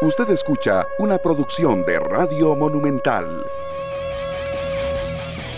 [0.00, 3.44] Usted escucha una producción de Radio Monumental.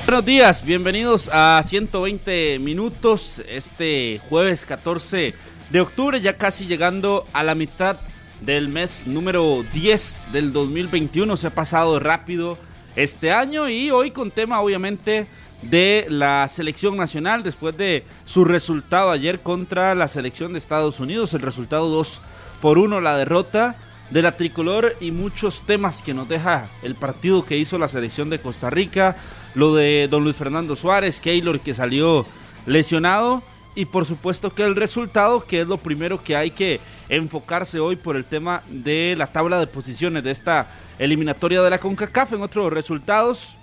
[0.07, 5.35] Buenos días, bienvenidos a 120 minutos este jueves 14
[5.69, 7.99] de octubre, ya casi llegando a la mitad
[8.41, 11.37] del mes número 10 del 2021.
[11.37, 12.57] Se ha pasado rápido
[12.97, 15.27] este año y hoy con tema obviamente
[15.61, 21.35] de la selección nacional después de su resultado ayer contra la selección de Estados Unidos,
[21.35, 22.23] el resultado 2
[22.63, 23.77] por 1, la derrota
[24.11, 28.29] de la tricolor y muchos temas que nos deja el partido que hizo la selección
[28.31, 29.17] de Costa Rica,
[29.55, 32.27] lo de don Luis Fernando Suárez, Keylor que salió
[32.67, 33.43] lesionado
[33.75, 37.97] y por supuesto que el resultado que es lo primero que hay que enfocarse hoy
[37.97, 40.69] por el tema de la tabla de posiciones de esta
[40.99, 43.57] eliminatoria de la CONCACAF en otros resultados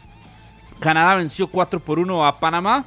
[0.79, 2.85] Canadá venció 4 por 1 a Panamá.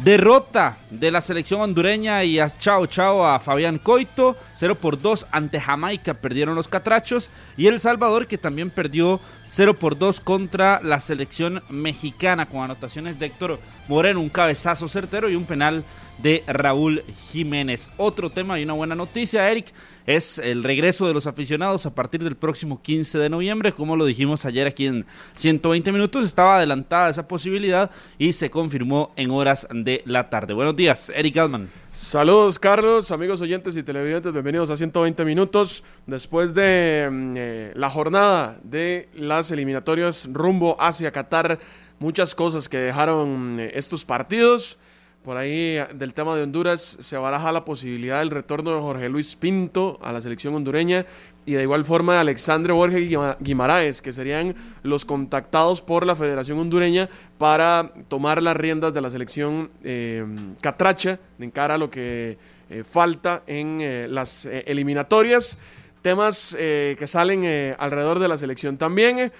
[0.00, 4.36] Derrota de la selección hondureña y a chao chao a Fabián Coito.
[4.54, 7.30] 0 por 2 ante Jamaica perdieron los catrachos.
[7.56, 13.20] Y El Salvador que también perdió 0 por 2 contra la selección mexicana con anotaciones
[13.20, 14.20] de Héctor Moreno.
[14.20, 15.84] Un cabezazo certero y un penal
[16.18, 17.88] de Raúl Jiménez.
[17.96, 19.72] Otro tema y una buena noticia, Eric,
[20.06, 23.72] es el regreso de los aficionados a partir del próximo 15 de noviembre.
[23.72, 29.12] Como lo dijimos ayer aquí en 120 minutos, estaba adelantada esa posibilidad y se confirmó
[29.16, 30.54] en horas de la tarde.
[30.54, 31.68] Buenos días, Eric Galman.
[31.92, 35.84] Saludos, Carlos, amigos oyentes y televidentes, bienvenidos a 120 minutos.
[36.06, 41.58] Después de mm, eh, la jornada de las eliminatorias rumbo hacia Qatar,
[41.98, 44.78] muchas cosas que dejaron eh, estos partidos.
[45.22, 49.36] Por ahí del tema de Honduras se baraja la posibilidad del retorno de Jorge Luis
[49.36, 51.06] Pinto a la selección hondureña
[51.46, 56.58] y de igual forma de Alexandre Borges Guimaraes, que serían los contactados por la Federación
[56.58, 60.26] Hondureña para tomar las riendas de la selección eh,
[60.60, 62.36] catracha en cara a lo que
[62.68, 65.56] eh, falta en eh, las eliminatorias.
[66.02, 69.30] Temas que salen alrededor de la selección también.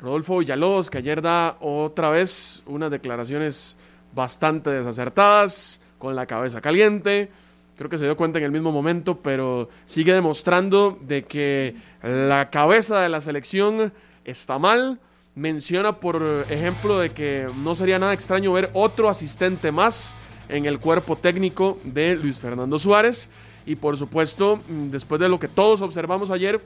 [0.00, 3.76] Rodolfo Villalobos, que ayer da otra vez unas declaraciones
[4.16, 7.30] bastante desacertadas, con la cabeza caliente.
[7.76, 12.50] Creo que se dio cuenta en el mismo momento, pero sigue demostrando de que la
[12.50, 13.92] cabeza de la selección
[14.24, 14.98] está mal.
[15.34, 20.16] Menciona, por ejemplo, de que no sería nada extraño ver otro asistente más
[20.48, 23.28] en el cuerpo técnico de Luis Fernando Suárez.
[23.66, 24.60] Y por supuesto,
[24.90, 26.62] después de lo que todos observamos ayer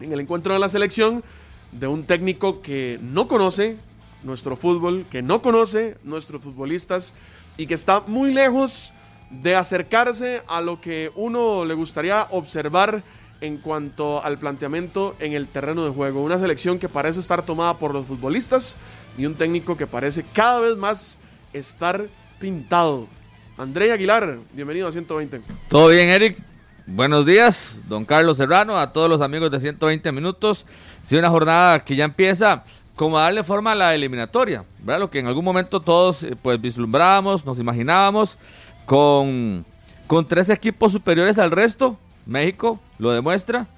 [0.00, 1.22] en el encuentro de la selección,
[1.72, 3.76] de un técnico que no conoce
[4.22, 7.14] nuestro fútbol, que no conoce nuestros futbolistas
[7.56, 8.92] y que está muy lejos
[9.30, 13.02] de acercarse a lo que uno le gustaría observar
[13.40, 16.22] en cuanto al planteamiento en el terreno de juego.
[16.22, 18.76] Una selección que parece estar tomada por los futbolistas
[19.16, 21.18] y un técnico que parece cada vez más
[21.52, 22.08] estar
[22.38, 23.06] pintado.
[23.56, 25.42] André Aguilar, bienvenido a 120.
[25.68, 26.38] Todo bien, Eric.
[26.86, 30.64] Buenos días, don Carlos Serrano, a todos los amigos de 120 minutos.
[31.04, 32.64] Si una jornada que ya empieza
[32.98, 34.98] como darle forma a la eliminatoria, ¿verdad?
[34.98, 38.36] Lo que en algún momento todos eh, pues vislumbrábamos, nos imaginábamos,
[38.86, 39.64] con,
[40.08, 43.68] con tres equipos superiores al resto, México lo demuestra.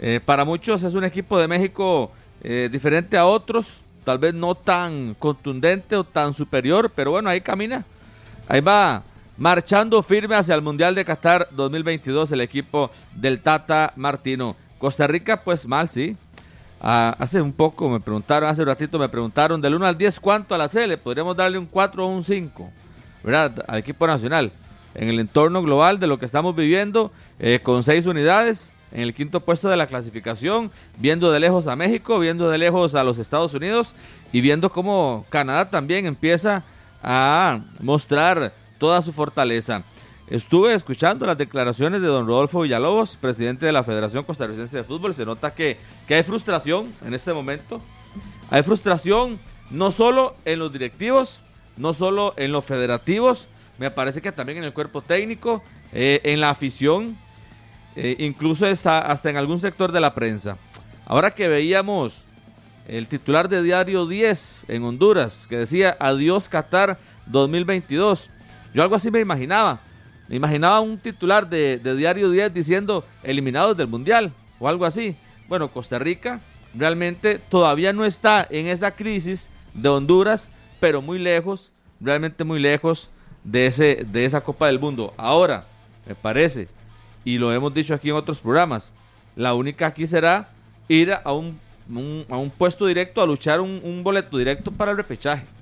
[0.00, 2.10] Eh, para muchos es un equipo de México
[2.42, 7.40] eh, diferente a otros, tal vez no tan contundente o tan superior, pero bueno, ahí
[7.40, 7.84] camina.
[8.48, 9.04] Ahí va
[9.38, 14.56] marchando firme hacia el Mundial de Qatar 2022 el equipo del Tata Martino.
[14.78, 16.16] Costa Rica, pues mal, sí.
[16.80, 20.54] Hace un poco me preguntaron, hace un ratito me preguntaron del 1 al 10 cuánto
[20.54, 22.70] a la C, podríamos darle un 4 o un 5,
[23.24, 23.64] ¿verdad?
[23.66, 24.52] Al equipo nacional.
[24.94, 29.14] En el entorno global de lo que estamos viviendo, eh, con 6 unidades, en el
[29.14, 33.18] quinto puesto de la clasificación, viendo de lejos a México, viendo de lejos a los
[33.18, 33.94] Estados Unidos
[34.32, 36.64] y viendo cómo Canadá también empieza
[37.02, 39.82] a mostrar toda su fortaleza.
[40.28, 45.14] Estuve escuchando las declaraciones de don Rodolfo Villalobos, presidente de la Federación Costarricense de Fútbol.
[45.14, 45.78] Se nota que,
[46.08, 47.80] hay frustración en este momento.
[48.50, 49.38] Hay frustración
[49.70, 51.42] no solo en los directivos,
[51.76, 53.46] no solo en los federativos,
[53.78, 57.16] me parece que también en el cuerpo técnico, eh, en la afición,
[57.94, 60.58] eh, incluso hasta en algún sector de la prensa.
[61.04, 62.24] Ahora que veíamos
[62.88, 68.28] el titular de Diario 10 en Honduras, que decía Adiós Qatar 2022,
[68.74, 69.80] yo algo así me imaginaba
[70.28, 75.16] me imaginaba un titular de, Diario 10 diciendo eliminados del Mundial o algo así.
[75.48, 76.40] Bueno, Costa Rica
[76.74, 80.48] realmente todavía no está en esa crisis de Honduras,
[80.80, 81.70] pero muy lejos,
[82.00, 83.10] realmente muy lejos
[83.44, 85.14] de, ese, de esa Copa del Mundo.
[85.16, 85.64] Ahora,
[86.06, 86.68] me parece,
[87.24, 88.92] y lo hemos dicho aquí en otros programas,
[89.36, 90.48] la única aquí será
[90.88, 91.58] ir a un,
[92.28, 95.55] a un puesto directo, a luchar un, un boleto directo para el repechaje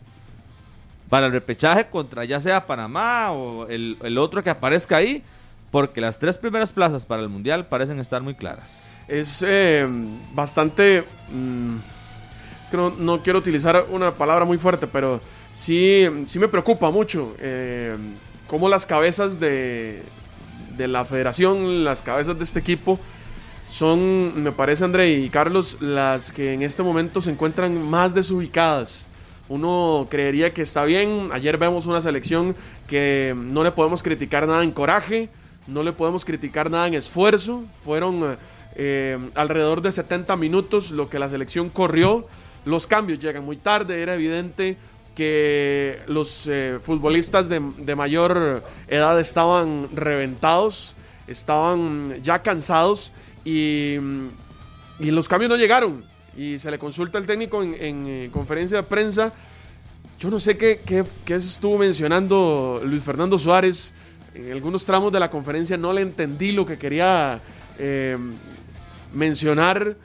[1.14, 5.22] para el repechaje contra ya sea Panamá o el, otro que aparezca ahí,
[5.70, 8.90] porque las tres primeras plazas para el Mundial parecen estar muy claras.
[9.06, 9.86] Es eh,
[10.32, 11.04] bastante...
[11.32, 11.76] mm,
[12.64, 15.20] es que no, quiero utilizar una palabra muy fuerte, pero
[15.52, 17.96] sí, sí me preocupa mucho eh,
[18.48, 20.02] cómo las cabezas de,
[20.76, 22.98] de la federación, las cabezas de este equipo,
[23.68, 29.06] son, me parece André y Carlos, las que en este momento se encuentran más desubicadas.
[29.54, 31.28] Uno creería que está bien.
[31.32, 32.56] Ayer vemos una selección
[32.88, 35.28] que no le podemos criticar nada en coraje,
[35.68, 37.62] no le podemos criticar nada en esfuerzo.
[37.84, 38.36] Fueron
[38.74, 42.26] eh, alrededor de 70 minutos lo que la selección corrió.
[42.64, 44.76] Los cambios llegan muy tarde, era evidente
[45.14, 47.60] que los eh, futbolistas de,
[47.94, 50.96] mayor edad estaban reventados,
[51.28, 53.12] estaban ya cansados
[53.44, 53.98] y
[54.98, 56.12] los cambios no llegaron.
[56.36, 59.32] Y se le consulta al técnico en, en, eh, conferencia de prensa.
[60.18, 63.92] Yo no sé qué, qué, qué estuvo mencionando Luis Fernando Suárez.
[64.34, 67.40] En algunos tramos de la conferencia no le entendí lo que quería
[67.78, 68.16] eh,
[69.12, 69.96] mencionar.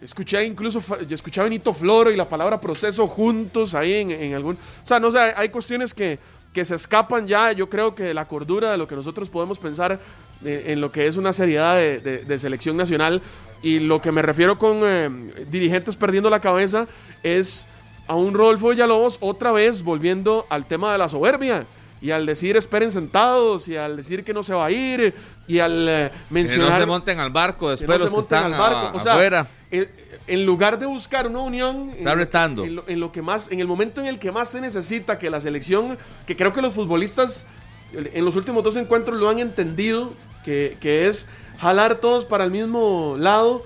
[0.00, 4.54] Escuché incluso, escuché a Benito Floro y la palabra proceso juntos ahí en, en algún...
[4.54, 6.18] O sea, no sé, hay cuestiones que,
[6.52, 9.58] que se escapan ya, yo creo que de la cordura de lo que nosotros podemos
[9.58, 9.98] pensar
[10.44, 13.20] eh, en lo que es una seriedad de, de- de selección nacional.
[13.66, 15.10] Y lo que me refiero con eh,
[15.50, 16.86] dirigentes perdiendo la cabeza
[17.22, 17.66] es
[18.06, 21.66] a un Rodolfo Villalobos otra vez volviendo al tema de la soberbia.
[22.00, 25.14] Y al decir esperen sentados, y al decir que no se va a ir,
[25.48, 28.10] y al eh, Que mencionar no se monten al barco que después no los se
[28.10, 28.86] que monten están al barco.
[28.88, 29.48] a- o sea, afuera.
[29.72, 29.88] en,
[30.28, 32.64] en lugar de buscar una unión, Está retando.
[32.64, 35.18] En, lo, en lo que más, en el momento en el que más se necesita
[35.18, 35.96] que la selección,
[36.26, 37.46] que creo que los futbolistas
[37.92, 40.12] en los últimos dos encuentros lo han entendido,
[40.44, 41.26] que, que es
[41.58, 43.64] jalar todos para el mismo lado.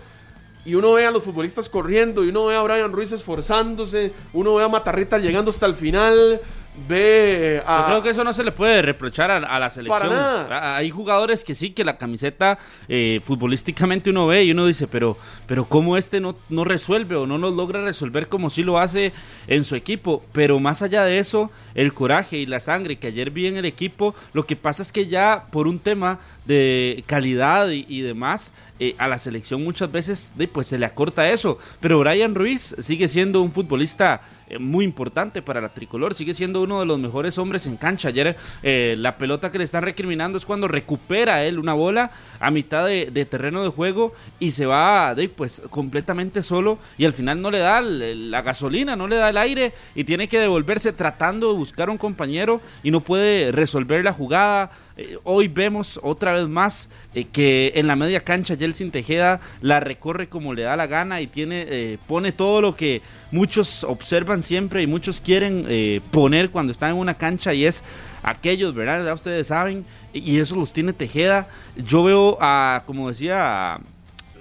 [0.64, 4.54] Y uno ve a los futbolistas corriendo, y uno ve a Brian Ruiz esforzándose, uno
[4.54, 6.40] ve a Matarrita llegando hasta el final,
[6.88, 7.80] ve a...
[7.80, 10.00] Yo creo que eso no se le puede reprochar a, a la selección.
[10.08, 10.74] Para nada.
[10.74, 14.86] A- Hay jugadores que sí, que la camiseta eh, futbolísticamente uno ve y uno dice,
[14.86, 15.16] pero,
[15.46, 19.12] pero ¿cómo este no, no resuelve o no nos logra resolver como sí lo hace
[19.46, 20.24] en su equipo?
[20.32, 23.64] Pero más allá de eso, el coraje y la sangre que ayer vi en el
[23.64, 28.52] equipo, lo que pasa es que ya por un tema de calidad y, y demás,
[28.78, 31.58] eh, a la selección muchas veces pues se le acorta eso.
[31.80, 34.22] Pero Brian Ruiz sigue siendo un futbolista
[34.58, 38.08] muy importante para la tricolor, sigue siendo uno de los mejores hombres en cancha.
[38.08, 42.10] Ayer eh, la pelota que le están recriminando es cuando recupera él una bola
[42.40, 47.12] a mitad de, terreno de juego y se va de, pues completamente solo y al
[47.12, 50.92] final no le da la gasolina, no le da el aire y tiene que devolverse
[50.92, 54.70] tratando de buscar un compañero y no puede resolver la jugada.
[54.96, 59.80] Eh, hoy vemos otra vez más eh, que en la media cancha Jelsin Tejeda la
[59.80, 63.00] recorre como le da la gana y tiene eh, pone todo lo que
[63.30, 67.82] muchos observan siempre y muchos quieren eh, poner cuando están en una cancha y es
[68.22, 69.04] aquellos, ¿verdad?
[69.04, 71.48] Ya ustedes saben y eso los tiene Tejeda.
[71.76, 73.80] Yo veo a, como decía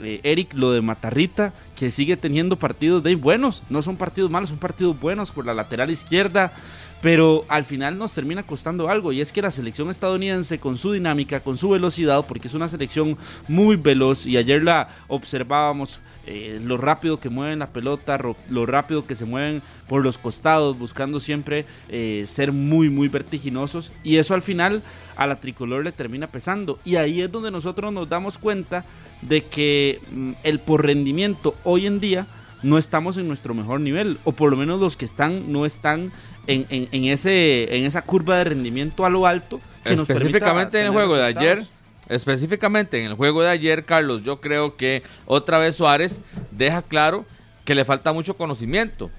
[0.02, 4.58] Eric, lo de Matarrita, que sigue teniendo partidos de buenos, no son partidos malos, son
[4.58, 6.54] partidos buenos por la lateral izquierda,
[7.02, 10.92] pero al final nos termina costando algo y es que la selección estadounidense con su
[10.92, 13.18] dinámica, con su velocidad, porque es una selección
[13.48, 18.20] muy veloz y ayer la observábamos eh, lo rápido que mueven la pelota,
[18.50, 23.92] lo rápido que se mueven por los costados, buscando siempre eh, ser muy, muy vertiginosos
[24.04, 24.84] y eso al final
[25.16, 26.80] a la tricolor le termina pesando.
[26.86, 28.86] Y ahí es donde nosotros nos damos cuenta
[29.22, 32.28] de que mm, el por rendimiento hoy en día
[32.62, 36.12] no estamos en nuestro mejor nivel, o por lo menos los que están no están
[36.52, 39.60] en, en- en ese, en esa curva de rendimiento a lo alto.
[39.84, 41.64] Que nos Específicamente en el juego de ayer,
[42.10, 47.26] específicamente en el juego de ayer, Carlos, yo creo que otra vez Suárez deja claro
[47.66, 49.10] que le falta mucho conocimiento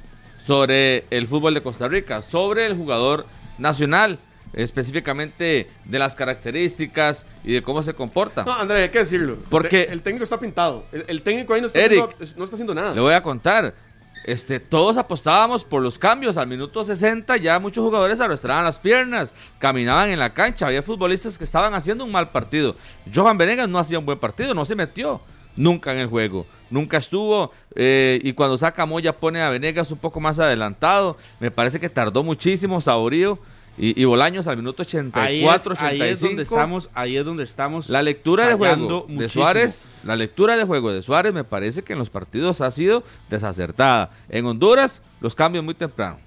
[0.44, 3.26] sobre el fútbol de Costa Rica, sobre el jugador
[3.58, 4.18] nacional,
[4.52, 8.44] específicamente de las características y de cómo se comporta.
[8.44, 9.38] No, André, hay que decirlo.
[9.48, 10.84] Porque- el técnico está pintado.
[10.92, 12.94] El, el técnico ahí no está, Eric, haciendo, no está haciendo nada.
[12.94, 13.74] Le voy a contar.
[14.24, 16.36] Este, todos apostábamos por los cambios.
[16.36, 20.66] Al minuto 60 ya muchos jugadores arrastraban las piernas, caminaban en la cancha.
[20.66, 22.76] Había futbolistas que estaban haciendo un mal partido.
[23.12, 25.20] Johan Venegas no hacía un buen partido, no se metió
[25.56, 26.46] nunca en el juego.
[26.70, 27.52] Nunca estuvo.
[27.74, 31.16] eh, y cuando saca Moya pone a Venegas un poco más adelantado.
[31.40, 33.38] Me parece que tardó muchísimo Saborío
[33.78, 35.84] y, y Bolaños al minuto 84, Ahí es, 85.
[36.04, 37.88] ahí es donde estamos, ahí es donde estamos.
[37.88, 39.28] La lectura de juego de.
[39.28, 43.02] Suárez, la lectura de juego de Suárez me parece que en los partidos ha sido
[43.30, 44.10] desacertada.
[44.28, 46.18] En Honduras, los cambios muy temprano.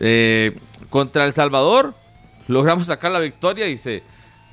[0.00, 0.56] Eh,
[0.90, 1.94] contra El Salvador,
[2.48, 4.02] logramos sacar la victoria y se,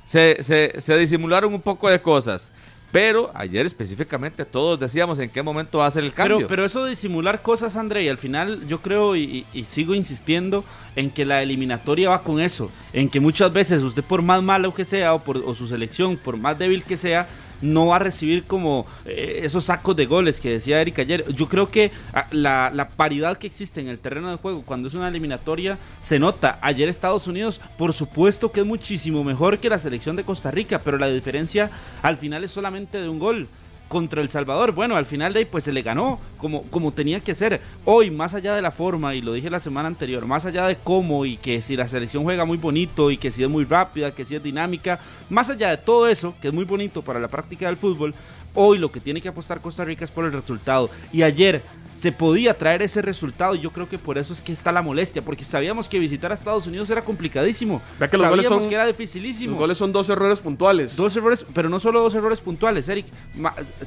[0.06, 2.52] se, se- se disimularon un poco de cosas.
[2.92, 6.38] Pero ayer específicamente todos decíamos en qué momento va a ser el cambio.
[6.38, 9.94] Pero, pero eso de simular cosas, André, y al final yo creo y, y, sigo
[9.94, 10.64] insistiendo
[10.96, 14.74] en que la eliminatoria va con eso, en que muchas veces usted por más malo
[14.74, 17.28] que sea o, por, o su selección por más débil que sea,
[17.62, 21.26] no va a recibir como eh, esos sacos de goles que decía Eric ayer.
[21.34, 24.88] Yo creo que ah, la, la, paridad que existe en el terreno de juego cuando
[24.88, 26.60] es una eliminatoria se nota.
[26.62, 30.82] Ayer Estados Unidos, por supuesto que es muchísimo mejor que la selección de Costa Rica,
[30.84, 31.70] pero la diferencia
[32.02, 33.48] al final es solamente de un gol
[33.90, 34.72] contra El Salvador.
[34.72, 37.60] Bueno, al final de ahí pues se le ganó como, como tenía que ser.
[37.84, 40.78] Hoy, más allá de la forma, y lo dije la semana anterior, más allá de
[40.78, 44.12] cómo y que si la selección juega muy bonito y que si es muy rápida,
[44.12, 47.28] que si es dinámica, más allá de todo eso, que es muy bonito para la
[47.28, 48.14] práctica del fútbol,
[48.54, 50.90] hoy lo que tiene que apostar Costa Rica es por el resultado.
[51.12, 51.62] Y ayer
[52.00, 54.82] se podía traer ese resultado y yo creo que por eso es que está la
[54.82, 57.82] molestia, porque sabíamos que visitar a Estados Unidos era complicadísimo.
[57.98, 59.52] que los sabíamos goles son, que era dificilísimo.
[59.52, 60.96] Los goles son dos errores puntuales.
[60.96, 63.06] Dos errores, pero no solo dos errores puntuales, Eric.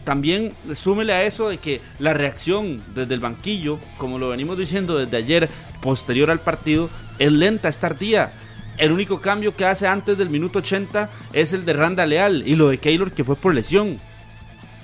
[0.04, 4.99] También súmele a eso de que la reacción desde el banquillo, como lo venimos diciendo
[4.99, 5.49] desde ayer,
[5.81, 8.35] posterior al partido, es lenta, es tardía.
[8.76, 12.57] El único cambio que hace antes del minuto 80 es el de Randa Leal y
[12.57, 14.00] lo de Keylor que fue por lesión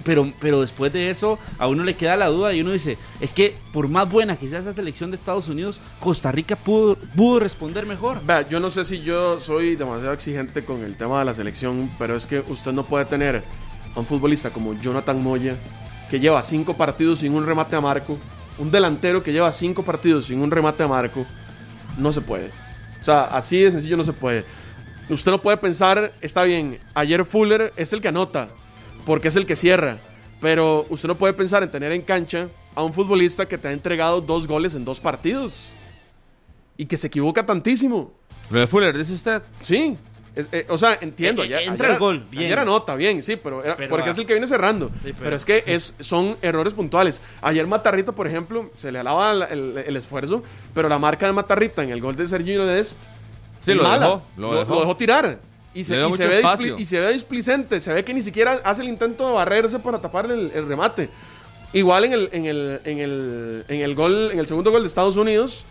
[0.04, 3.32] pero, pero después de eso a uno le queda la duda y uno dice, es
[3.32, 7.40] que por más buena que sea esa selección de Estados Unidos, Costa Rica pudo, pudo
[7.40, 8.24] responder mejor.
[8.24, 11.90] Vea, yo no sé si yo soy demasiado exigente con el tema de la selección,
[11.98, 13.44] pero es que usted no puede tener
[13.94, 15.56] a un futbolista como Jonathan Moya,
[16.10, 18.18] que lleva cinco partidos sin un remate a marco,
[18.58, 21.26] un delantero que lleva cinco partidos sin un remate a marco,
[21.96, 22.50] no se puede.
[23.00, 24.44] O sea, así de sencillo no se puede.
[25.10, 28.48] Usted no puede pensar, está bien, ayer Fuller es el que anota,
[29.08, 29.96] porque es el que cierra.
[30.38, 33.72] Pero usted no puede pensar en tener en cancha a un futbolista que te ha
[33.72, 35.70] entregado dos goles en dos partidos.
[36.76, 38.12] Y que se equivoca tantísimo.
[38.50, 39.42] ¿Lo de Fuller, dice usted?
[39.62, 39.96] Sí.
[40.36, 41.42] Eh, o sea, entiendo.
[41.42, 42.44] Eh, entra el gol, bien.
[42.44, 44.90] Ayer anota, bien, sí, pero, porque es el que viene cerrando.
[45.18, 47.22] pero, es que es, son errores puntuales.
[47.40, 50.42] Ayer Matarrita, por ejemplo, se le alaba el, esfuerzo,
[50.74, 52.98] pero la marca de Matarrita en el gol de Sergio Dest.
[53.62, 54.74] Sí, lo dejó, lo, dejó.
[54.74, 55.47] lo dejó tirar.
[55.78, 59.28] Y se, ve y se, ve displicente, se ve que ni siquiera hace el intento
[59.28, 61.08] de barrerse para tapar el, remate.
[61.72, 64.88] Igual en el, en el, en el, en el gol, en el segundo gol de
[64.88, 65.66] Estados Unidos,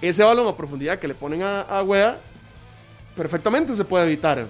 [0.00, 2.20] ese balón a profundidad que le ponen a, a Wea,
[3.16, 4.46] perfectamente se puede evitar.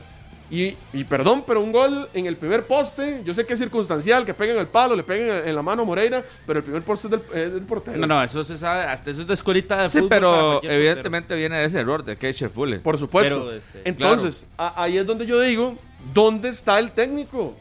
[0.52, 4.34] Y, perdón, pero un gol en el primer poste, yo sé que es circunstancial, que
[4.34, 7.52] peguen el palo, le peguen en la mano a Moreira, pero el primer poste es
[7.54, 7.96] del, portero.
[7.96, 11.56] No, no, eso se sabe, hasta eso es de escuelita de sí, pero evidentemente viene
[11.56, 12.82] de ese error de Keisher Fuller.
[12.82, 13.50] Por supuesto.
[13.82, 15.78] Entonces, ahí es donde yo digo,
[16.12, 17.54] ¿dónde está el técnico?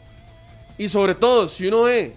[0.78, 2.14] Y sobre todo, si uno ve,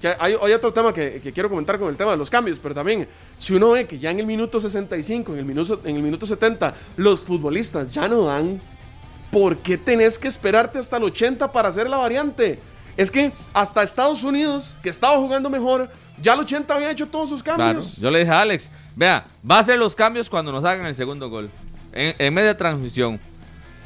[0.00, 3.08] que hay, otro tema que, quiero comentar con el tema de los cambios, pero también,
[3.38, 6.26] si uno ve que ya en el minuto 65, en el minuto, en el minuto
[6.26, 8.60] 70, los futbolistas ya no dan
[9.32, 12.60] ¿por qué tenés que esperarte hasta el 80 para hacer la variante?
[12.96, 17.30] Es que hasta Estados Unidos, que estaba jugando mejor, ya el 80 había hecho todos
[17.30, 17.96] sus cambios.
[17.96, 20.94] Yo le dije a Alex, vea, va a hacer los cambios cuando nos hagan el
[20.94, 21.50] segundo gol.
[21.92, 23.18] En, en media transmisión.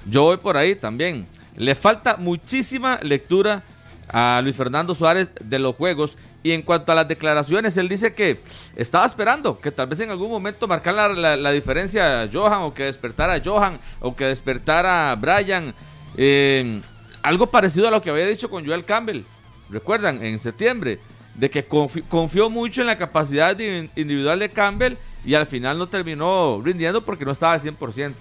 [0.04, 1.24] Yo voy por ahí también.
[1.56, 3.62] Le falta muchísima lectura
[4.08, 6.18] a Luis Fernando Suárez de los juegos.
[6.42, 8.40] Y en cuanto a las declaraciones, él dice que
[8.76, 12.84] estaba esperando que tal vez en algún momento marcara la, diferencia a Johan o que
[12.84, 15.74] despertara a Johan o que despertara a Brian.
[16.16, 16.80] Eh,
[17.22, 19.22] algo parecido a lo que había dicho con Joel Campbell.
[19.68, 21.00] Recuerdan, en septiembre,
[21.34, 26.62] de que confió mucho en la capacidad individual de Campbell y al final no terminó
[26.64, 28.14] rindiendo porque no estaba al 100%,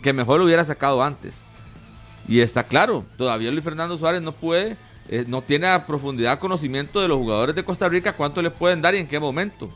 [0.00, 1.42] que mejor lo hubiera sacado antes.
[2.28, 4.76] Y está claro, todavía Luis Fernando Suárez no puede
[5.08, 8.80] eh, no tiene a profundidad conocimiento de los jugadores de Costa Rica, cuánto les pueden
[8.82, 9.70] dar y en qué momento.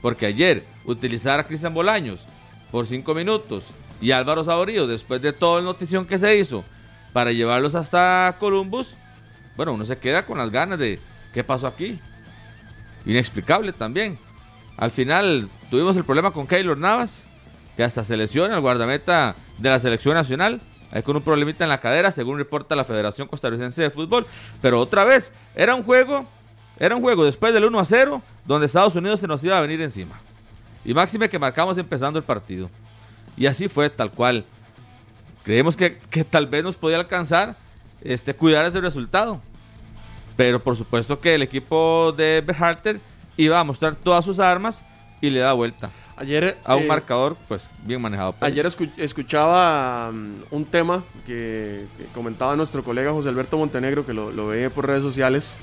[0.00, 2.24] Porque ayer utilizar a Cristian Bolaños
[2.70, 3.66] por cinco minutos
[4.00, 6.64] y Álvaro Saborío, después de toda la notición que se hizo,
[7.12, 8.96] para llevarlos hasta Columbus,
[9.56, 10.98] bueno, uno se queda con las ganas de
[11.32, 12.00] qué pasó aquí.
[13.04, 14.18] Inexplicable también.
[14.78, 17.24] Al final tuvimos el problema con Keylor Navas,
[17.76, 20.60] que hasta se lesiona el guardameta de la selección nacional
[20.92, 24.26] hay con un problemita en la cadera, según reporta la Federación Costarricense de Fútbol.
[24.60, 26.26] Pero otra vez, era un juego,
[26.78, 29.62] era un juego después del 1 a 0, donde Estados Unidos se nos iba a
[29.62, 30.20] venir encima.
[30.84, 32.68] Y máxime que marcamos empezando el partido.
[33.38, 34.44] Y así fue, tal cual.
[35.44, 35.90] Creemos que,
[36.28, 37.56] tal vez nos podía alcanzar
[38.02, 39.40] este, cuidar ese resultado.
[40.36, 43.00] Pero por supuesto que el equipo de Berhalter
[43.36, 44.84] iba a mostrar todas sus armas
[45.20, 45.90] y le da vuelta.
[46.16, 48.34] Ayer, a un eh, marcador pues bien manejado.
[48.40, 48.66] Ayer
[48.98, 54.68] escuchaba um, un tema que, comentaba nuestro colega José Alberto Montenegro, que lo, lo ve
[54.68, 55.58] por redes sociales,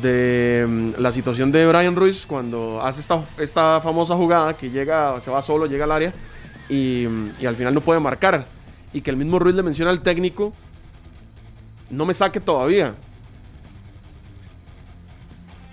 [0.00, 5.20] de um, la situación de Brian Ruiz cuando hace esta, esta famosa jugada que llega,
[5.20, 6.12] se va solo, llega al área
[6.68, 8.46] y, um, y al final no puede marcar.
[8.92, 10.52] Y que el mismo Ruiz le menciona al técnico,
[11.90, 12.94] no me saque todavía.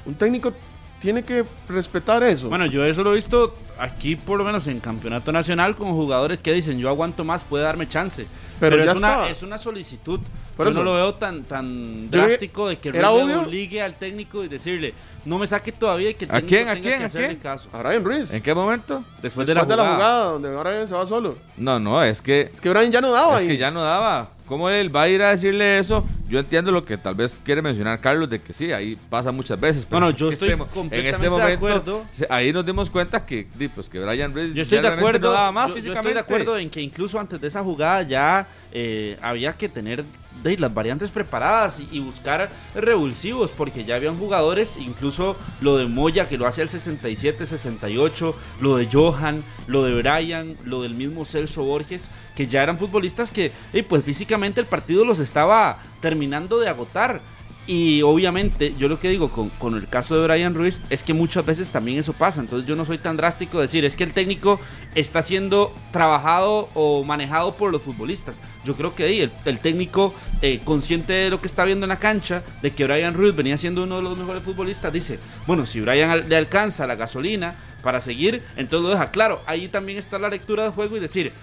[0.05, 0.53] Un técnico
[1.00, 2.50] tiene que respetar eso.
[2.50, 6.41] Bueno, yo eso lo he visto aquí por lo menos en campeonato nacional con jugadores
[6.41, 8.25] que dicen yo aguanto más, puede darme chance.
[8.59, 10.19] Pero Pero, ya es, una, es una solicitud.
[10.57, 10.79] Por yo eso.
[10.79, 14.49] no lo veo tan, tan Yo drástico de que ¿era Ruiz obligue al técnico y
[14.49, 14.93] decirle
[15.25, 16.67] no me saque todavía y que el ¿A técnico quién?
[16.67, 16.97] ¿A tenga quién?
[16.97, 17.39] que ¿A hacerle quién?
[17.39, 17.69] caso.
[17.71, 18.33] A Brian Ruiz.
[18.33, 19.03] ¿En qué momento?
[19.21, 20.25] Después, Después de la jugada.
[20.25, 21.37] donde ahora se va solo.
[21.55, 23.47] No, no, es que Es que Brian ya no daba Es ahí.
[23.47, 24.29] que ya no daba.
[24.47, 26.03] ¿Cómo él va a ir a decirle eso?
[26.27, 29.59] Yo entiendo lo que tal vez quiere mencionar Carlos, de que sí, ahí pasa muchas
[29.59, 29.85] veces.
[29.85, 32.05] pero No, no, es yo que estoy este mo- En completamente este de momento, acuerdo.
[32.11, 35.27] se- ahí nos dimos cuenta que, pues, que Brian Reed Yo estoy ya de acuerdo.
[35.27, 36.13] no daba más yo- yo, estoy físicamente.
[36.15, 40.06] de acuerdo en que incluso antes de esa jugada ya eh, había que tener
[40.44, 46.27] de, las variantes preparadas y, buscar revulsivos porque ya habían jugadores, incluso lo de Moya
[46.27, 51.25] que lo hace al 67, 68, lo de Johan, lo de Brian, lo del mismo
[51.25, 56.60] Celso Borges, que ya eran futbolistas que eh, pues físicamente el partido los estaba terminando
[56.60, 57.22] de agotar.
[57.71, 61.45] Y obviamente, yo lo que digo con, el caso de Brian Ruiz es que muchas
[61.45, 62.41] veces también eso pasa.
[62.41, 64.59] Entonces yo no soy tan drástico de decir, es que el técnico
[64.95, 68.41] está siendo trabajado o manejado por los futbolistas.
[68.65, 71.99] Yo creo que ahí el, técnico, eh, consciente de lo que está viendo en la
[71.99, 75.79] cancha, de que Brian Ruiz venía siendo uno de los mejores futbolistas, dice, bueno, si
[75.79, 79.43] Brian le alcanza la gasolina para seguir, entonces lo deja claro.
[79.45, 81.33] Ahí también está la lectura del juego y decir,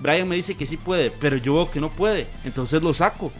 [0.00, 3.30] Brian me dice que sí puede, pero yo que no puede, entonces lo saco.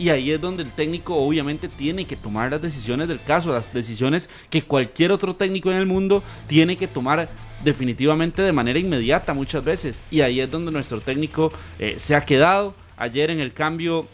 [0.00, 3.70] Y ahí es donde el técnico obviamente tiene que tomar las decisiones del caso, las
[3.72, 7.28] decisiones que cualquier otro técnico en el mundo tiene que tomar
[7.62, 10.00] definitivamente de manera inmediata muchas veces.
[10.10, 12.74] Y ahí es donde nuestro técnico eh, se ha quedado.
[12.96, 14.06] Ayer en el cambio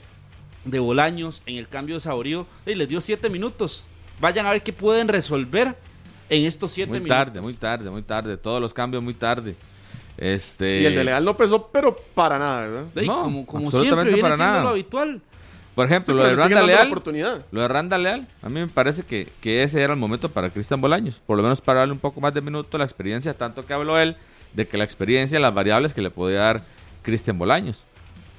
[0.65, 3.87] de Bolaños, en el cambio de Saborío, y les dio siete minutos.
[4.21, 5.77] Vayan a ver qué pueden resolver
[6.29, 7.17] en estos siete Muy minutos.
[7.17, 8.37] tarde, muy tarde, muy tarde.
[8.37, 9.55] Todos los cambios muy tarde.
[10.19, 13.03] Este, Y el de Leal no pesó, pero para nada, ¿verdad?
[13.07, 14.65] No, como como siempre viene para siendo nada.
[14.65, 15.21] lo habitual.
[15.77, 16.89] Por ejemplo, Sí, lo de Randa Leal.
[17.53, 20.51] Lo de Randa Leal, a mí me parece que, que ese era el momento para
[20.51, 21.21] Cristian Bolaños.
[21.25, 23.73] Por lo menos para darle un poco más de minuto a la experiencia, tanto que
[23.75, 24.17] habló él
[24.55, 26.63] de que la experiencia, las variables que le podía dar
[27.03, 27.85] Cristian Bolaños.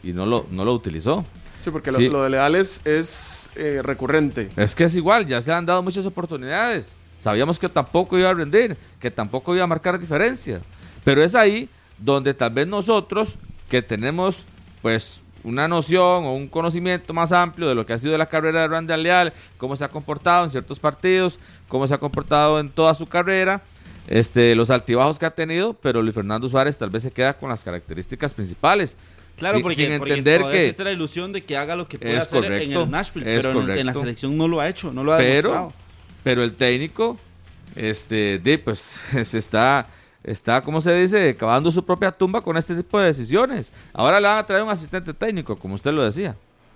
[0.04, 1.24] Y no lo, no lo utilizó.
[1.64, 2.10] Sí, porque lo- Sí.
[2.10, 4.50] Lo, de Leal es, es eh, recurrente.
[4.58, 6.98] Es que es igual, ya se han dado muchas oportunidades.
[7.18, 10.60] Sabíamos que tampoco iba a rendir, que tampoco iba a marcar diferencia.
[11.04, 11.70] Pero es ahí
[12.00, 13.36] donde tal vez nosotros,
[13.70, 14.44] que tenemos
[14.82, 18.62] pues una noción o un conocimiento más amplio de lo que ha sido la carrera
[18.62, 22.70] de Randall Leal, cómo se ha comportado en ciertos partidos, cómo se ha comportado en
[22.70, 23.62] toda su carrera,
[24.08, 27.50] este, los altibajos que ha tenido, pero Luis Fernando Suárez tal vez se queda con
[27.50, 28.96] las características principales.
[29.38, 31.88] Claro, Sin- porque, sin porque entender todavía que existe la ilusión de que haga lo
[31.88, 34.68] que puede Es hacer en el Nashville, pero en, en la selección no lo ha
[34.68, 35.74] hecho, no lo ha pero demostrado.
[36.24, 37.20] pero el técnico
[37.76, 38.80] este de, pues
[39.24, 39.86] se está
[40.24, 44.28] está como se dice cavando su propia tumba con este tipo de decisiones ahora le
[44.28, 46.36] van a traer un asistente técnico como usted lo decía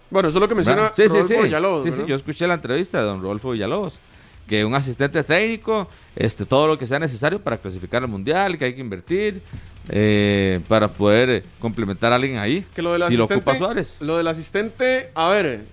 [0.10, 2.48] Bueno, eso es lo que menciona sí sí Rodolfo sí Villalobos, sí, sí, yo escuché
[2.48, 4.00] la entrevista de don Rodolfo Villalobos
[4.48, 8.66] que un asistente técnico este todo lo que sea necesario para clasificar al mundial que
[8.66, 9.42] hay que invertir
[9.90, 13.98] eh, para poder eh, complementar a alguien ahí Que lo del si lo ocupa Suárez
[14.00, 15.66] Lo del asistente, a ver,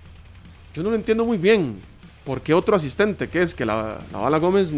[0.75, 1.81] yo no lo entiendo muy bien.
[2.25, 3.29] ¿Por qué otro asistente?
[3.29, 3.55] ¿Qué es?
[3.55, 4.69] ¿Que la, la Bala Gómez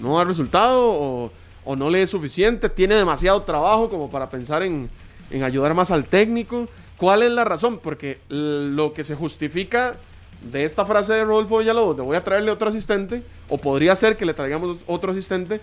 [0.00, 1.32] no da resultado o,
[1.66, 2.70] o no le es suficiente?
[2.70, 4.88] ¿Tiene demasiado trabajo como para pensar en,
[5.30, 6.66] en ayudar más al técnico?
[6.96, 7.78] ¿Cuál es la razón?
[7.78, 9.96] Porque lo que se justifica
[10.40, 14.16] de esta frase de Rodolfo Villalobos, de voy a traerle otro asistente, o podría ser
[14.16, 15.60] que le traigamos otro asistente,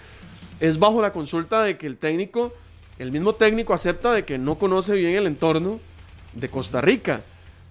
[0.60, 2.54] es bajo la consulta de que el técnico,
[3.00, 5.80] el mismo técnico acepta de que no conoce bien el entorno
[6.34, 7.22] de Costa Rica.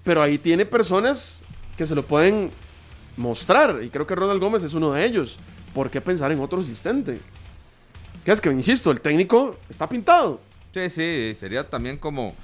[0.05, 1.41] Pero ahí tiene personas
[1.77, 2.51] que se lo pueden
[3.17, 3.81] mostrar.
[3.83, 5.39] Y creo que Ronald Gómez es uno de ellos.
[5.75, 7.21] ¿Por qué pensar en otro asistente?
[8.25, 10.41] Que es que, insisto, el técnico está pintado.
[10.73, 12.35] Sí, sí, sería también como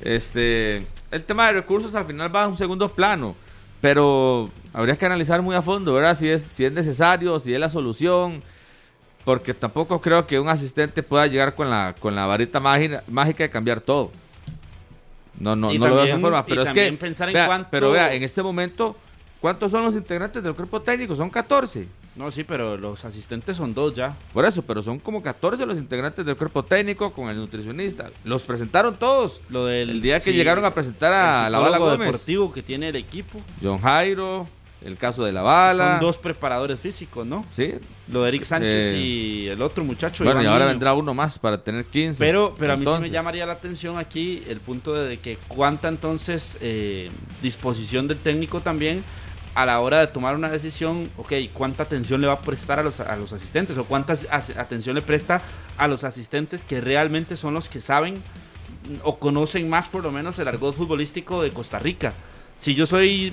[0.00, 3.34] este el tema de recursos al final va a un segundo plano,
[3.80, 6.14] pero habría que analizar muy a fondo, ¿verdad?
[6.16, 8.42] Si es si es necesario, si es la solución,
[9.24, 13.44] porque tampoco creo que un asistente pueda llegar con la con la varita mágica, mágica
[13.44, 14.10] de cambiar todo.
[15.38, 17.34] No, no, Y no lo veo de esa forma, pero es que también pensar en
[17.34, 18.96] vea, cuánto- pero vea, en este momento
[19.40, 21.14] ¿cuántos son los integrantes del cuerpo técnico?
[21.14, 21.86] Son 14.
[22.16, 24.16] No, sí, pero los asistentes son dos ya.
[24.32, 28.10] Por eso, pero son como 14 los integrantes del cuerpo técnico con el nutricionista.
[28.24, 29.40] Los presentaron todos.
[29.50, 31.98] Lo del, El día que llegaron a presentar a la Bala Gómez.
[32.06, 33.38] deportivo que tiene el equipo.
[33.62, 34.48] John Jairo,
[34.82, 35.92] el caso de la Bala.
[35.92, 37.44] Son dos preparadores físicos, ¿no?
[37.52, 37.74] Sí.
[38.10, 40.24] Lo de Eric Sánchez Eh, y el otro muchacho.
[40.24, 40.68] Bueno, y ahora Niño.
[40.70, 42.18] vendrá uno más para tener 15.
[42.18, 45.88] Pero, pero a mí sí me llamaría la atención aquí el punto de que cuánta
[45.88, 47.10] entonces eh,
[47.42, 49.02] disposición del técnico también
[49.56, 52.82] a la hora de tomar una decisión, ok, cuánta atención le va a prestar a
[52.82, 54.12] los, a los asistentes o cuánta
[54.58, 55.40] atención le presta
[55.78, 58.22] a los asistentes que realmente son los que saben
[59.02, 62.12] o conocen más por lo menos el argot futbolístico de Costa Rica.
[62.56, 63.32] si yo soy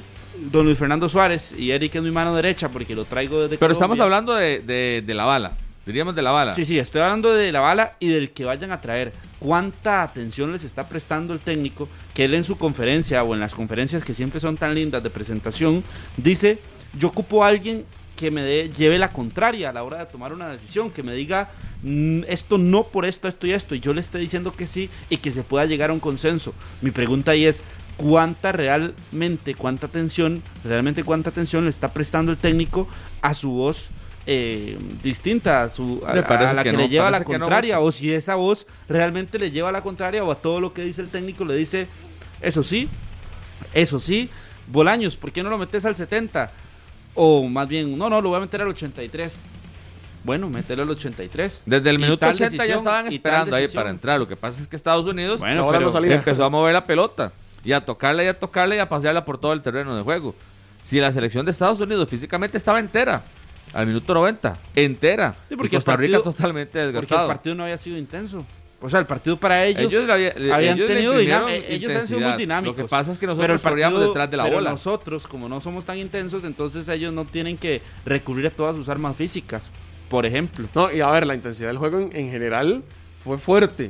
[0.52, 3.74] don Luis Fernando Suárez y Eric es mi mano derecha porque lo traigo desde Pero
[3.74, 5.52] estamos hablando de, de- de la bala.
[5.86, 6.54] Diríamos de la bala.
[6.54, 9.12] Sí, sí, estoy hablando de la bala y del que vayan a traer.
[9.44, 11.90] ¿Cuánta atención les está prestando el técnico?
[12.14, 15.10] Que él en su conferencia o en las conferencias que siempre son tan lindas de
[15.10, 15.84] presentación,
[16.16, 16.60] dice,
[16.98, 17.84] yo ocupo a alguien
[18.16, 21.52] que me lleve la contraria a la hora de tomar una decisión, que me diga
[21.82, 24.90] "Mm, esto no por esto, esto y esto, y yo le estoy diciendo que sí
[25.10, 26.54] y que se pueda llegar a un consenso.
[26.82, 27.64] Mi pregunta ahí es,
[27.98, 32.88] ¿cuánta realmente, cuánta atención, realmente cuánta atención le está prestando el técnico
[33.22, 33.90] a su voz?
[34.26, 37.26] Eh, distinta a, su, a, a la que que, no, le lleva a la no
[37.26, 40.74] contraria o si esa voz realmente le lleva a la contraria o a todo lo
[40.74, 41.88] que dice el técnico le dice
[42.42, 42.90] eso sí,
[43.74, 44.30] eso sí,
[44.68, 46.52] Bolaños, ¿por qué no lo metes al 70?
[47.16, 49.44] O más bien, no, no, lo voy a meter al 83.
[50.24, 51.64] Bueno, mételo al 83.
[51.66, 54.20] Desde el minuto tal 80 ya estaban esperando ahí para entrar.
[54.20, 56.16] Lo que pasa es que Estados Unidos Bueno, Ahora no salía.
[56.16, 57.34] empezó a mover la pelota
[57.64, 60.34] y a tocarla y a tocarla y a pasearla por todo el terreno de juego.
[60.82, 63.22] Si la selección de Estados Unidos físicamente estaba entera,
[63.74, 67.28] al minuto 90, entera, Sí, y porque el Costa Rica partido- totalmente porque el desgastado.
[67.28, 68.46] partido no había sido intenso.
[68.82, 72.76] O sea, el partido para ellos, Ellos, habían ellos tenido ellos han sido muy dinámicos.
[72.78, 74.72] Lo que pasa es que nosotros corríamos detrás de la pero bola.
[74.72, 78.90] nosotros, como no somos tan intensos, entonces ellos no tienen que recurrir a todas sus
[78.90, 79.72] armas físicas,
[80.10, 80.68] por ejemplo.
[80.76, 82.84] No, y a ver, la intensidad del juego en, en general
[83.24, 83.88] fue fuerte.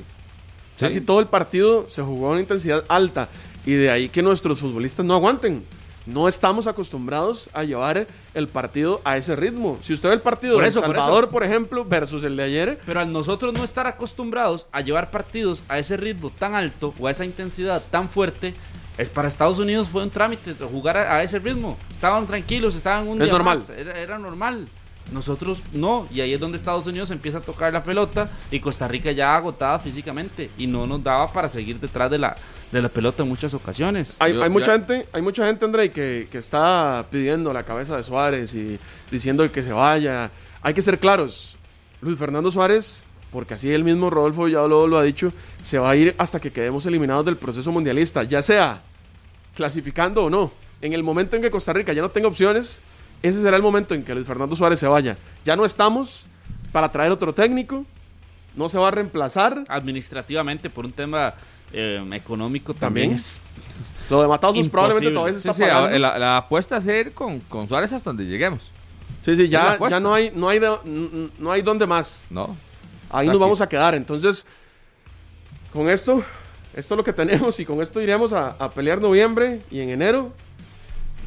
[0.76, 0.86] Sí.
[0.86, 3.30] Casi todo el partido se jugó a una intensidad alta.
[3.66, 5.64] Y de ahí que nuestros futbolistas no aguanten.
[6.06, 9.78] No estamos acostumbrados a llevar el partido a ese ritmo.
[9.82, 12.36] Si usted ve el partido Por de eso, El por Salvador, por ejemplo, versus el
[12.36, 16.56] de ayer, Pero al nosotros no estar acostumbrados a llevar partidos a ese ritmo tan
[16.56, 18.54] alto o a esa intensidad tan fuerte,
[18.98, 21.78] es para Estados Unidos fue un trámite jugar a, a ese ritmo.
[21.92, 23.60] Estaban tranquilos, estaban un Es día normal.
[23.60, 24.68] más, Era, era normal.
[25.12, 28.88] Nosotros no, y ahí es donde Estados Unidos empieza a tocar la pelota y Costa
[28.88, 32.36] Rica ya agotada físicamente y no nos daba para seguir detrás de la,
[32.74, 34.18] de la pelota en muchas ocasiones.
[34.20, 37.64] Hay, Yo- hay mucha ya- gente, hay mucha gente, André, que, que está pidiendo la
[37.64, 38.78] cabeza de Suárez y
[39.12, 40.32] diciendo que se vaya.
[40.62, 41.56] Hay que ser claros.
[42.02, 45.32] Luis Fernando Suárez, porque así el mismo Rodolfo ya lo, lo ha dicho,
[45.62, 48.82] se va a ir hasta que quedemos eliminados del proceso mundialista, ya sea
[49.56, 50.52] clasificando o no.
[50.82, 52.82] En el momento en que Costa Rica ya no tenga opciones,
[53.22, 55.16] ese será el momento en que Luis Fernando Suárez se vaya.
[55.46, 56.26] Ya no estamos
[56.72, 57.86] para traer otro técnico,
[58.56, 59.64] no se va a reemplazar.
[59.68, 61.34] Administrativamente, por un tema
[61.72, 63.18] eh, económico también, También.
[63.18, 63.42] es
[64.10, 65.98] Lo de Matazos probablemente todavía se Sí, está sí, pagando.
[66.00, 68.70] la, la apuesta es ir con, con Suárez hasta donde lleguemos.
[69.24, 72.26] Sí, sí, ya, ya no hay, no hay, de- no hay dónde más.
[72.30, 72.56] No.
[73.10, 73.30] Ahí Aquí.
[73.30, 73.96] nos vamos a quedar.
[73.96, 74.46] Entonces,
[75.72, 76.24] con esto,
[76.76, 79.90] esto es lo que tenemos y con esto iremos a, a pelear noviembre y en
[79.90, 80.32] enero.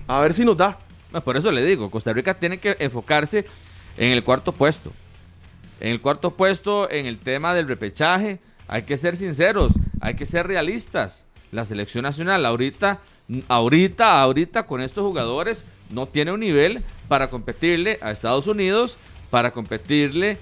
[0.06, 0.78] A ver si nos da.
[1.12, 3.46] No, por eso le digo, Costa Rica tiene que enfocarse
[3.96, 4.92] en el cuarto puesto.
[5.80, 10.26] En el cuarto puesto, en el tema del repechaje, hay que ser sinceros, hay que
[10.26, 11.26] ser realistas.
[11.52, 13.00] La selección nacional ahorita,
[13.48, 18.98] ahorita, ahorita con estos jugadores no tiene un nivel para competirle a Estados Unidos,
[19.30, 20.38] para competirle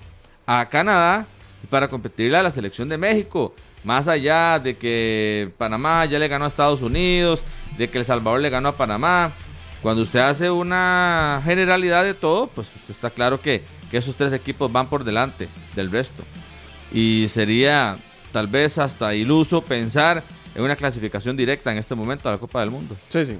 [0.47, 1.27] a Canadá
[1.66, 3.55] para competirle a la selección de México.
[3.83, 7.44] Más allá de que Panamá ya le ganó a Estados Unidos,
[7.77, 9.33] de que El Salvador le ganó a Panamá.
[9.85, 14.33] Cuando usted hace una generalidad de todo, pues usted está claro que, que esos tres
[14.33, 16.23] equipos van por delante del resto.
[16.90, 17.99] Y sería
[18.33, 20.23] tal vez hasta iluso pensar
[20.55, 22.97] en una clasificación directa en este momento a la Copa del Mundo.
[23.11, 23.38] Sí, sí.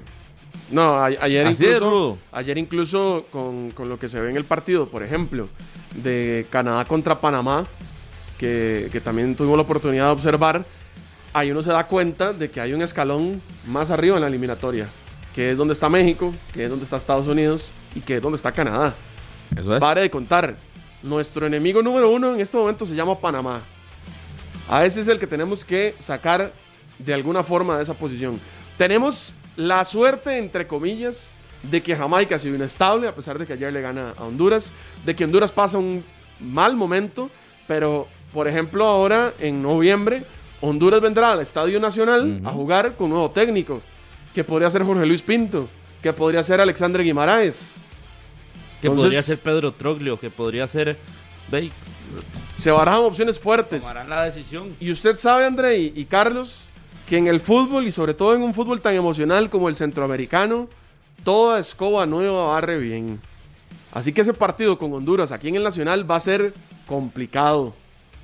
[0.69, 4.45] No, a- ayer Así incluso, ayer incluso con, con lo que se ve en el
[4.45, 5.49] partido, por ejemplo,
[5.95, 7.65] de Canadá contra Panamá,
[8.37, 10.63] que, que también tuvimos la oportunidad de observar,
[11.33, 14.87] ahí uno se da cuenta de que hay un escalón más arriba en la eliminatoria,
[15.35, 18.37] que es donde está México, que es donde está Estados Unidos y que es donde
[18.37, 18.93] está Canadá.
[19.55, 19.81] Eso es.
[19.81, 20.55] Pare de contar.
[21.03, 23.61] Nuestro enemigo número uno en este momento se llama Panamá.
[24.69, 26.51] A ese es el que tenemos que sacar
[26.97, 28.39] de alguna forma de esa posición.
[28.77, 33.53] Tenemos la suerte, entre comillas, de que Jamaica ha sido inestable, a pesar de que
[33.53, 34.71] ayer le gana a Honduras,
[35.05, 36.03] de que Honduras pasa un
[36.39, 37.29] mal momento,
[37.67, 40.23] pero por ejemplo ahora en noviembre
[40.61, 42.47] Honduras vendrá al Estadio Nacional Ujú.
[42.47, 43.81] a jugar con nuevo técnico,
[44.35, 45.67] que podría ser Jorge Luis Pinto,
[46.03, 47.75] que podría ser Alexandre Guimaraes.
[48.81, 50.99] que Entonces- podría ser Pedro Troglio, que podría ser...
[51.49, 51.71] Ve,
[52.57, 53.81] Se barajan opciones fuertes.
[53.81, 54.75] tomarán la decisión.
[54.79, 56.61] Y usted sabe, André y, y Carlos,
[57.07, 60.67] que en el fútbol y sobre todo en un fútbol tan emocional como el centroamericano,
[61.23, 63.19] toda escoba nueva barre bien.
[63.93, 66.53] Así que ese partido con Honduras aquí en el Nacional va a ser
[66.85, 67.73] complicado.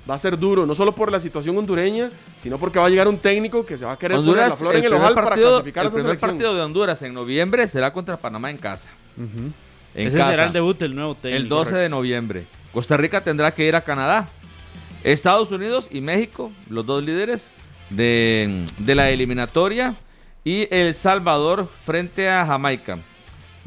[0.08, 2.10] Va a ser duro, no solo por la situación hondureña,
[2.42, 4.58] sino porque va a llegar un técnico que se va a querer poner la Honduras,
[4.58, 6.30] flor el en el primer, ojal para partido, clasificar a el esa primer selección.
[6.30, 8.88] partido de Honduras en noviembre será contra Panamá en casa.
[9.16, 9.52] En
[10.08, 10.30] Ese casa.
[10.30, 11.36] será el debut del nuevo técnico.
[11.42, 12.46] el 12 de noviembre.
[12.72, 14.28] Costa Rica tendrá que ir a Canadá.
[15.04, 17.50] Estados Unidos y México, los dos líderes
[17.90, 19.94] de, de la eliminatoria.
[20.44, 22.98] y El Salvador frente a Jamaica.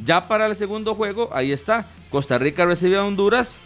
[0.04, 1.86] Ya para el segundo juego, ahí está.
[2.10, 3.58] Costa Rica recibe a Honduras,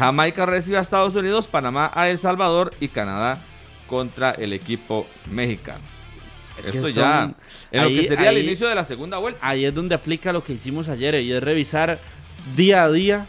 [0.00, 3.38] Jamaica recibe a Estados Unidos, Panamá a El Salvador y Canadá
[3.86, 5.84] contra el equipo mexicano.
[6.66, 7.34] Esto ya
[7.70, 9.38] en lo que sería el inicio de la segunda vuelta.
[9.42, 11.98] Ahí es donde aplica lo que hicimos ayer y es revisar
[12.56, 13.26] día a día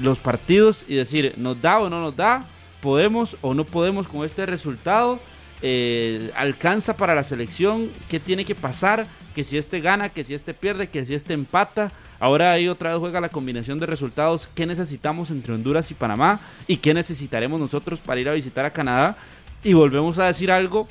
[0.00, 2.42] los partidos y decir, ¿nos da o no nos da?
[2.80, 5.20] ¿Podemos o no podemos con este resultado?
[5.60, 7.90] Eh, ¿Alcanza para la selección?
[8.08, 9.06] ¿Qué tiene que pasar?
[9.34, 11.92] Que si este gana, que si este pierde, que si este empata.
[12.20, 14.48] Ahora ahí otra vez juega la combinación de resultados.
[14.54, 16.40] ¿Qué necesitamos entre Honduras y Panamá?
[16.66, 19.16] ¿Y qué necesitaremos nosotros para ir a visitar a Canadá?
[19.62, 20.86] Y volvemos a decir algo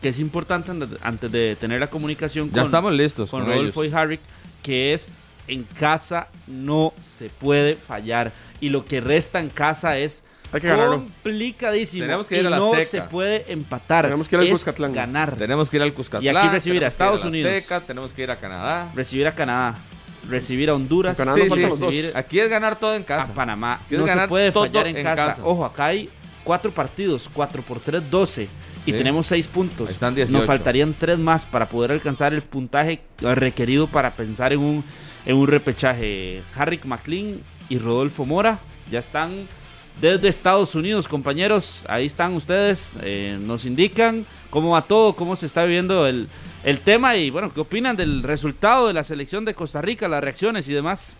[0.00, 0.70] que es importante
[1.02, 4.20] antes de tener la comunicación ya estamos listos con, Rodolfo y Harry,
[4.62, 5.12] que es
[5.48, 8.32] en casa no se puede fallar.
[8.60, 12.04] Y lo que resta en casa es complicadísimo.
[12.04, 14.04] Tenemos que ir y no se puede empatar.
[14.04, 14.92] Tenemos que ir al Cuscatlán.
[14.92, 15.36] Ganar.
[15.36, 16.34] Tenemos que ir al Cuscatlán.
[16.34, 17.64] Y aquí recibir a Estados Unidos.
[17.86, 18.90] tenemos que ir a Canadá.
[18.94, 19.76] Recibir a Canadá.
[20.28, 21.18] Recibir a Honduras.
[22.14, 23.32] Aquí es ganar todo en casa.
[23.32, 23.80] A Panamá.
[23.90, 25.42] no se puede fallar en, casa.
[25.44, 26.08] Ojo, acá hay
[26.44, 27.28] cuatro partidos.
[27.32, 28.48] 4 por 3, 12
[28.86, 29.90] y tenemos 6 puntos.
[29.90, 34.84] Están Nos faltarían 3 más para poder alcanzar el puntaje requerido para pensar en un,
[35.26, 36.42] en un repechaje.
[36.56, 38.58] Harry McLean y Rodolfo Mora
[38.90, 39.46] ya están
[40.00, 41.84] desde Estados Unidos, compañeros.
[41.88, 42.92] Ahí están ustedes.
[43.02, 46.28] Eh, nos indican cómo va todo, cómo se está viviendo el,
[46.64, 50.22] el tema y bueno, qué opinan del resultado de la selección de Costa Rica, las
[50.22, 51.16] reacciones y demás.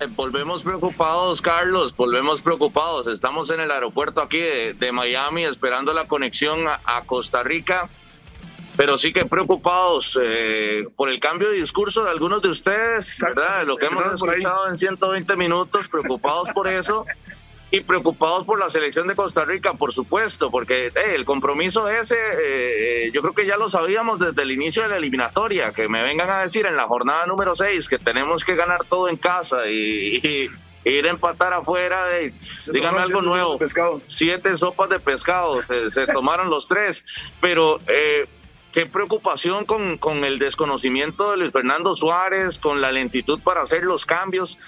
[0.00, 3.06] Eh, volvemos preocupados, Carlos, volvemos preocupados.
[3.06, 7.88] Estamos en el aeropuerto aquí de, Miami esperando la conexión a, Costa Rica,
[8.76, 13.66] pero sí que preocupados eh, por el cambio de discurso de algunos de ustedes, ¿verdad?
[13.66, 17.06] Lo que hemos escuchado en 120 minutos, preocupados por eso
[17.70, 22.14] y preocupados por la selección de Costa Rica, por supuesto, porque eh, el compromiso ese,
[22.14, 25.88] eh, eh, yo creo que ya lo sabíamos desde el inicio de la eliminatoria, que
[25.88, 29.16] me vengan a decir en la jornada número 6 que tenemos que ganar todo en
[29.16, 30.48] casa y,
[30.84, 32.32] ir a empatar afuera, de,
[32.72, 33.58] díganme algo nuevo,
[34.06, 37.80] siete sopas de pescado, se, tomaron los tres, pero...
[38.72, 43.84] qué preocupación con, con el desconocimiento de Luis Fernando Suárez, con la lentitud para hacer
[43.84, 44.58] los cambios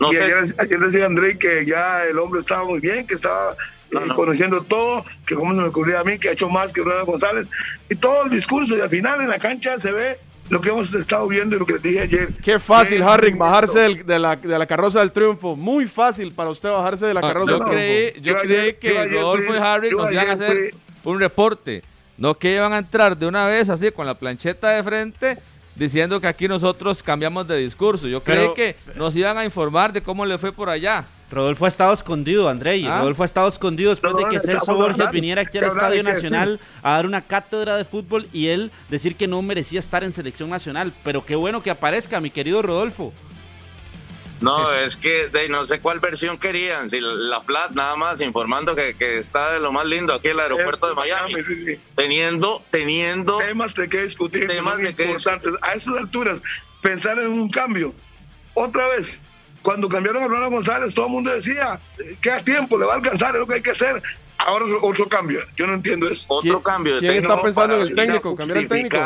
[0.00, 3.52] y Ayer, decía André que ya el hombre estaba muy bien, que estaba
[3.92, 6.82] eh, conociendo todo, que como se me ocurría a mí, que ha hecho más que
[6.82, 7.48] Ronaldo González,
[7.88, 10.18] y todo el discurso, y al final en la cancha se ve
[10.50, 12.28] lo que hemos estado viendo y lo que les dije ayer.
[12.42, 15.56] Qué fácil, Harry, bajarse de, la, de, la, carroza del triunfo.
[15.56, 18.42] Muy fácil para usted bajarse de la ah, carroza yo del creí, triunfo.
[18.42, 21.82] Yo, creí que Rodolfo y Harry nos iban a hacer un reporte.
[22.16, 25.38] No que iban a entrar de una vez así con la plancheta de frente
[25.76, 28.06] diciendo que aquí nosotros cambiamos de discurso.
[28.06, 31.04] Yo creí que nos iban a informar de cómo le fue por allá.
[31.30, 32.86] Rodolfo ha estado escondido, André.
[32.86, 32.98] ¿Ah?
[33.00, 36.92] Rodolfo ha estado escondido después de que Celso Borges viniera aquí al Estadio Nacional a
[36.92, 40.92] dar una cátedra de fútbol y él decir que no merecía estar en selección nacional.
[41.02, 43.12] Pero qué bueno que aparezca, mi querido Rodolfo.
[44.40, 48.74] No, es que de, no sé cuál versión querían, si la Flat nada más informando
[48.74, 51.34] que, está de lo más lindo aquí en el aeropuerto de Miami,
[51.96, 55.54] teniendo teniendo temas de que discutir, temas de importantes.
[55.62, 56.42] A esas alturas,
[56.82, 57.94] pensar en un cambio.
[58.54, 59.20] Otra vez,
[59.62, 61.80] cuando cambiaron a Ronald González, todo el mundo decía,
[62.20, 64.02] que a tiempo, le va a alcanzar, es lo que hay que hacer.
[64.36, 65.40] Ahora otro cambio.
[65.56, 66.26] Yo no entiendo eso.
[66.28, 66.98] Otro cambio.
[66.98, 68.36] ¿Quién está pensando en el técnico?
[68.36, 68.98] Cambiar el técnico.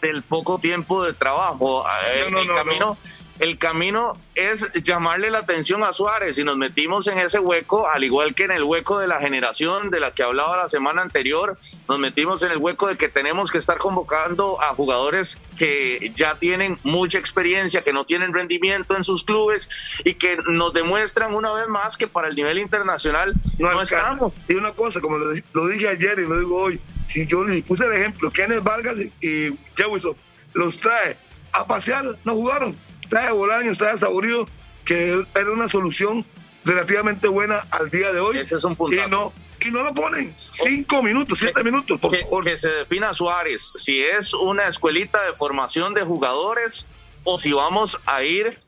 [0.00, 1.84] del poco tiempo de trabajo.
[2.30, 2.98] No, no, el camino,
[3.38, 8.04] el camino es llamarle la atención a Suárez y nos metimos en ese hueco, al
[8.04, 11.58] igual que en el hueco de la generación de la que hablaba la semana anterior,
[11.88, 16.36] nos metimos en el hueco de que tenemos que estar convocando a jugadores que ya
[16.36, 19.68] tienen mucha experiencia, que no tienen rendimiento en sus clubes
[20.04, 24.32] y que nos demuestran una vez más que para el nivel internacional no, estamos.
[24.48, 25.30] Y una cosa, como lo,
[25.68, 29.56] dije ayer y lo digo hoy, si yo le puse el ejemplo, Kenneth Vargas y
[29.76, 30.16] Jefferson
[30.52, 31.16] los trae
[31.52, 32.76] a pasear, no jugaron
[33.08, 34.48] trae Bolaño, trae Saborido,
[34.84, 36.24] que era una solución
[36.64, 38.38] relativamente buena al día de hoy.
[38.38, 39.32] Ese es un Y no,
[39.64, 40.32] y no lo ponen.
[40.36, 42.44] Cinco minutos, siete minutos, por que, favor.
[42.44, 46.86] Que se defina Suárez, si es una escuelita de formación de jugadores
[47.24, 48.60] o si vamos a ir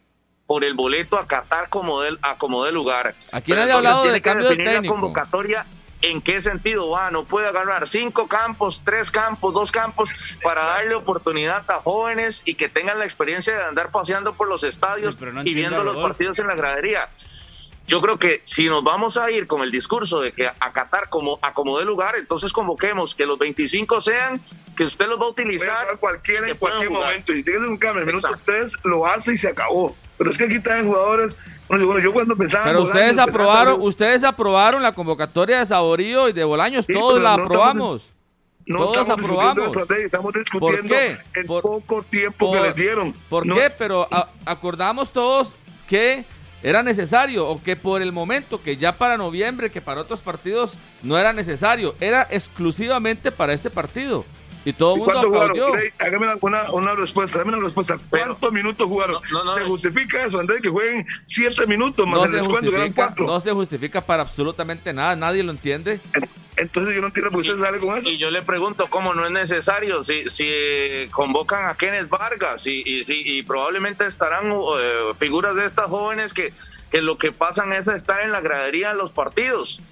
[0.46, 3.14] por el boleto a Qatar como del, a como de lugar.
[3.32, 4.82] Aquí nadie ha hablado de cambio de técnico.
[4.82, 5.66] La convocatoria
[6.00, 7.10] ¿En qué sentido va?
[7.10, 10.10] No puede agarrar cinco campos, tres campos, dos campos
[10.42, 14.62] para darle oportunidad a jóvenes y que tengan la experiencia de andar paseando por los
[14.62, 17.08] estadios y viendo los partidos en la gradería.
[17.88, 21.08] Yo creo que si nos vamos a ir con el discurso de que a Qatar
[21.08, 24.38] como acomode lugar, entonces convoquemos que los 25 sean,
[24.76, 25.98] que usted los va a utilizar.
[25.98, 27.32] Cualquiera en cualquier momento.
[27.32, 29.96] Y si tienes un cambio, menos ustedes lo hace y se acabó.
[30.18, 34.82] Pero es que aquí están jugadores bueno, yo cuando pensaba Pero ustedes aprobaron, ustedes aprobaron
[34.82, 38.10] la convocatoria de Saborío y de Bolaños, todos la aprobamos.
[38.66, 39.76] no Todos estamos discutiendo aprobamos.
[39.76, 41.18] estrategia, estamos discutiendo qué?
[41.40, 43.12] el Por- poco tiempo que por- les dieron.
[43.28, 43.68] ¿Por No- qué?
[43.76, 45.54] Pero a- acordamos todos
[45.88, 46.24] que
[46.62, 50.72] era necesario o que por el momento, que ya para noviembre, que para otros partidos
[51.02, 54.24] no era necesario, era exclusivamente para este partido.
[54.64, 55.72] Y todo el ¿Y mundo aplaudió.
[55.98, 57.98] Hágame una, una respuesta, dame una respuesta.
[58.10, 59.22] ¿Cuántos minutos jugaron?
[59.30, 59.66] No, no, no, ¿Se no.
[59.68, 63.06] justifica eso, Andrés, que jueguen siete minutos más No el se, descuento, que eran justifica,
[63.06, 63.26] cuatro?
[63.26, 66.00] no se justifica para absolutamente nada, nadie lo entiende.
[66.56, 68.10] Entonces yo no entiendo por qué usted sale con eso.
[68.10, 72.66] Y yo le pregunto cómo no es necesario si, si eh, convocan a Kenneth Vargas
[72.66, 76.52] y, y, si- y probablemente estarán eh, figuras de estas jóvenes que,
[76.90, 79.82] que lo que pasan es estar en la gradería de los partidos.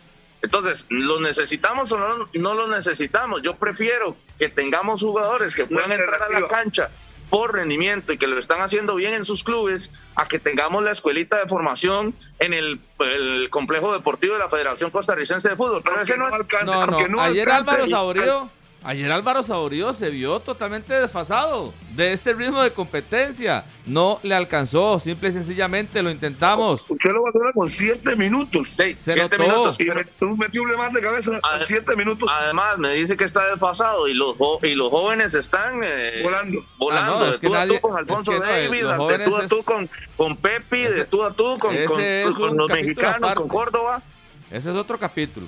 [0.46, 3.42] Entonces, ¿los necesitamos o no, no los necesitamos?
[3.42, 6.88] Yo prefiero que tengamos jugadores que puedan entrar a la cancha
[7.28, 10.92] por rendimiento y que lo están haciendo bien en sus clubes, a que tengamos la
[10.92, 15.82] escuelita de formación en el, el complejo deportivo de la Federación Costarricense de Fútbol.
[15.82, 18.50] Pero Aunque ese no es, alcance, No, no, no ayer alcance, Álvaro Saborío,
[18.86, 23.64] ayer Álvaro Saborío se vio totalmente desfasado de este ritmo de competencia.
[23.84, 26.84] No le alcanzó, simple y sencillamente lo intentamos.
[26.88, 28.68] Usted lo va a hacer con siete minutos.
[28.68, 29.50] Sí, Se siete notó.
[29.50, 29.80] minutos.
[29.80, 29.86] Y
[30.18, 34.08] tú metió un remate de cabeza en siete minutos Además, me dice que está desfasado
[34.08, 36.64] y los, y los jóvenes están eh, volando.
[36.78, 39.36] volando Ah, no, de tú a tú con Alfonso es que no, David, de tú
[39.36, 43.34] a tú con, con Pepi, de tú a tú con, con- con los mexicanos, aparte.
[43.40, 44.02] con Córdoba,
[44.50, 45.46] Ese es otro capítulo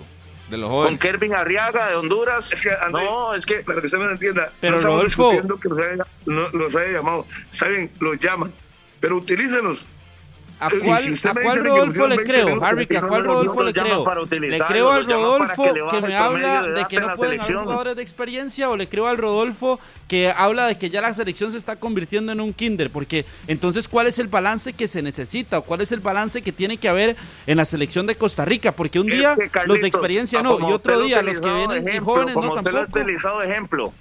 [0.51, 1.01] de los con jóvenes.
[1.01, 2.53] Kervin Arriaga de Honduras.
[2.53, 5.01] Es que, André, no, es que Para que usted me lo entienda, Pero, no estamos
[5.03, 7.27] Rodolfo- discutiendo que los haya, no- los haya llamado.
[7.51, 8.53] Saben, los llaman,
[9.01, 9.89] pero utilícenlos.
[10.61, 12.87] ¿A Y cuál, si a cuál Rodolfo le 20 creo, minutos, Harry?
[12.87, 14.05] que ¿A cuál Rodolfo le creo?
[14.31, 18.69] ¿Le creo al Rodolfo que me habla de que no pueden haber jugadores de experiencia
[18.69, 22.33] o le creo al Rodolfo que habla de que ya la selección se está convirtiendo
[22.33, 22.91] en un kinder?
[22.91, 26.53] Porque entonces, ¿cuál es el balance que se necesita o cuál es el balance que
[26.53, 27.17] tiene que haber
[27.47, 28.73] en la selección de Costa Rica?
[28.73, 31.85] Porque un Es día los de experiencia ah, no y otro día los que vienen
[31.89, 33.01] y ejemplo, jóvenes como no usted lo ha tampoco.
[33.05, 33.93] utilizado de ejemplo.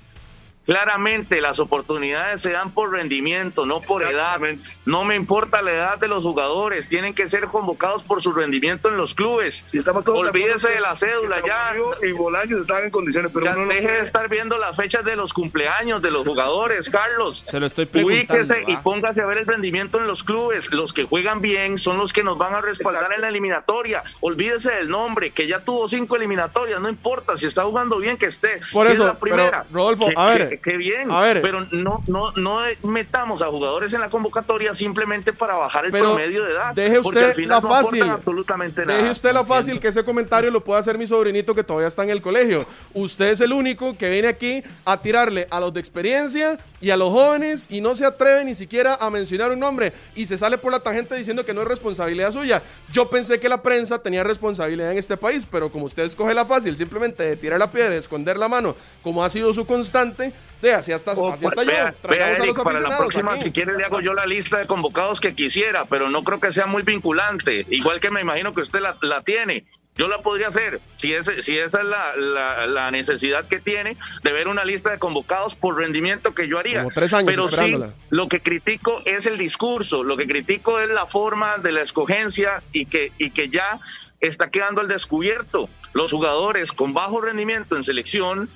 [0.68, 4.38] Claramente las oportunidades se dan por rendimiento, no por edad.
[4.86, 8.90] No me importa la edad de los jugadores, tienen que ser convocados por su rendimiento
[8.90, 9.66] en los clubes.
[9.72, 11.74] Y estamos todos de Olvídese de la cédula ya.
[12.06, 15.06] Y Bolaños estaban en condiciones, pero Ya uno no deje de estar viendo las fechas
[15.06, 17.46] de los cumpleaños de los jugadores, Carlos.
[17.50, 18.34] Se lo estoy preguntando.
[18.34, 18.82] Ubíquese y ¿va?
[18.84, 20.70] póngase a ver el rendimiento en los clubes.
[20.74, 23.16] Los que juegan bien son los que nos van a respaldar Exacto.
[23.16, 24.04] en la eliminatoria.
[24.20, 28.26] Olvídese del nombre, que ya tuvo cinco eliminatorias, no importa si está jugando bien que
[28.26, 28.60] esté.
[28.74, 29.64] Por Si eso, es la primera.
[29.70, 31.12] pero, Rodolfo, a ver, que bien.
[31.12, 31.42] a ver.
[31.42, 36.44] pero no, no, no metamos a jugadores en la convocatoria simplemente para bajar el promedio
[36.44, 36.74] de edad.
[36.74, 38.04] deje usted al final la no fácil.
[38.04, 38.98] absolutamente nada.
[38.98, 42.04] Deje usted la fácil que ese comentario lo pueda hacer mi sobrinito que todavía está
[42.04, 42.66] en el colegio.
[42.94, 46.98] Usted es el único que viene aquí a tirarle a los de experiencia y a
[46.98, 50.58] los jóvenes y no se atreve ni siquiera a mencionar un nombre y se sale
[50.58, 52.62] por la tangente diciendo que no es responsabilidad suya.
[52.92, 56.46] Yo pensé que la prensa tenía responsabilidad en este país, pero como usted escoge la
[56.46, 60.34] fácil simplemente de tirar la piedra y esconder la mano, como ha sido su constante,
[60.62, 61.70] de así hasta, Oh, así hasta yo.
[61.72, 63.44] Vea, vea, Eric, para la próxima, aquí.
[63.44, 66.52] si quiere, le hago yo la lista de convocados que quisiera, pero no creo que
[66.52, 67.66] sea muy vinculante.
[67.70, 69.66] Igual que me imagino que usted la, la tiene.
[69.96, 73.98] Yo la podría hacer, si, ese, si esa es la, la- la necesidad que tiene
[74.22, 76.80] de ver una lista de convocados por rendimiento que yo haría.
[76.84, 77.76] Como tres años Pero sí,
[78.12, 82.62] lo que critico es el discurso, lo que critico es la forma de la escogencia
[82.72, 83.80] y que, y que ya
[84.20, 85.68] está quedando al descubierto.
[85.94, 88.52] Los jugadores con bajo rendimiento en selección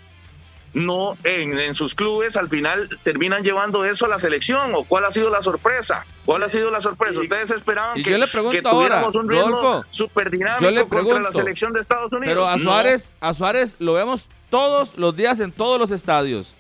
[0.74, 5.06] no en, en sus clubes al final terminan llevando eso a la selección o cuál
[5.06, 8.28] ha sido la sorpresa cuál ha sido la sorpresa ustedes esperaban Y que, yo le
[8.28, 12.12] pregunto que ahora, un ritmo Rodolfo, súper dinámico yo le contra la selección de Estados
[12.12, 12.64] Unidos Pero a No.
[12.64, 16.54] Suárez, a Suárez lo vemos todos los días en todos los estadios.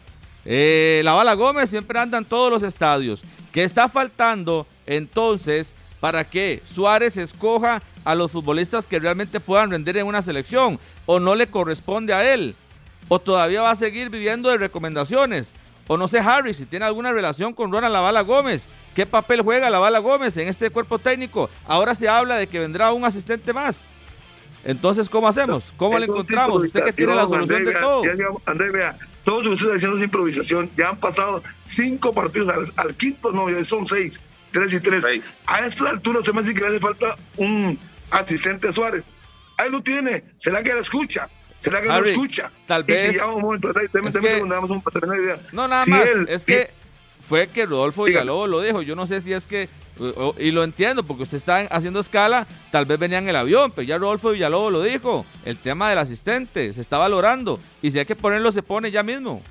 [0.45, 3.21] Eh, la Bala Gómez siempre anda en todos los estadios.
[3.51, 9.97] ¿Qué está faltando entonces para que Suárez escoja a los futbolistas que realmente puedan render
[9.97, 10.79] en una selección?
[11.05, 12.55] ¿O no le corresponde a él?
[13.07, 15.51] ¿O todavía va a seguir viviendo de recomendaciones?
[15.87, 18.67] O no sé, Harry, si tiene alguna relación con Ronald Lavala Gómez.
[18.95, 21.49] ¿Qué papel juega Lavala Gómez en este cuerpo técnico?
[21.65, 23.83] Ahora se habla de que vendrá un asistente más.
[24.63, 25.63] Entonces, ¿cómo hacemos?
[25.77, 26.63] ¿Cómo le encontramos?
[26.63, 28.03] Usted que tiene la solución André, de vea, todo.
[28.03, 28.11] ya
[28.45, 30.69] André, vea, todo lo que usted está diciendo es improvisación.
[30.77, 35.03] Ya han pasado cinco partidos, al, al quinto no, ya son seis, tres y tres.
[35.03, 35.35] Seis.
[35.47, 37.79] A esta altura se me hace que le hace falta un
[38.11, 39.05] asistente Suárez.
[39.57, 41.27] Ahí lo tiene, será que la escucha.
[41.61, 42.51] ¿Será que Harry, no escucha?
[42.65, 45.39] tal Y vez- si ya un momento, dame, dame que- segundo, un la idea.
[45.51, 46.05] No, nada Si más.
[46.07, 46.71] él- es si- que
[47.21, 48.03] fue que Rodolfo.
[48.03, 48.81] Villalobos lo dijo.
[48.81, 49.69] Yo no sé si es que,
[50.39, 53.83] y lo entiendo, porque usted está haciendo escala, tal vez venía en el avión, pero
[53.87, 55.25] ya Rodolfo Villalobos lo dijo.
[55.45, 57.59] El tema del asistente se está valorando.
[57.81, 59.41] Y si hay que ponerlo, se pone ya mismo.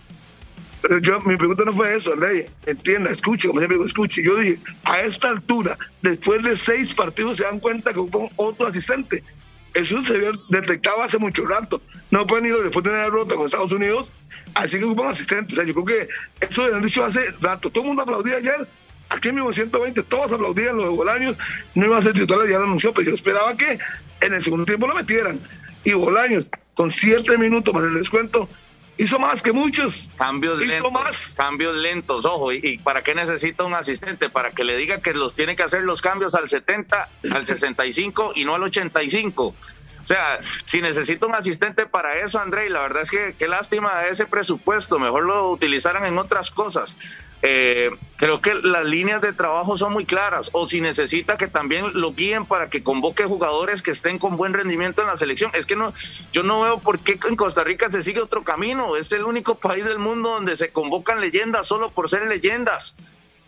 [0.83, 2.51] Pero yo, mi pregunta no fue eso, André.
[2.67, 4.23] Entienda, escuche, como siempre digo, escuche.
[4.25, 8.67] Yo dije, a esta altura, después de seis partidos, se dan cuenta que ocupan otro
[8.67, 9.23] asistente.
[9.75, 11.81] Eso se había detectado hace mucho rato.
[12.11, 14.13] No pueden ir después de tener rota con Estados Unidos,
[14.55, 15.53] así que ocupan asistentes.
[15.53, 16.09] O sea, yo creo que
[16.47, 17.71] eso lo han dicho hace rato.
[17.71, 18.67] Todo el mundo aplaudía ayer.
[19.11, 21.39] Aquí en 1920 todos aplaudían los de Bolaños.
[21.75, 23.79] No iba a ser titular, ya lo anunció, pero yo esperaba que
[24.21, 25.41] en el segundo tiempo lo metieran.
[25.85, 28.49] Y Bolaños, con siete minutos más el descuento,
[29.01, 30.11] hizo más que muchos.
[30.17, 30.93] Cambios hizo lentos.
[30.93, 31.35] más.
[31.37, 32.53] Cambios lentos, ojo.
[32.53, 34.29] ¿y, ¿Y para qué necesita un asistente?
[34.29, 38.33] Para que le diga que los tiene que hacer los cambios al 70, al 65
[38.37, 39.55] y no al 85.
[40.03, 44.07] O sea, si necesita un asistente para eso, André, la verdad es que qué lástima
[44.07, 46.97] ese presupuesto, mejor lo utilizaran en otras cosas.
[47.43, 51.87] Eh, creo que las líneas de trabajo son muy claras, o si necesita que también
[51.95, 55.51] lo guíen para que convoque jugadores que estén con buen rendimiento en la selección.
[55.55, 55.93] Es que no,
[56.33, 58.97] yo no veo por qué en Costa Rica se sigue otro camino.
[58.97, 62.95] Es el único país del mundo donde se convocan leyendas solo por ser leyendas.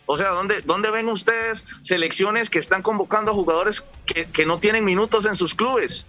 [0.05, 4.59] O sea, ¿dónde, ¿dónde ven ustedes selecciones que están convocando a jugadores que, que no
[4.59, 6.07] tienen minutos en sus clubes?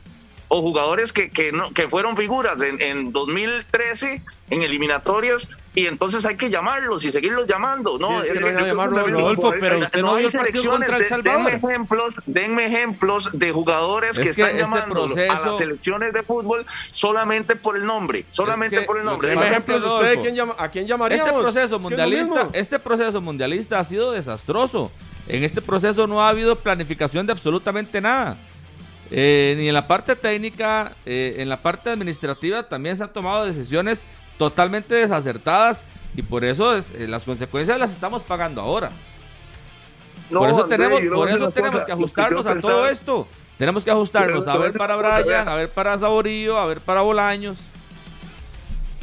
[0.49, 6.24] o jugadores que, que, no, que fueron figuras en, en 2013 en eliminatorias y entonces
[6.24, 7.98] hay que llamarlos y seguirlos llamando.
[7.98, 10.30] No, Sí, es que no hay que- que llamarlo, Rodolfo, pero usted no hay el
[10.32, 11.44] partido selecciones, El de- Salvador.
[11.50, 16.12] Denme ejemplos, denme ejemplos de jugadores Es que, que están este llamando a las selecciones
[16.12, 19.28] de fútbol solamente por el nombre, solamente que por el nombre.
[19.34, 21.26] que, ejemplos de usted, Rodolfo, ¿quién llama- ¿a quién llamaríamos?
[21.28, 24.92] Este Es proceso mundialista, este proceso mundialista ha sido desastroso.
[25.26, 28.36] En este proceso no ha habido planificación de absolutamente nada.
[29.10, 33.44] Eh, ni en la parte técnica, eh, en la parte administrativa también se han tomado
[33.44, 34.02] decisiones
[34.39, 35.85] totalmente desacertadas
[36.16, 38.91] y por eso es, eh, las consecuencias las estamos pagando ahora.
[40.30, 43.28] No, por eso tenemos, por eso tenemos cosa, que ajustarnos a todo esto.
[43.59, 47.03] Tenemos que ajustarnos Pero a ver para Brian, a ver para Saborío, a ver para
[47.03, 47.59] Bolaños.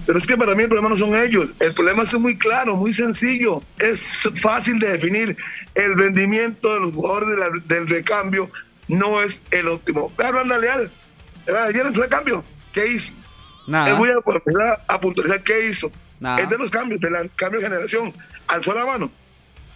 [0.06, 1.54] Pero es que para mí el problema no son ellos.
[1.60, 3.62] El problema es muy claro, muy sencillo.
[3.78, 4.02] Es
[4.42, 5.38] fácil de definir.
[5.76, 8.50] El rendimiento de los jugadores de la- del recambio
[8.88, 10.12] no es el óptimo.
[10.16, 10.92] Claro, anda leal.
[11.48, 12.44] Eh, Ayer el recambio.
[12.74, 13.14] ¿Qué hizo?
[13.68, 13.94] Nada.
[13.94, 15.92] Voy a, empezar a puntualizar qué hizo.
[16.20, 16.42] Nada.
[16.42, 18.14] Es de los cambios, del cambio de generación.
[18.48, 19.12] Alzó la mano.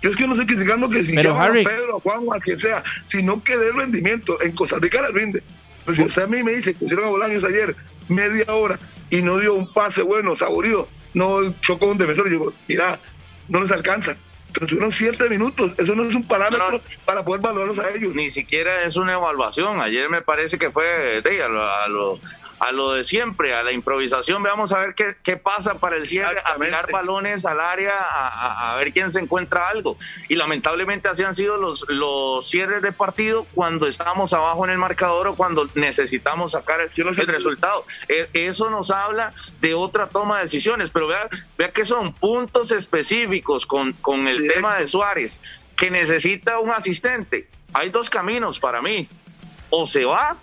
[0.01, 2.39] Yo es que no estoy criticando que si Harry- a Pedro, a Juan o a
[2.39, 4.39] quien sea, sino que dé rendimiento.
[4.41, 5.43] En Costa Rica le rinde.
[5.85, 7.75] Pero si usted a mí me dice que hicieron a Bolaños ayer
[8.07, 8.77] media hora
[9.09, 12.99] y no dio un pase bueno, saborido, no chocó un defensor, yo digo, mira,
[13.47, 14.15] no les alcanza.
[14.55, 15.73] Pero tuvieron siete minutos.
[15.77, 16.81] Eso no es un parámetro No.
[17.05, 18.15] para poder valorarlos a ellos.
[18.15, 19.81] ni siquiera es una evaluación.
[19.81, 22.19] Ayer me parece que fue de, a, lo, a, lo,
[22.59, 24.41] a lo de siempre, a la improvisación.
[24.41, 28.71] Veamos a ver qué, qué pasa para el cierre, a mirar balones al área, a,
[28.71, 29.97] a- ver quién se encuentra algo.
[30.29, 34.77] Y lamentablemente así han sido los, los cierres de partido cuando estamos abajo en el
[34.77, 37.83] marcador o cuando necesitamos sacar el, no sé el resultado.
[38.07, 41.27] E- Eso nos habla de otra toma de decisiones, pero vea,
[41.57, 45.41] vea que son puntos específicos con, con el Tema de Suárez,
[45.75, 47.47] que necesita un asistente.
[47.73, 49.07] Hay dos caminos para mí.
[49.69, 50.37] O se va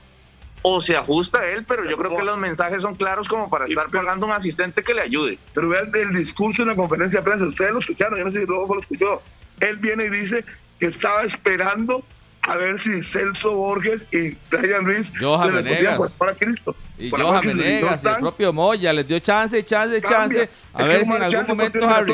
[0.62, 3.88] o se ajusta él, pero yo creo que los mensajes son claros como para estar
[3.88, 5.38] pagando un asistente que le ayude.
[5.52, 8.40] Pero vean el discurso en la conferencia de prensa, ustedes lo escucharon, yo no sé
[8.40, 9.22] si Rodolfo lo escuchó.
[9.58, 10.44] Él viene y dice
[10.78, 12.04] que estaba esperando
[12.42, 15.96] a ver si Celso Borges y Brian Ruiz Johan Venegas.
[15.96, 16.74] por, por Cristo.
[16.98, 20.46] Y Por Johan no el propio Moya les dio chance chance cambia.
[20.46, 20.50] chance.
[20.74, 22.12] A Es que ver si en algún momento Harry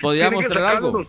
[0.00, 1.02] podía tiene que mostrar sacarlo, algo.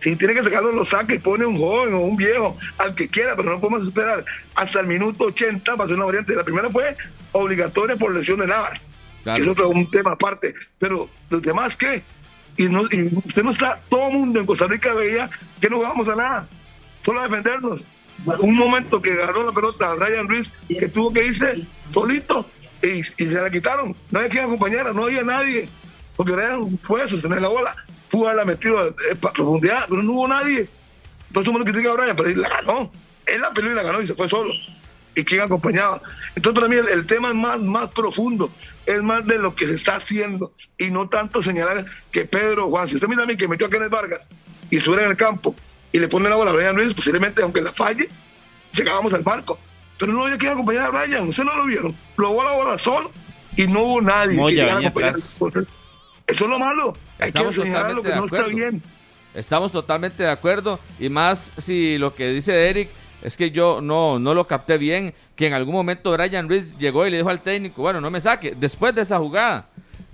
[0.00, 3.08] Si tiene que sacarlo, lo saca y pone un joven o un viejo, al que
[3.08, 4.24] quiera, pero no podemos esperar
[4.54, 6.34] hasta el minuto 80 para hacer una variante.
[6.34, 6.94] La primera fue
[7.32, 8.86] obligatoria por lesión de Navas.
[9.22, 9.42] Claro.
[9.42, 10.54] Es otro un tema aparte.
[10.78, 12.02] Pero los demás, ¿qué?
[12.58, 15.28] Y, no, y usted no está, todo el mundo en Costa Rica veía
[15.60, 16.46] que no jugamos a nada,
[17.06, 17.84] solo a defendernos.
[18.40, 22.44] Un momento que agarró la pelota a Brian Ruiz, que tuvo que irse solito
[22.82, 23.94] y, y se la quitaron.
[24.10, 25.68] No había quien acompañara, no había nadie,
[26.16, 27.76] porque Brian fue a sostener la bola,
[28.10, 30.68] pudo haberla metido en profundidad, pero no hubo nadie.
[31.28, 32.90] Entonces todo el mundo critica a Brian, pero él la ganó.
[33.26, 34.52] Él la peleó y la ganó y se fue solo.
[35.14, 36.02] ¿Y quién acompañaba?
[36.34, 38.50] Entonces para mí el, el tema es más, más profundo,
[38.84, 42.88] es más de lo que se está haciendo y no tanto señalar que Pedro Juan,
[42.88, 44.28] si usted mira a mí que metió a Kenneth Vargas
[44.70, 45.54] y suena en el campo
[45.96, 48.06] y le pone la bola a Brian Ruiz, posiblemente aunque la falle,
[48.72, 49.58] llegábamos al barco.
[49.98, 51.94] Pero no había quien acompañar a Brian, ustedes no lo vieron.
[52.18, 53.10] Lo jugó la bola solo
[53.56, 55.10] y no hubo nadie Moya que acompañar.
[55.14, 55.36] atrás.
[56.26, 56.96] Eso es lo malo.
[57.18, 58.56] Hay que Estamos señalar lo totalmente que de no está acuerdo.
[58.56, 58.82] bien.
[59.34, 62.90] Estamos totalmente de acuerdo y más si lo que dice Eric
[63.22, 67.06] es que yo no, no lo capté bien, que en algún momento Brian Ruiz llegó
[67.06, 69.66] y le dijo al técnico, bueno, no me saque, después de esa jugada,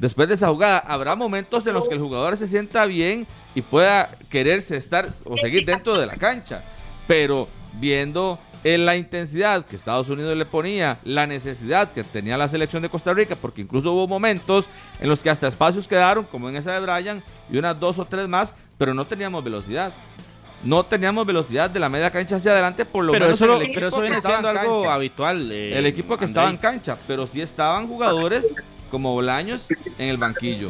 [0.03, 3.63] después de esa jugada, habrá momentos en los que el jugador se sienta bien y
[3.63, 6.63] pueda quererse estar o seguir dentro de la cancha,
[7.07, 12.49] pero viendo en la intensidad que Estados Unidos le ponía, la necesidad que tenía la
[12.49, 14.69] selección de Costa Rica, porque incluso hubo momentos
[15.01, 18.05] en los que hasta espacios quedaron, como en esa de Brian, y unas dos o
[18.05, 19.93] tres más, pero no teníamos velocidad.
[20.65, 23.63] no teníamos velocidad de la media cancha hacia adelante, por lo pero menos eso, el
[23.63, 24.95] equipo pero eso viene siendo en algo cancha.
[24.95, 25.51] habitual.
[25.51, 28.47] eh, El equipo que estaba en cancha, pero sí estaban jugadores
[28.93, 29.67] como Bolaños
[29.99, 30.69] en el banquillo.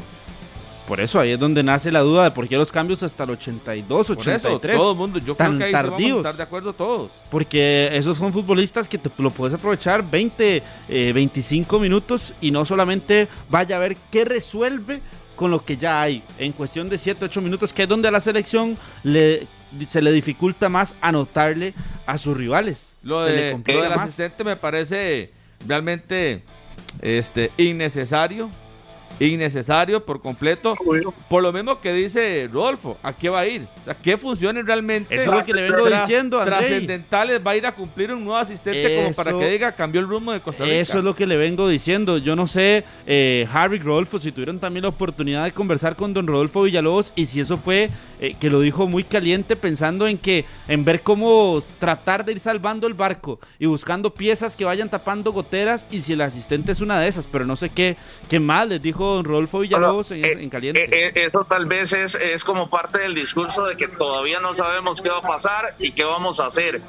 [0.89, 3.31] Por eso ahí es donde nace la duda de por qué los cambios hasta el
[3.31, 4.77] 82, Por eso, 83.
[4.77, 7.11] todo el mundo, yo tan creo que ahí vamos a estar de acuerdo todos.
[7.31, 12.65] Porque esos son futbolistas que te lo puedes aprovechar 20, eh, 25 minutos y no
[12.65, 15.01] solamente vaya a ver qué resuelve
[15.37, 16.23] con lo que ya hay.
[16.39, 19.47] En cuestión de 7, 8 minutos, que es donde a la selección le,
[19.87, 21.75] se le dificulta más anotarle
[22.07, 22.97] a sus rivales.
[23.03, 24.05] Lo, Se le de, complica lo del más.
[24.07, 25.31] asistente me parece
[25.67, 26.43] realmente
[27.01, 28.51] este, innecesario.
[29.27, 30.77] Innecesario por completo.
[31.29, 33.67] Por lo mismo que dice Rodolfo, ¿a qué va a ir?
[33.87, 35.15] ¿A qué funciones realmente?
[35.15, 36.59] Eso es lo que le vengo tras- diciendo, Andrei.
[36.59, 40.09] Trascendentales va a ir a cumplir un nuevo asistente como para que diga cambió el
[40.09, 40.77] rumbo de Costa Rica.
[40.77, 42.19] Eso es lo que le vengo diciendo.
[42.19, 46.27] Yo no sé, eh, Harry Rodolfo, si tuvieron también la oportunidad de conversar con don
[46.27, 50.45] Rodolfo Villalobos y si eso fue eh, que lo dijo muy caliente pensando en que
[50.69, 55.33] en ver cómo tratar de ir salvando el barco y buscando piezas que vayan tapando
[55.33, 57.97] goteras y si el asistente es una de esas, pero no sé qué,
[58.29, 60.85] qué más les dijo don Rodolfo Villalobos en, Eh, en caliente.
[60.85, 64.55] eh, eh, eso tal vez es, es como parte del discurso de que todavía no
[64.55, 66.81] sabemos qué va a pasar y qué vamos a hacer.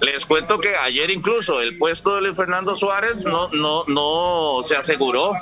[0.00, 4.76] Les cuento que ayer incluso el puesto de Luis Fernando Suárez no, no, no se
[4.76, 5.32] aseguró.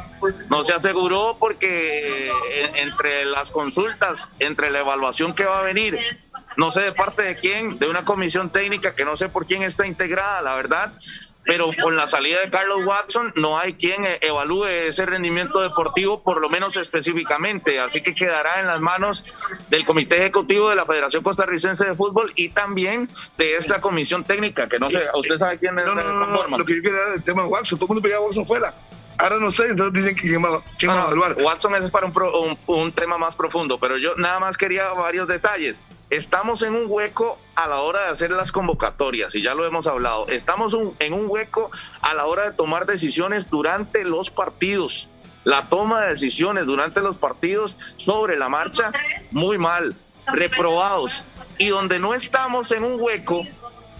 [0.50, 5.98] No se aseguró porque eh, entre las consultas, entre la evaluación que va a venir,
[6.58, 9.62] no sé de parte de quién, de una comisión técnica que no sé por quién
[9.62, 10.92] está integrada, la verdad,
[11.44, 16.22] pero con la salida de Carlos Watson no hay quien eh, evalúe ese rendimiento deportivo,
[16.22, 19.24] por lo menos específicamente, así que quedará en las manos
[19.68, 24.68] del Comité Ejecutivo de la Federación Costarricense de Fútbol y también de esta comisión técnica,
[24.68, 26.58] que no sé, usted sabe quién es No, no, no, conforma.
[26.58, 27.78] Lo que yo quería era el tema de Watson.
[27.78, 28.74] Todo el mundo pedía a Watson fuera.
[29.18, 31.34] Ahora no sé, entonces dicen que quién va, a evaluar.
[31.40, 34.88] Watson es para un, pro- un- un tema más profundo, pero yo nada más quería
[34.94, 35.80] varios detalles.
[36.12, 39.86] Estamos en un hueco a la hora de hacer las convocatorias, y ya lo hemos
[39.86, 40.28] hablado.
[40.28, 41.70] Estamos en un hueco
[42.02, 45.08] a la hora de tomar decisiones durante los partidos.
[45.44, 48.92] La toma de decisiones durante los partidos sobre la marcha,
[49.30, 49.94] muy mal,
[50.26, 51.24] reprobados.
[51.56, 53.46] Y donde no estamos en un hueco,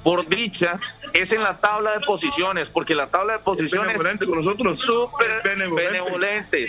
[0.03, 0.79] por dicha,
[1.13, 4.79] es en la tabla de posiciones, porque la tabla de posiciones benevolente con nosotros.
[4.79, 6.67] súper Benevolente.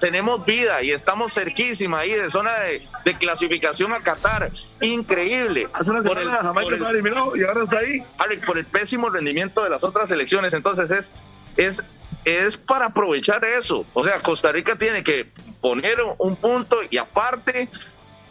[0.00, 4.50] tenemos vida y estamos cerquísima ahí de zona de, de clasificación a Qatar,
[4.80, 5.68] increíble.
[5.72, 8.02] Hace una semana el- Jamaica estaba eliminado y ahora está ahí.
[8.46, 11.10] Por el pésimo rendimiento de las otras selecciones, entonces es,
[11.56, 11.84] es,
[12.24, 13.84] es para aprovechar eso.
[13.94, 15.26] O sea, Costa Rica tiene que
[15.60, 17.68] poner un punto y aparte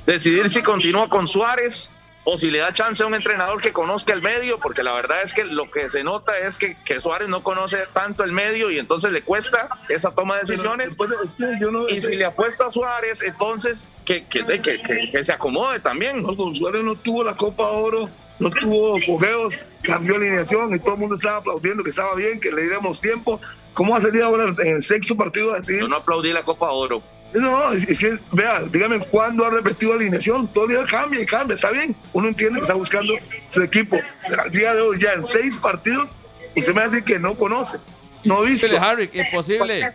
[0.06, 1.90] decidir si continúa con Suárez
[2.24, 5.24] o si le da chance a un entrenador que conozca el medio, porque la verdad
[5.24, 8.70] es que lo que se nota es que, que Suárez no conoce tanto el medio
[8.70, 10.90] y entonces le cuesta esa toma de decisiones.
[10.90, 14.46] Después de- es que yo no, Y si le apuesta a Suárez, entonces que, que,
[14.46, 16.22] que, se acomode también.
[16.22, 18.08] no, Suárez no tuvo la Copa Oro,
[18.40, 22.52] no tuvo fogueos, cambió alineación y todo el mundo estaba aplaudiendo que estaba bien, que
[22.52, 23.42] le diéramos tiempo.
[23.74, 25.80] ¿Cómo va a salir ahora en el sexto partido a decir?
[25.80, 27.02] Yo no aplaudí la Copa Oro.
[27.34, 30.48] No, es, que, vea, dígame cuándo ha repetido alineación.
[30.48, 31.96] Todo día cambia y cambia, está bien.
[32.14, 33.14] Uno entiende que está buscando
[33.52, 33.98] su equipo.
[34.38, 36.14] Al día de hoy, ya en seis partidos,
[36.56, 37.78] y se me hace que no conoce,
[38.24, 38.46] no.
[38.46, 39.94] Imposible, Harry, imposible.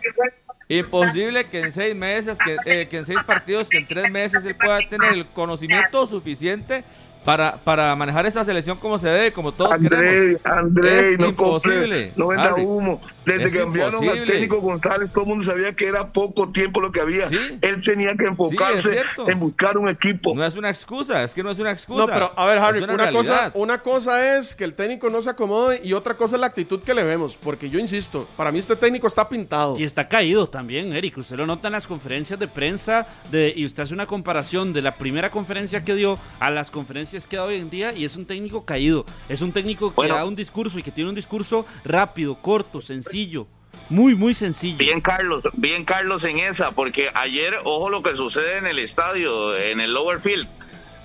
[0.69, 4.43] Imposible que en seis meses, que, eh, que en seis partidos, que en tres meses
[4.43, 6.83] él pueda tener el conocimiento suficiente
[7.27, 10.45] para, para manejar esta selección como se debe, como todos André, queremos.
[10.45, 12.63] André, Es no imposible, compre, no venda Harry.
[12.63, 13.01] humo.
[13.25, 14.31] Desde Es que enviaron al imposible.
[14.31, 17.27] técnico González, todo el mundo sabía que era poco tiempo lo que había.
[17.27, 17.37] Sí.
[17.59, 20.33] Él tenía que enfocarse en buscar un equipo.
[20.33, 22.05] No es una excusa, es que no es una excusa.
[22.05, 25.21] No, pero a ver, Harry, una, una, cosa, una cosa es que el técnico no
[25.21, 27.35] se acomode y otra cosa es la actitud que le vemos.
[27.35, 29.77] Porque yo insisto, para mí este técnico está pintado.
[29.77, 31.17] Y está caído también, Eric.
[31.17, 34.81] Usted lo nota en las conferencias de prensa de, y usted hace una comparación de
[34.81, 38.15] la primera conferencia que dio a las conferencias que da hoy en día y es
[38.15, 39.05] un técnico caído.
[39.29, 40.15] Es un técnico que Bueno.
[40.15, 43.47] da un discurso y que tiene un discurso rápido, corto, sencillo.
[43.89, 44.77] Muy, muy sencillo.
[44.77, 49.55] Bien Carlos, bien Carlos en esa, porque ayer, ojo lo que sucede en el estadio,
[49.55, 50.47] en el Lower Field.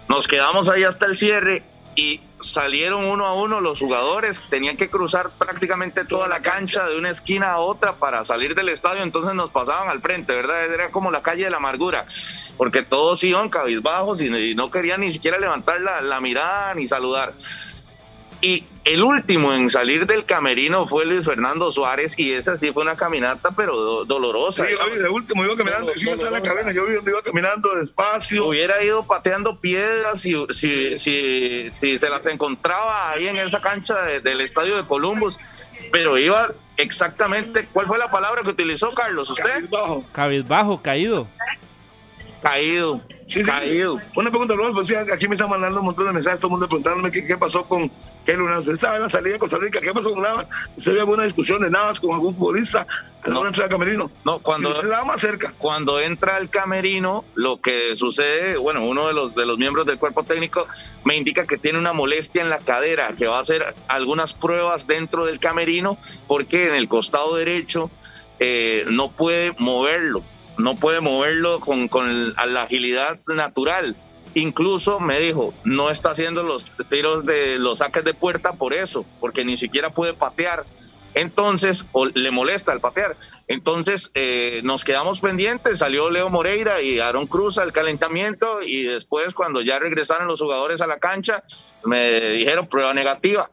[0.08, 1.62] Nos quedamos ahí hasta el cierre
[1.94, 6.99] y salieron uno a uno los jugadores, tenían que cruzar prácticamente toda la cancha de
[6.99, 10.64] una esquina a otra para salir del estadio, entonces nos pasaban al frente, ¿verdad?
[10.72, 12.05] Era como la calle de la amargura,
[12.57, 17.32] porque todos iban cabizbajos y, no querían ni siquiera levantar la, la mirada ni saludar.
[18.45, 22.82] Y el último en salir del camerino fue Luis Fernando Suárez y esa sí fue
[22.82, 24.66] una caminata pero do- dolorosa.
[24.66, 27.12] Sí, yo vi, de último iba caminando, sí, estaba en la cabina, yo vi donde
[27.12, 28.45] iba caminando despacio.
[28.49, 34.03] Hubiera ido pateando piedras si, si, si, si se las encontraba ahí en esa cancha
[34.03, 35.38] de- del estadio de Columbus,
[35.93, 39.30] pero iba exactamente, ¿cuál fue la palabra que utilizó Carlos?
[39.30, 39.68] ¿Usted?
[39.70, 40.05] Bajo.
[40.11, 41.28] Cabizbajo, caído.
[42.43, 43.01] Caído.
[43.26, 43.51] Sí, sí.
[43.51, 43.95] Caído.
[44.16, 44.82] Una pregunta, Rodolfo.
[44.82, 47.36] Sí, aquí me están mandando un montón de mensajes, todo el mundo preguntándome qué, qué
[47.36, 47.88] pasó con
[48.26, 48.60] Navas.
[48.60, 50.48] Usted estaba en la salida de Costa Rica, ¿qué pasó con Navas?
[50.76, 52.86] ¿Usted vio alguna discusión de Navas con algún futbolista
[53.22, 54.10] a la hora de entrar al camerino?
[54.24, 54.70] No, cuando-
[55.06, 55.52] más cerca.
[55.58, 59.98] Cuando entra al camerino, lo que sucede, bueno, uno de los, de los miembros del
[59.98, 60.66] cuerpo técnico
[61.04, 64.86] me indica que tiene una molestia en la cadera, que va a hacer algunas pruebas
[64.86, 67.90] dentro del camerino, porque en el costado derecho
[68.38, 70.22] eh, no puede moverlo,
[70.58, 73.96] no puede moverlo con, con la agilidad natural.
[74.34, 79.04] Incluso me dijo, no está haciendo los tiros de los saques de puerta por eso,
[79.20, 80.64] porque ni siquiera puede patear.
[81.14, 83.16] Entonces, o le molesta el patear.
[83.46, 85.80] Entonces, eh, nos quedamos pendientes.
[85.80, 88.62] Salió Leo Moreira y Aaron Cruz al calentamiento.
[88.62, 91.42] Y después, cuando ya regresaron los jugadores a la cancha,
[91.84, 93.50] me dijeron prueba negativa.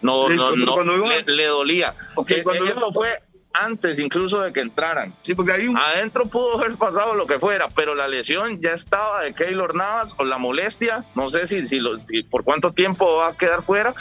[0.00, 1.94] No, no, no, le, le dolía.
[2.16, 3.16] Ok, Eh, cuando eso fue
[3.54, 5.14] antes incluso de que entraran.
[5.20, 5.76] Sí, porque un...
[5.76, 10.14] Adentro pudo haber pasado lo que fuera, pero la lesión ya estaba de Keylor Navas
[10.18, 13.62] o la molestia, no sé si, si, lo- si por cuánto tiempo va a quedar
[13.62, 13.94] fuera,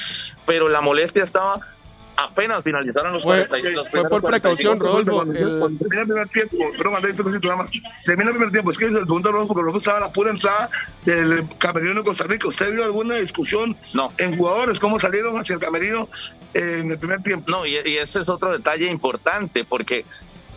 [0.45, 1.59] pero la molestia estaba
[2.25, 5.21] apenas finalizaron los Fue- 40 y los fue por 45 precaución, Rodolfo.
[5.23, 6.57] El- termina el primer tiempo,
[7.43, 7.71] nada más.
[8.05, 10.31] Termina el primer tiempo, es que el segundo Rodolfo, porque Rodolfo estaba a la pura
[10.31, 10.69] entrada
[11.05, 12.47] del camerino de Costa Rica.
[12.47, 14.11] ¿Usted vio alguna discusión No.
[14.17, 16.07] en jugadores, cómo salieron hacia el camerino
[16.53, 17.49] en el primer tiempo?
[17.51, 20.05] No, y, y ese es otro detalle importante, porque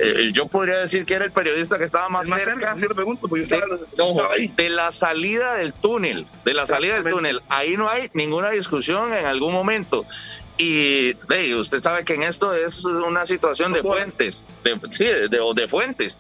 [0.01, 2.55] eh, yo podría decir que era el periodista que estaba más Es más cerca.
[2.55, 4.49] cerca, yo le pregunto, porque yo de, estaba, ojo, estaba ahí.
[4.57, 9.13] de la salida del túnel, de la salida del túnel, ahí no hay ninguna discusión
[9.15, 10.05] en algún momento.
[10.57, 15.29] Y hey, usted sabe que en esto es una situación de fuentes, de, sí, de,
[15.29, 16.19] de- de fuentes.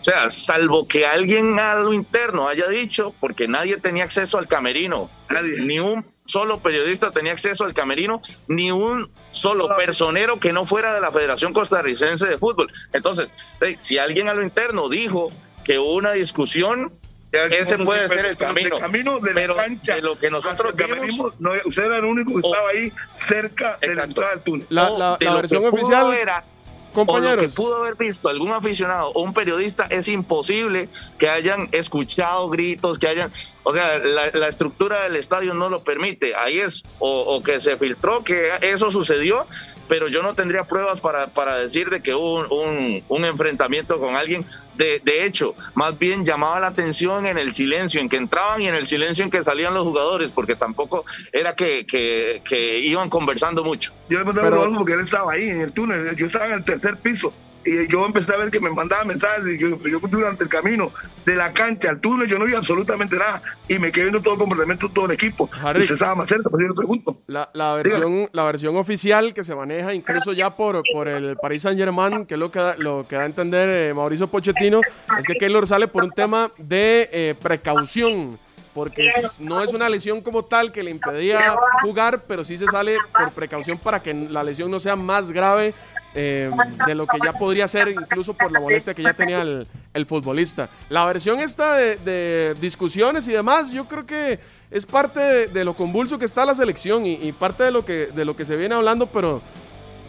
[0.00, 4.46] O sea, salvo que alguien a lo interno haya dicho, porque nadie tenía acceso al
[4.46, 5.60] camerino, Nadie.
[5.60, 10.92] ni un solo periodista tenía acceso al camerino, ni un solo personero que no fuera
[10.94, 12.72] de la Federación Costarricense de Fútbol.
[12.92, 13.28] Entonces,
[13.60, 15.30] hey, si alguien a lo interno dijo
[15.64, 16.92] que hubo una discusión,
[17.32, 18.76] ese puede ser el camino.
[18.76, 19.94] El camino de Pero la cancha.
[19.96, 23.78] de lo que nosotros vimos- no, usted era el único que O- estaba ahí cerca
[23.80, 24.66] de la entrada del túnel.
[24.70, 27.12] La, o la- de la lo versión que pudo oficial, haber a- O lo que
[27.12, 27.52] compañeros.
[27.54, 33.06] pudo haber visto algún aficionado o un periodista es imposible que hayan escuchado gritos, que
[33.08, 33.30] hayan,
[33.64, 36.34] o sea, la, la estructura del estadio no lo permite.
[36.34, 39.46] Ahí es, o, o que se filtró que eso sucedió,
[39.88, 44.00] pero yo no tendría pruebas para, para decir de que hubo un, un- un enfrentamiento
[44.00, 44.46] con alguien.
[44.76, 48.68] De, de hecho, más bien llamaba la atención en el silencio en que entraban y
[48.68, 53.08] en el silencio en que salían los jugadores, porque tampoco era que, que- que iban
[53.08, 53.92] conversando mucho.
[54.08, 56.14] Yo le Rodolfo porque él estaba ahí en el túnel.
[56.16, 57.34] Yo estaba en el tercer piso.
[57.66, 59.44] Y yo empecé a ver que me mandaba mensajes.
[59.46, 60.92] Y yo, yo durante el camino
[61.24, 63.42] de la cancha al túnel, yo no vi absolutamente nada.
[63.68, 65.50] Y me quedé viendo todo el comportamiento de todo el equipo.
[65.62, 65.80] Harry.
[65.80, 67.18] Y usted estaba más cerca, pues yo pregunto.
[67.26, 71.62] La, la versión, la versión oficial que se maneja incluso ya por, por el Paris
[71.62, 74.80] Saint Germain, que es lo que, da- lo que da a entender eh, Mauricio Pochettino,
[75.18, 78.38] es que Keylor sale por un tema de eh, precaución,
[78.74, 79.10] porque
[79.40, 83.32] no es una lesión como tal que le impedía jugar, pero sí se sale por
[83.32, 85.74] precaución para que la lesión no sea más grave
[86.16, 86.50] eh,
[86.86, 90.68] de lo que ya podría ser, incluso por la molestia que ya tenía el, futbolista.
[90.88, 94.38] La versión esta de, discusiones y demás, yo creo que
[94.70, 98.24] es parte de, lo convulso que está la selección y, parte de lo, que, de
[98.24, 99.42] lo que se viene hablando, pero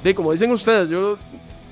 [0.01, 1.17] de como dicen ustedes, yo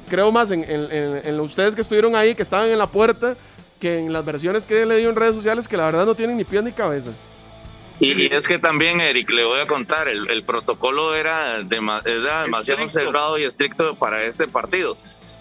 [0.10, 3.36] creo más en, en- ustedes que estuvieron ahí, que estaban en la puerta,
[3.80, 6.36] que en las versiones que he leído en redes sociales que la verdad no tienen
[6.36, 7.12] ni pies ni cabeza.
[8.00, 12.44] Y, es que también, Eric, le voy a contar, el, el protocolo era, dema- era
[12.44, 13.10] demasiado Estricto.
[13.12, 14.98] cerrado y estricto para este partido.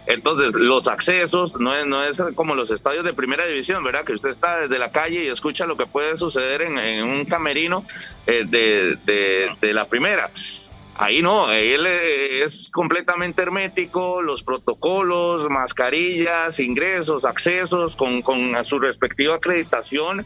[0.06, 4.04] Entonces, los accesos no es, no es como los estadios de primera división, ¿verdad?
[4.04, 7.24] Que usted está desde la calle y escucha lo que puede suceder en, en un
[7.24, 7.84] camerino
[8.26, 10.30] eh, de, de- de la primera.
[10.96, 19.34] Ahí no, él es completamente hermético, los protocolos, mascarillas, ingresos, accesos con, con su respectiva
[19.34, 20.24] acreditación.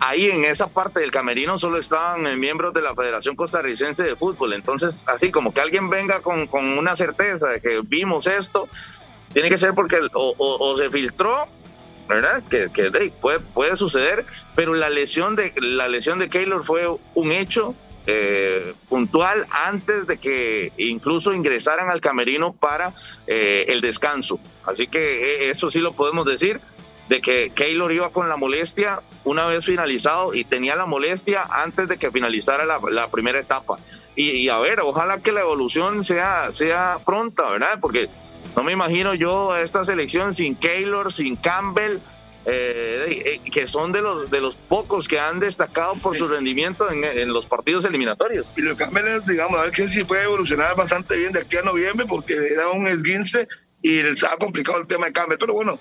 [0.00, 4.16] Ahí en esa parte del camerino solo estaban eh, miembros de la Federación Costarricense de
[4.16, 4.52] Fútbol.
[4.52, 8.68] Entonces, así como que alguien venga con, una certeza de que vimos esto,
[9.32, 11.46] tiene que ser porque o, se filtró,
[12.08, 12.42] ¿verdad?
[12.50, 12.68] Que,
[13.52, 17.74] puede suceder, pero la lesión de la lesión de Keylor fue un hecho
[18.06, 22.92] eh, puntual antes de que incluso ingresaran al camerino para
[23.26, 24.38] eh, el descanso.
[24.66, 26.60] Así que eh, eso sí lo podemos decir
[27.08, 31.88] de que Keylor iba con la molestia una vez finalizado y tenía la molestia antes
[31.88, 33.76] de que finalizara la, la primera etapa.
[34.16, 37.78] Y, y a ver, ojalá que la evolución sea, sea pronta, ¿verdad?
[37.80, 38.08] Porque
[38.56, 41.98] no me imagino yo esta selección sin Keylor, sin Campbell,
[42.46, 46.90] eh, eh, que son de los, de los pocos que han destacado por su rendimiento
[46.90, 48.52] en, en los partidos eliminatorios.
[48.56, 51.56] Y lo que es, digamos, a ver que si puede evolucionar bastante bien de aquí
[51.56, 53.48] a noviembre, porque era un esguince
[53.82, 55.38] y les ha complicado el tema de cambio.
[55.38, 55.78] Pero bueno,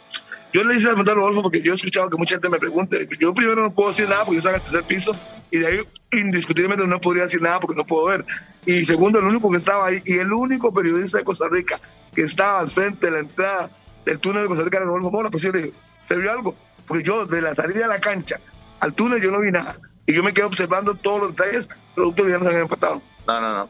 [0.54, 2.60] Yo le hice a preguntar a Rodolfo porque yo he escuchado que mucha gente me
[2.60, 3.10] pregunte.
[3.20, 5.12] Yo primero no puedo decir nada porque yo estaba en el tercer piso
[5.50, 5.80] y de ahí
[6.12, 8.26] indiscutiblemente no podría decir nada porque no puedo ver.
[8.66, 11.82] Y segundo, el único que estaba ahí y el único periodista de Costa Rica
[12.14, 13.72] que estaba al frente de la entrada
[14.06, 15.32] del túnel de Costa Rica era Rodolfo Mora.
[15.32, 16.56] Pues yo le dije, ¿se vio algo?
[16.86, 18.40] Porque yo de la salida de la cancha
[18.80, 19.76] al túnel yo no vi nada.
[20.06, 23.02] Y yo me quedé observando todos los detalles producto de ya nos habían empatado.
[23.28, 23.70] No, no, no.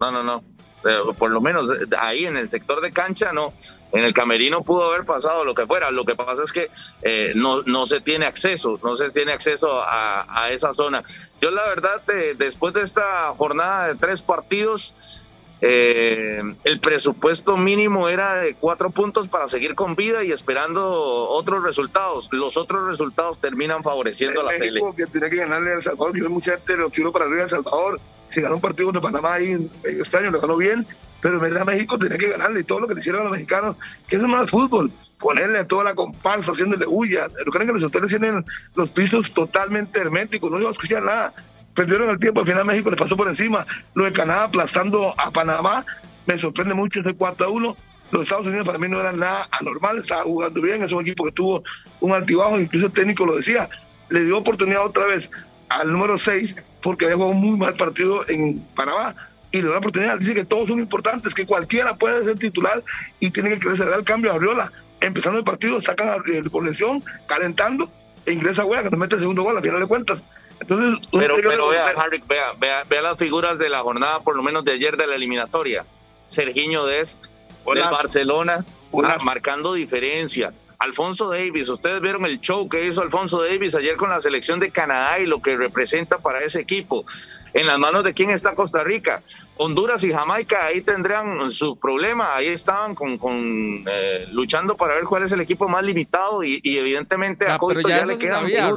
[0.00, 0.44] No, no, no.
[0.84, 3.52] Eh, por lo menos eh, ahí en el sector de cancha no.
[3.92, 5.90] En el camerino pudo haber pasado lo que fuera.
[5.90, 6.70] Lo que pasa es que
[7.02, 11.02] eh, no, no se tiene acceso, no se tiene acceso a, a esa zona.
[11.40, 15.26] Yo la verdad, eh, después de esta jornada de tres partidos,
[15.60, 21.64] eh, el presupuesto mínimo era de cuatro puntos para seguir con vida y esperando otros
[21.64, 22.28] resultados.
[22.32, 24.80] Los otros resultados terminan favoreciendo a la tele.
[24.80, 26.16] México que tiene que ganarle El Salvador.
[26.16, 28.00] Yo mucha gente lo tiró para arriba El Salvador.
[28.28, 30.86] Si ganó un partido contra Panamá ahí en medio extraño, lo ganó bien.
[31.20, 33.32] Pero en verdad México tenía que ganarle y todo lo que le hicieron a los
[33.32, 37.26] mexicanos, que eso no es fútbol, ponerle a toda la comparsa, haciéndole huya.
[37.34, 38.44] Pero creen que los hoteles tienen
[38.76, 41.34] los pisos totalmente herméticos, no iba a escuchar nada.
[41.78, 43.64] Perdieron el tiempo, al final México les pasó por encima.
[43.94, 45.86] Lo de Canadá aplastando a Panamá,
[46.26, 47.76] me sorprende mucho ese 4 a 1.
[48.10, 51.24] Los Estados Unidos para mí no eran nada anormal, estaba jugando bien, es un equipo
[51.24, 51.62] que tuvo
[52.00, 53.70] un altibajo, incluso el técnico lo decía,
[54.08, 55.30] le dio oportunidad otra vez
[55.68, 59.14] al número 6 porque había jugado un muy mal partido en Panamá
[59.52, 60.18] y le la oportunidad.
[60.18, 62.82] Dice que todos son importantes, que cualquiera puede ser titular
[63.20, 63.86] y tiene que crecer.
[63.96, 64.72] el cambio a Arriola.
[65.00, 67.88] Empezando el partido, sacan a Arriola por lesión, calentando,
[68.26, 70.26] e ingresa a Wea, que nos mete el segundo gol, a final de cuentas.
[70.60, 74.42] Entonces, Pero, pero vea, Harry, vea, vea, vea las figuras de la jornada, por lo
[74.42, 75.84] menos de ayer de la eliminatoria.
[76.28, 77.26] Sergiño Dest,
[77.64, 77.90] del.
[77.90, 78.64] Barcelona,
[79.04, 80.52] ah, marcando diferencia.
[80.78, 84.70] Alfonso Davis, ustedes vieron el show que hizo Alfonso Davis ayer con la selección de
[84.70, 87.04] Canadá y lo que representa para ese equipo.
[87.52, 89.20] En las manos de quién está Costa Rica.
[89.56, 92.36] Honduras y Jamaica ahí tendrán su problema.
[92.36, 96.60] Ahí estaban con, con, eh, luchando para ver cuál es el equipo más limitado y,
[96.62, 98.72] y evidentemente a Ya, pero Coito ya, ya, le quedan sabía.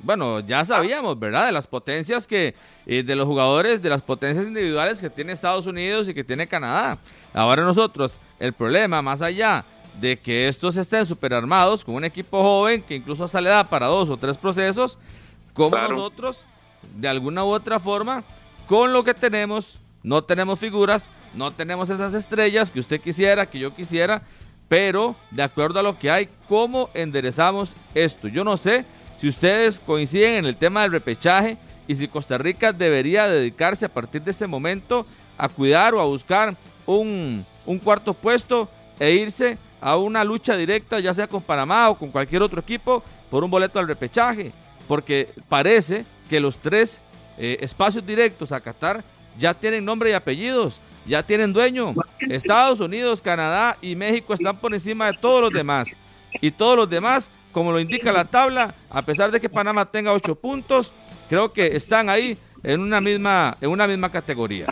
[0.00, 1.46] Bueno, ya sabíamos, ¿verdad?
[1.46, 2.56] De las potencias que,
[2.86, 6.48] eh, de los jugadores, de las potencias individuales que tiene Estados Unidos y que tiene
[6.48, 6.98] Canadá.
[7.32, 9.64] Ahora nosotros, el problema, más allá
[10.00, 13.68] de que estos estén super armados, con un equipo joven que incluso hasta le da
[13.68, 14.98] para dos o tres procesos,
[15.54, 15.96] como Claro.
[15.96, 16.44] nosotros,
[16.96, 18.22] de alguna u otra forma,
[18.66, 23.58] con lo que tenemos, no tenemos figuras, no tenemos esas estrellas que usted quisiera, que
[23.58, 24.22] yo quisiera,
[24.68, 28.28] pero de acuerdo a lo que hay, ¿cómo enderezamos esto?
[28.28, 28.84] Yo no sé
[29.20, 33.88] si ustedes coinciden en el tema del repechaje y si Costa Rica debería dedicarse a
[33.92, 35.04] partir de este momento
[35.36, 36.54] a cuidar o a buscar
[36.86, 38.68] un, un cuarto puesto
[39.00, 43.02] e irse a una lucha directa, ya sea con Panamá o con cualquier otro equipo,
[43.30, 44.52] por un boleto al repechaje,
[44.88, 47.00] porque parece que los tres
[47.38, 49.02] eh, espacios directos a Qatar
[49.38, 51.94] ya tienen nombre y apellidos, ya tienen dueño.
[52.20, 55.88] Estados Unidos, Canadá y México están por encima de todos los demás.
[56.40, 60.12] Y todos los demás, como lo indica la tabla, a pesar de que Panamá tenga
[60.12, 60.92] ocho puntos,
[61.28, 64.66] creo que están ahí en una misma, en una misma categoría.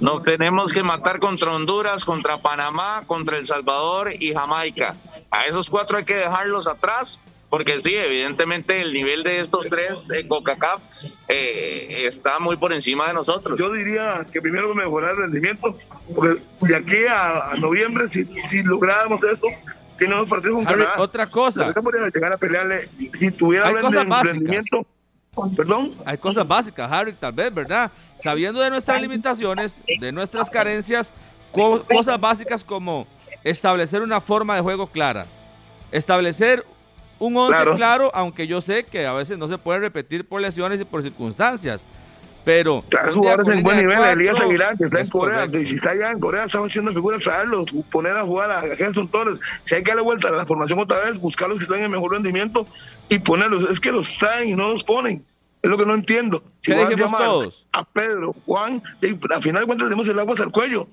[0.00, 4.94] Nos tenemos que matar contra Honduras, contra Panamá, contra El Salvador y Jamaica.
[5.30, 7.20] A esos cuatro hay que dejarlos atrás,
[7.50, 10.80] porque sí, evidentemente el nivel de estos tres en CONCACAF
[11.28, 13.58] eh, está muy por encima de nosotros.
[13.58, 15.76] Yo diría que primero mejorar el rendimiento,
[16.14, 19.48] porque de aquí a, a noviembre, si, si lográramos eso,
[19.88, 21.64] si no nos partimos con Harry, Canadá, otra cosa.
[21.64, 22.86] Costa Rica podría llegar a pelearle.
[22.86, 24.32] Si tuviera Hay cosas básicas.
[24.32, 24.86] rendimiento,
[25.56, 27.90] perdón, Hay cosas básicas, Harry, tal vez, ¿verdad?
[28.22, 31.12] Sabiendo de nuestras limitaciones, de nuestras carencias,
[31.52, 33.06] co- cosas básicas como
[33.44, 35.26] establecer una forma de juego clara,
[35.92, 36.64] establecer
[37.18, 37.76] un once Claro.
[37.76, 41.02] claro, aunque yo sé que a veces no se puede repetir por lesiones y por
[41.02, 41.84] circunstancias,
[42.44, 45.68] pero jugadores en buen nivel, Elías cuatro, Aguilar, que está en Corea, correcto.
[45.68, 49.40] si está allá en Corea, estamos haciendo figuras, traerlos, poner a jugar a Gerson Torres,
[49.62, 51.90] si hay que darle vuelta a la formación otra vez, buscar los que están en
[51.90, 52.66] mejor rendimiento
[53.10, 55.22] y ponerlos, es que los traen y no los ponen,
[55.62, 56.42] es lo que no entiendo.
[56.60, 57.66] Si ¿Qué van a llamar todos?
[57.72, 60.86] a Pedro, Juan, y al final de cuentas tenemos el agua hasta el cuello,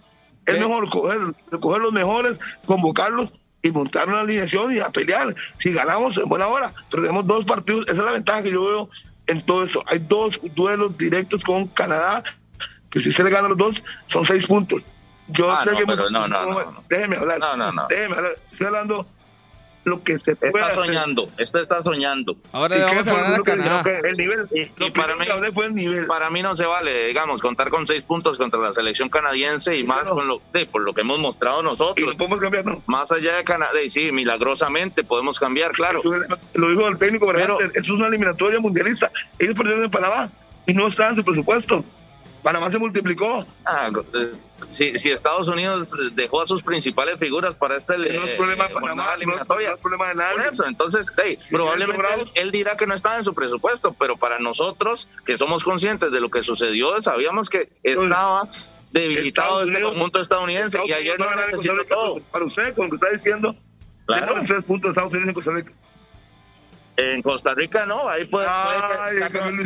[0.46, 1.20] es mejor coger,
[1.60, 5.36] coger los mejores, convocarlos y montar una alineación y a pelear.
[5.58, 6.74] Si ganamos, en buena hora.
[6.90, 8.90] Pero tenemos dos partidos, esa es la ventaja que yo veo
[9.28, 9.84] en todo eso.
[9.88, 12.24] Hay dos duelos directos con Canadá,
[12.90, 14.88] que si usted le gana los dos, son seis puntos.
[15.30, 16.84] Yo Ah, sé no, que pero no, no, no, no.
[16.88, 17.40] Déjeme hablar.
[17.40, 17.88] No, no, no.
[17.90, 18.38] Déjeme hablar.
[18.50, 19.06] Estoy hablando
[19.88, 20.86] lo que se puede Está hacer.
[20.86, 22.36] soñando, esto está soñando.
[22.52, 23.84] Ahora ¿Y le qué vamos a fue ganar a lo que Canadá.
[23.84, 24.48] que El nivel.
[24.54, 26.06] Y- para mí- que hablé fue el nivel.
[26.06, 29.84] Para mí no se vale, digamos, contar con seis puntos contra la selección canadiense y
[29.84, 30.16] más claro.
[30.16, 32.16] con lo, sí, por lo que hemos mostrado nosotros.
[32.16, 32.84] podemos cambiar, ¿no?
[32.86, 36.02] Más allá de Canadá, y sí, milagrosamente podemos cambiar, claro.
[36.54, 39.12] Lo dijo el técnico, pero es una eliminatoria mundialista.
[39.40, 40.30] Ellos perdieron en Panamá
[40.66, 41.84] y no estaban en su presupuesto.
[42.44, 43.46] Panamá se multiplicó.
[43.66, 44.32] Ah, eh,
[44.70, 48.68] si, si Estados Unidos dejó a sus principales figuras para este No es eh, problema
[48.68, 49.70] Panamá, no es, eliminatoria.
[49.70, 50.50] no es problema de Por nadie.
[50.52, 54.18] eso, entonces, hey, Si probablemente él, él dirá que no estaba en su presupuesto, pero
[54.18, 58.48] para nosotros que somos conscientes de lo que sucedió, sabíamos que estaba
[58.92, 62.20] debilitado Estados este Unidos- conjunto estadounidense y Estados ayer Unidos va no todo.
[62.32, 63.56] Para usted, con lo que está diciendo,
[64.06, 64.36] Claro.
[64.48, 65.72] tres puntos Estados Unidos en Costa Rica.
[66.98, 69.18] En Costa Rica no, ahí puede, Ay,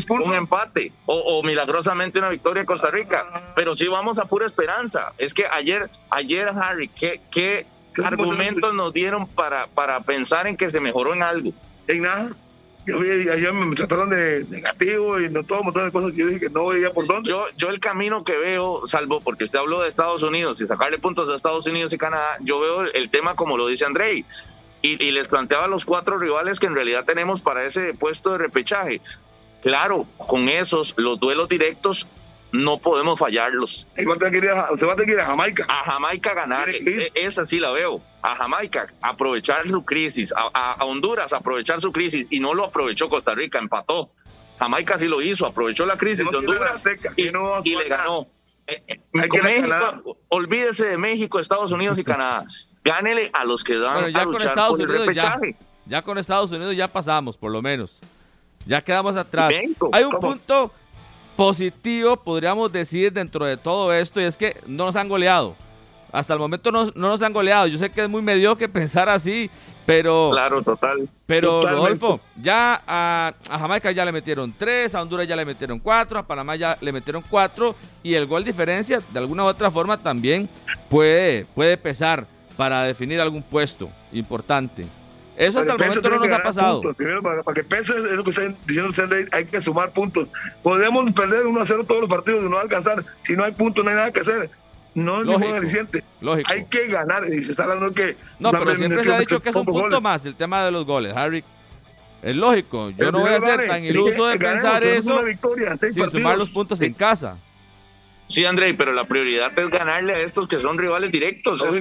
[0.10, 3.26] un empate o, o milagrosamente una victoria en Costa Rica.
[3.32, 3.54] Ah.
[3.56, 5.14] Pero sí vamos a pura esperanza.
[5.18, 10.56] Es que ayer, ayer Harry, ¿qué, qué ¿Qué argumentos nos dieron para, para pensar en
[10.56, 11.52] que se mejoró en algo?
[11.88, 12.32] En nada.
[12.86, 16.28] Yo ayer me trataron de negativo y no todo un montón de cosas que yo
[16.28, 17.30] dije que no veía por dónde.
[17.30, 20.98] Yo, yo el camino que veo, salvo porque usted habló de Estados Unidos y sacarle
[20.98, 24.26] puntos a Estados Unidos y Canadá, yo veo el tema como lo dice Andrei.
[24.82, 28.40] Y, y les planteaba los cuatro rivales que en realidad tenemos para ese puesto de
[28.40, 29.02] repechaje.
[29.62, 32.08] Claro, con esos, los duelos directos,
[32.52, 33.88] no podemos fallarlos.
[33.96, 35.66] Y va a tener que ir a, se va a tener que ir a Jamaica.
[35.70, 38.02] A Jamaica ganar, e- esa sí la veo.
[38.24, 42.66] A Jamaica aprovechar su crisis, a, a- a Honduras aprovechar su crisis y no lo
[42.66, 44.12] aprovechó Costa Rica, empató.
[44.60, 48.28] Jamaica sí lo hizo, aprovechó la crisis No de Honduras seca, y, no le ganó.
[48.68, 52.46] Eh, eh, México, olvídese de México, Estados Unidos y Canadá.
[52.84, 55.36] Gánele a los que dan Bueno, ya a con luchar Estados por el Unidos ya.
[55.36, 55.56] repechaje.
[55.86, 58.00] Ya con Estados Unidos ya pasamos, por lo menos.
[58.66, 59.52] Ya quedamos atrás.
[59.92, 60.20] Hay un ¿cómo?
[60.20, 60.72] punto
[61.36, 65.56] positivo, podríamos decir, dentro de todo esto, y es que no nos han goleado.
[66.12, 67.68] Hasta el momento no, no nos han goleado.
[67.68, 69.50] Yo sé que es muy mediocre pensar así,
[69.86, 71.10] pero, Claro, total.
[71.26, 71.82] pero Totalmente.
[72.00, 76.20] Rodolfo, ya a, a Jamaica ya le metieron tres, a Honduras ya le metieron cuatro,
[76.20, 79.98] a Panamá ya le metieron cuatro, y el gol diferencia, de alguna u otra forma,
[79.98, 80.48] también
[80.90, 82.26] puede, puede pesar
[82.58, 84.86] para definir algún puesto importante.
[85.38, 86.82] Eso hasta el momento no nos ha pasado.
[86.82, 86.98] puntos.
[86.98, 90.32] Primero, para, para que pese, es lo que está diciendo usted, hay que sumar puntos.
[90.62, 93.04] Podemos perder 1 a 0 todos los partidos y no alcanzar.
[93.22, 94.50] Si no hay puntos, no hay nada que hacer.
[94.94, 96.04] No es ningún aliciente.
[96.20, 96.52] Lógico.
[96.52, 97.26] Hay que ganar.
[97.26, 98.18] Y se está hablando que.
[98.40, 100.02] No, pero siempre se ha dicho que es un punto goles.
[100.02, 101.44] más el tema de los goles, Harry.
[102.22, 102.92] Es lógico.
[102.92, 103.68] Yo no voy a ser gane.
[103.68, 105.20] tan iluso de pensar eso
[105.92, 107.38] sin sumar los puntos en casa.
[108.32, 111.64] Sí, André, pero la prioridad es ganarle a estos que son rivales directos.
[111.64, 111.74] Es-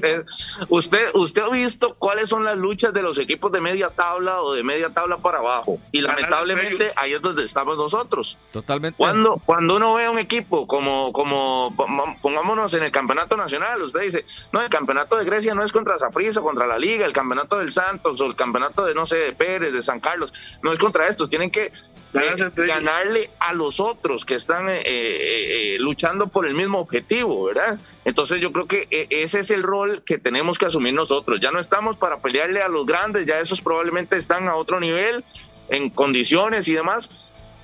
[0.68, 4.52] usted, usted ha visto cuáles son las luchas de los equipos de media tabla o
[4.52, 5.78] de media tabla para abajo.
[5.92, 8.36] Y Ganar lamentablemente ahí es donde estamos nosotros.
[8.52, 8.96] Totalmente.
[8.96, 11.72] Cuando, cuando uno ve a un equipo como, como,
[12.20, 15.98] pongámonos en el campeonato nacional, usted dice, no, el campeonato de Grecia no es contra
[15.98, 19.32] Saprissa, contra la Liga, el campeonato del Santos o el campeonato de, no sé, de
[19.32, 20.32] Pérez, de San Carlos,
[20.62, 21.72] no es contra estos, tienen que
[22.12, 27.78] Ganarle a los otros que están eh, eh, eh, luchando por el mismo objetivo, ¿verdad?
[28.04, 31.40] Entonces yo creo que eh, ese es el rol que tenemos que asumir nosotros.
[31.40, 35.24] Ya no estamos para pelearle a los grandes, ya esos probablemente están a otro nivel,
[35.68, 37.10] en condiciones y demás.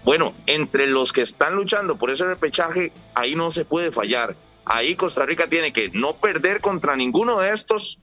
[0.05, 4.37] Bueno, entre los que están luchando por ese repechaje, ahí no se puede fallar.
[4.65, 7.99] Ahí Costa Rica tiene que no perder contra ninguno de estos,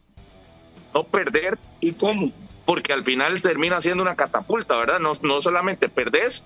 [0.94, 2.32] no perder ¿Y cómo?
[2.66, 5.00] Porque al final termina siendo una catapulta, ¿verdad?
[5.00, 6.44] No, no solamente perdés,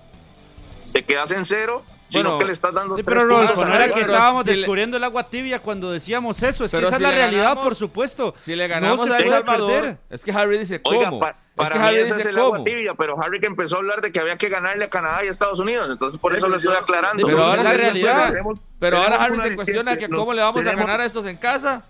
[0.92, 3.76] te quedas en cero, sino Bueno, que le estás dando Sí, pero puntos no a
[3.84, 6.64] era que estábamos si le- descubriendo el agua tibia cuando decíamos eso.
[6.64, 8.34] Es que esa si es la realidad, ganamos- por supuesto.
[8.38, 9.98] Si le ganamos no a se El puede Salvador, perder.
[10.10, 10.98] es que Harry dice cómo.
[10.98, 12.64] Oiga, pa- es para que mí Harry es dice el agua cómo.
[12.64, 15.28] tibia, pero Harry que empezó a hablar de que había que ganarle a Canadá y
[15.28, 17.26] a Estados Unidos, entonces por eso Pero le estoy aclarando.
[17.26, 18.28] Pero ahora la realidad.
[18.30, 21.26] Tenemos- Pero ahora Harry una se cuestiona que cómo le vamos a ganar a estos
[21.26, 21.84] en casa.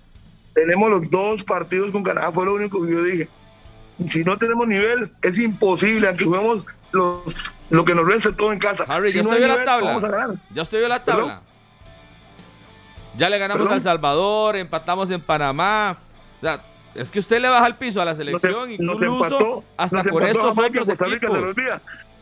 [0.55, 3.29] Tenemos los dos partidos con Canadá, fue lo único que yo dije.
[4.07, 8.59] Si no tenemos nivel, es imposible, aunque juguemos los, lo que nos resta todo en
[8.59, 8.85] casa.
[8.89, 9.87] Harry, si ya no usted vio la tabla.
[9.89, 10.37] Vamos a ganar.
[10.55, 11.25] Ya usted vio la tabla.
[11.25, 11.41] ¿Perdón?
[13.17, 13.73] Ya le ganamos ¿Perdón?
[13.73, 15.97] a El Salvador, empatamos en Panamá.
[16.39, 16.61] O sea,
[16.95, 20.01] es que usted le baja el piso a la selección, Nos- nos incluso empató- hasta
[20.01, 21.39] empató estos otros equipos.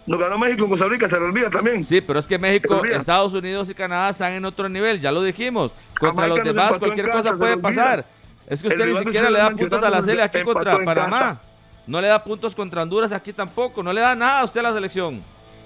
[0.07, 1.83] Nos ganó México en Costa Rica, se le olvida también.
[1.85, 2.81] Sí, pero es que México.
[2.85, 5.72] Estados Unidos y Canadá están en otro nivel, ya lo dijimos.
[5.99, 8.05] Contra Jamaica los demás cualquier casa, cosa puede pasar.
[8.47, 11.41] Es que usted ni siquiera le da puntos a la Cele aquí contra Panamá.
[11.87, 13.82] No le da puntos contra Honduras aquí tampoco.
[13.82, 15.22] No le da nada a usted a la selección.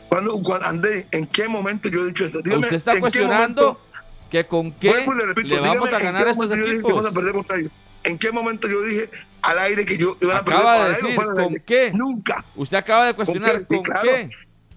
[0.08, 2.40] Cuando, cuando André, ¿en qué momento yo he dicho eso?
[2.42, 3.80] Dígame, usted está ¿en qué cuestionando
[4.30, 6.90] que con qué le repito, le vamos dígame, a ¿en ganar a estos equipos.
[6.92, 7.78] vamos a perder contra ellos?
[8.04, 9.08] ¿En qué momento yo dije
[9.42, 11.62] al aire que yo iban a perder Acaba de decir, ¿con aire?
[11.64, 11.92] qué?
[11.94, 12.44] Nunca.
[12.56, 13.66] Usted acaba de cuestionar ¿Con qué?
[13.68, 14.02] Sí, con claro.
[14.02, 14.30] qué.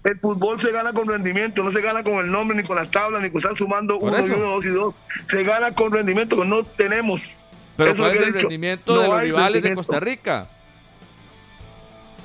[0.04, 2.90] El fútbol se gana con rendimiento, no se gana con el nombre, ni con las
[2.90, 4.94] tablas, ni con estar sumando uno y uno, dos y dos.
[5.26, 7.44] Se gana con rendimiento que no tenemos.
[7.76, 9.74] Pero Eso ¿cuál es el rendimiento No de los rivales de.
[9.74, 10.48] Costa Rica?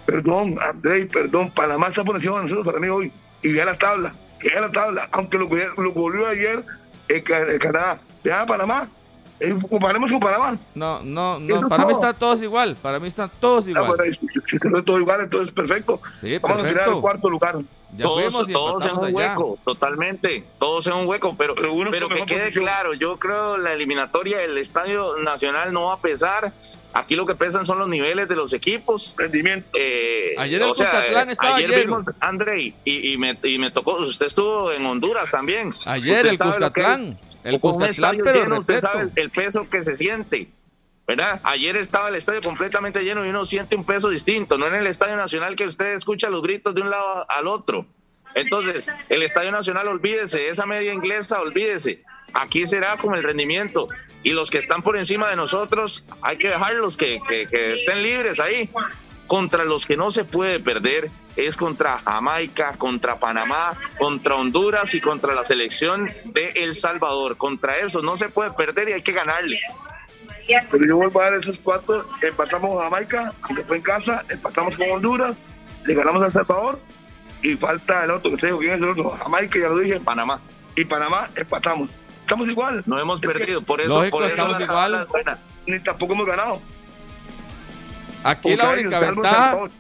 [0.10, 1.51] Perdón, André, perdón.
[1.51, 3.12] Panamá está por encima de nosotros para mí hoy.
[3.43, 5.07] Y vea la tabla, que vea la tabla.
[5.12, 6.64] Aunque lo, volvió ayer
[7.07, 7.99] el, Ca- el Canadá.
[8.24, 8.88] Vea a Panamá.
[9.39, 10.57] Eh, comparemos con Panamá.
[10.76, 11.70] No, no, no.
[11.70, 12.01] Para mí todo.
[12.01, 12.76] están todos igual.
[12.82, 13.88] Para mí están todos Ah, igual.
[13.95, 16.01] bueno, si, si te lo todo igual, entonces perfecto.
[16.22, 17.55] Sí, Vamos a tirar el cuarto lugar.
[17.98, 19.38] Ya todos, todos en un allá.
[19.38, 22.66] hueco, totalmente, todos en un hueco, pero, Pero uno pero que quede posición.
[22.66, 26.54] claro, yo creo la eliminatoria del Estadio Nacional no va a pesar,
[26.94, 29.16] aquí lo que pesan son los niveles de los equipos.
[29.18, 29.70] Rendimiento.
[29.74, 31.98] Eh, Ayer el sea, eh, estaba ayer lleno.
[32.00, 35.72] vimos, Andrei, y, y me, y me tocó, usted estuvo en Honduras también.
[35.88, 37.20] Ayer Usted el Cuscatlán.
[37.44, 40.48] El Cuscatlán, pero lleno, usted sabe el peso que se siente.
[41.10, 41.41] ¿Verdad?
[41.43, 44.60] Ayer estaba el estadio completamente lleno y uno siente un peso distinto.
[44.60, 47.88] No en el Estadio Nacional que usted escucha los gritos de un lado al otro.
[48.36, 52.03] Entonces, el Estadio Nacional, olvídese, esa media inglesa, olvídese.
[52.36, 53.88] Aquí será como el rendimiento.
[54.22, 58.03] Y los que están por encima de nosotros, hay que dejarlos que, que- que estén
[58.03, 58.70] libres ahí.
[59.26, 65.01] Contra los que no se puede perder es contra Jamaica, contra Panamá, contra Honduras y
[65.01, 67.36] contra la selección de El Salvador.
[67.38, 69.64] Contra eso no se puede perder y hay que ganarles.
[70.72, 72.06] Pero yo vuelvo a dar esos cuatro.
[72.22, 74.24] Empatamos con Jamaica, aunque fue en casa.
[74.30, 75.43] Empatamos con Honduras.
[75.86, 76.80] Le ganamos a El Salvador.
[77.41, 79.10] Y falta el otro, que usted dijo, ¿quién es el otro?
[79.12, 80.00] Jamaica, ya lo dije.
[80.00, 80.41] Panamá.
[80.76, 81.97] Y Panamá, empatamos.
[82.22, 82.84] Estamos igual.
[82.86, 85.08] No hemos Es que perdido, por eso, Lógico, por eso estamos la igual.
[85.66, 86.62] Ni tampoco hemos ganado.
[88.24, 89.72] Aquí la Porque única salvo El ventaja Salvador.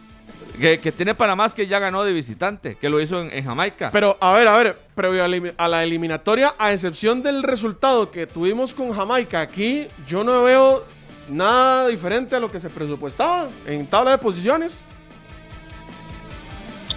[0.59, 3.45] Que, que tiene Panamá es que ya ganó de visitante, que lo hizo en, en
[3.45, 3.89] Jamaica.
[3.91, 7.43] Pero, a ver, a ver, previo a la elimi- a la eliminatoria, a excepción del
[7.43, 10.83] resultado que tuvimos con Jamaica, aquí yo no veo
[11.29, 14.79] nada diferente a lo que se presupuestaba en tabla de posiciones.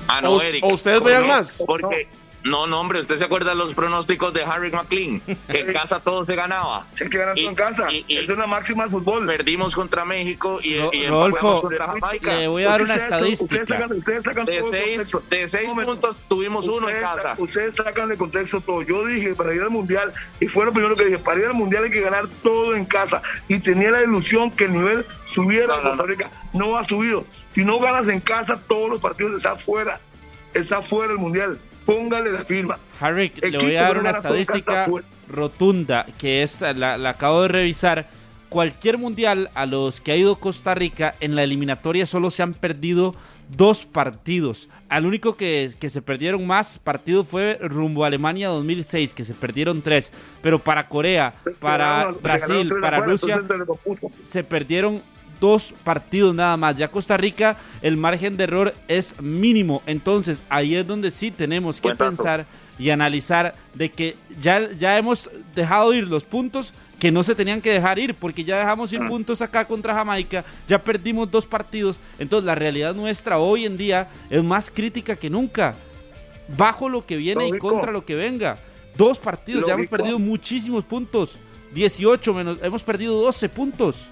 [0.09, 0.65] Ah, O- no, o Eric.
[0.67, 1.63] ustedes vean no, más.
[1.67, 2.09] Porque,
[2.45, 6.01] no, no, hombre, usted se acuerda de los pronósticos de Harry McLean, que en casa
[6.01, 6.87] todo se ganaba.
[6.95, 7.93] Si hay que ganar todo Y- en casa.
[7.93, 9.27] y- y- es una máxima del fútbol.
[9.27, 12.35] Perdimos contra México y, Ro- y contra Jamaica.
[12.37, 13.45] le voy a dar una Ustedes sacan- estadística.
[13.63, 17.23] Ustedes sacan, ustedes sacan De todo seis, de seis Un puntos tuvimos uno en casa.
[17.23, 18.83] sa- Ustedes sacan de contexto todo.
[18.83, 21.55] Yo dije para ir al mundial, y fue lo primero que dije: para ir al
[21.55, 23.23] mundial hay que ganar todo en casa.
[23.49, 26.09] Y tenía la ilusión que el nivel subiera No, en no, Costa no.
[26.09, 26.31] Rica.
[26.53, 27.25] No ha subido.
[27.53, 30.01] Si no ganas en casa, todos los partidos están fuera.
[30.55, 31.59] Está fuera el mundial.
[31.85, 32.79] Póngale la firma.
[33.01, 35.05] Harry, le voy a dar una estadística pues.
[35.29, 38.09] rotunda, que es, la, la acabo de revisar.
[38.49, 42.53] Cualquier mundial a los que ha ido Costa Rica en la eliminatoria solo se han
[42.53, 43.15] perdido
[43.57, 44.69] dos partidos.
[44.89, 49.35] Al único que, que se perdieron más partidos fue rumbo a Alemania 2006, que se
[49.35, 50.13] perdieron tres.
[50.43, 53.43] Pero para Corea, para Se ganaron Brasil, para Rusia,
[54.25, 55.03] se perdieron
[55.43, 56.77] dos partidos nada más.
[56.79, 59.83] Ya Costa Rica, el margen de error es mínimo.
[59.87, 62.47] Entonces, ahí es donde sí tenemos que Buen pensar
[62.79, 67.61] y analizar de que ya, ya hemos dejado ir los puntos que no se tenían
[67.61, 71.99] que dejar ir, porque ya dejamos ir puntos acá contra Jamaica, ya perdimos dos partidos.
[72.21, 75.75] Entonces, la realidad nuestra hoy en día es más crítica que nunca.
[76.57, 78.59] Bajo lo que viene y contra lo que venga.
[78.97, 81.41] Dos partidos, ya hemos perdido muchísimos puntos.
[81.75, 84.11] 18 menos, hemos perdido 12 puntos.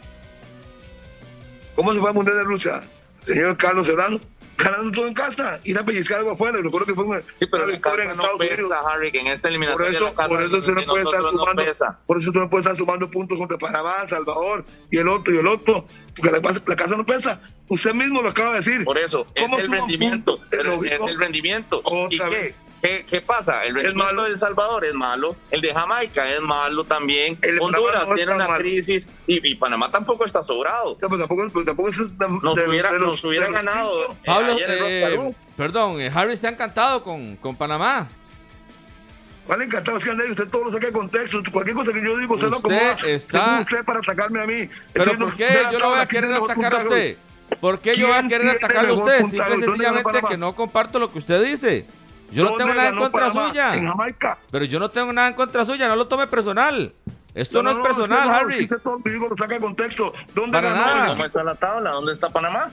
[1.75, 2.83] ¿Cómo se fue al mundial de Rusia?
[3.23, 4.21] Señor Carlos Serrano.
[4.63, 5.61] Ganando todo en casa.
[5.65, 6.59] Ir a pellizcar algo afuera.
[6.61, 8.73] Recuerdo que fue una, Sí, pero una la victoria en no Estados pesa, Unidos.
[8.87, 11.31] Harry, que en esta Por eso, la casa por eso usted no puede estar no
[11.31, 11.63] sumando,
[12.07, 15.39] por eso usted no puede estar sumando puntos contra Panamá, Salvador y el otro y
[15.39, 15.87] el otro,
[16.17, 17.41] porque la, casa- la casa no pesa.
[17.69, 18.85] Usted mismo lo acaba de decir.
[18.85, 20.41] Por eso, es ¿Cómo el rendimiento.
[20.51, 21.83] pero Es el rendimiento.
[22.11, 22.35] ¿Y Otra qué?
[22.35, 22.67] vez.
[22.83, 23.63] ¿Qué, qué pasa?
[23.65, 24.23] El rendimiento malo.
[24.25, 28.15] de El Salvador es malo, el de Jamaica es malo también, El de Honduras no
[28.15, 28.59] tiene una mal.
[28.59, 30.97] crisis y, y Panamá tampoco está sobrado.
[31.01, 34.13] No, pero tampoco, pero tampoco es de- Nos de- hubiera, de los- nos hubiera ganado.
[34.13, 38.09] eh, Pablo, en eh, perdón, eh, Harry está encantado con, con Panamá.
[39.49, 41.43] Vale, encantado, es que Andrés, usted todo lo saca de contexto.
[41.51, 43.09] Cualquier cosa que yo digo, usted, lo Usted acomoda.
[43.09, 44.69] está- usted para atacarme a mí.
[44.93, 47.17] Pero ¿por no- qué yo lo voy a ¿quién querer atacar a usted?
[47.61, 49.19] ¿Por qué yo voy a ¿Quién querer atacarlo a usted?
[49.23, 51.85] Simple y ¿Dónde ganó sencillamente que no comparto lo que usted dice.
[52.31, 53.49] Yo no ¿Dónde tengo nada en contra Panamá?
[53.49, 53.75] suya.
[53.75, 54.39] En Jamaica.
[54.53, 56.93] Pero yo no tengo nada en contra suya, no lo tome personal.
[57.35, 58.63] Esto no, es personal, no, Harry.
[58.63, 60.13] usted todo lo digo, lo saca de contexto.
[60.33, 60.87] ¿Dónde Para ganó?
[60.87, 61.07] nada.
[61.09, 61.91] ¿Cómo está la tabla?
[61.91, 62.71] ¿Dónde está Panamá?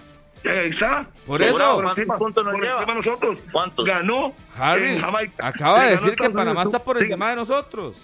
[0.50, 1.08] Ahí está.
[1.26, 2.76] Por eso, Por ¿Cuántos encima, puntos nos por lleva?
[2.76, 3.44] encima de nosotros.
[3.52, 3.86] ¿Cuántos?
[3.86, 5.48] Ganó Harry, en Jamaica.
[5.48, 7.04] acaba de decir que Panamá está por Sí.
[7.06, 7.96] encima de nosotros.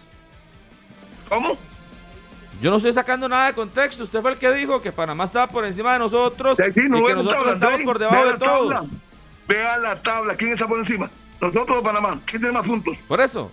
[1.30, 1.58] ¿Cómo?
[2.62, 4.04] Yo no estoy sacando nada de contexto.
[4.04, 7.00] Usted fue el que dijo que Panamá estaba por encima de nosotros Sí, sí, no
[7.00, 8.74] y que nosotros tabla, estamos por debajo de la todos.
[8.74, 8.90] tabla.
[9.48, 10.36] Vea la tabla.
[10.36, 11.10] ¿Quién está por encima?
[11.42, 12.22] ¿Nosotros o Panamá?
[12.26, 12.98] ¿Quién tiene más puntos?
[13.08, 13.52] Por eso.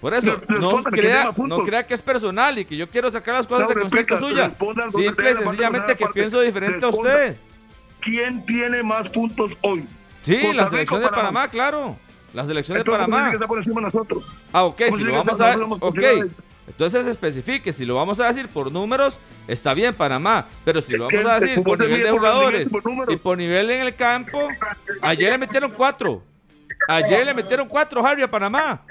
[0.00, 3.34] Por eso, no respóndame, ¿quién crea, no que es personal y que yo quiero sacar
[3.34, 4.50] las cosas No, de contexto suya.
[4.90, 6.18] Simple y sencillamente que parte.
[6.20, 7.36] pienso diferente a usted.
[8.00, 9.86] ¿Quién tiene más puntos hoy?
[10.22, 11.22] Sí, Costa la selección de Panamá?
[11.22, 11.96] Panamá, claro.
[12.32, 13.34] La selección de Entonces, ¿cómo dice Panamá.
[13.34, 14.26] está por encima de nosotros?
[14.52, 15.94] Ah, ok, ¿Cómo si lo vamos a nosotros somos ok.
[15.96, 16.32] posiciones?
[16.68, 21.08] Entonces especifique, si lo vamos a decir por números, está bien Panamá, pero si lo
[21.08, 22.70] vamos a decir por nivel de jugadores
[23.08, 24.38] y por nivel en el campo,
[25.02, 26.22] ayer le metieron cuatro.
[26.88, 28.82] Ayer le metieron cuatro, Harry, a Panamá.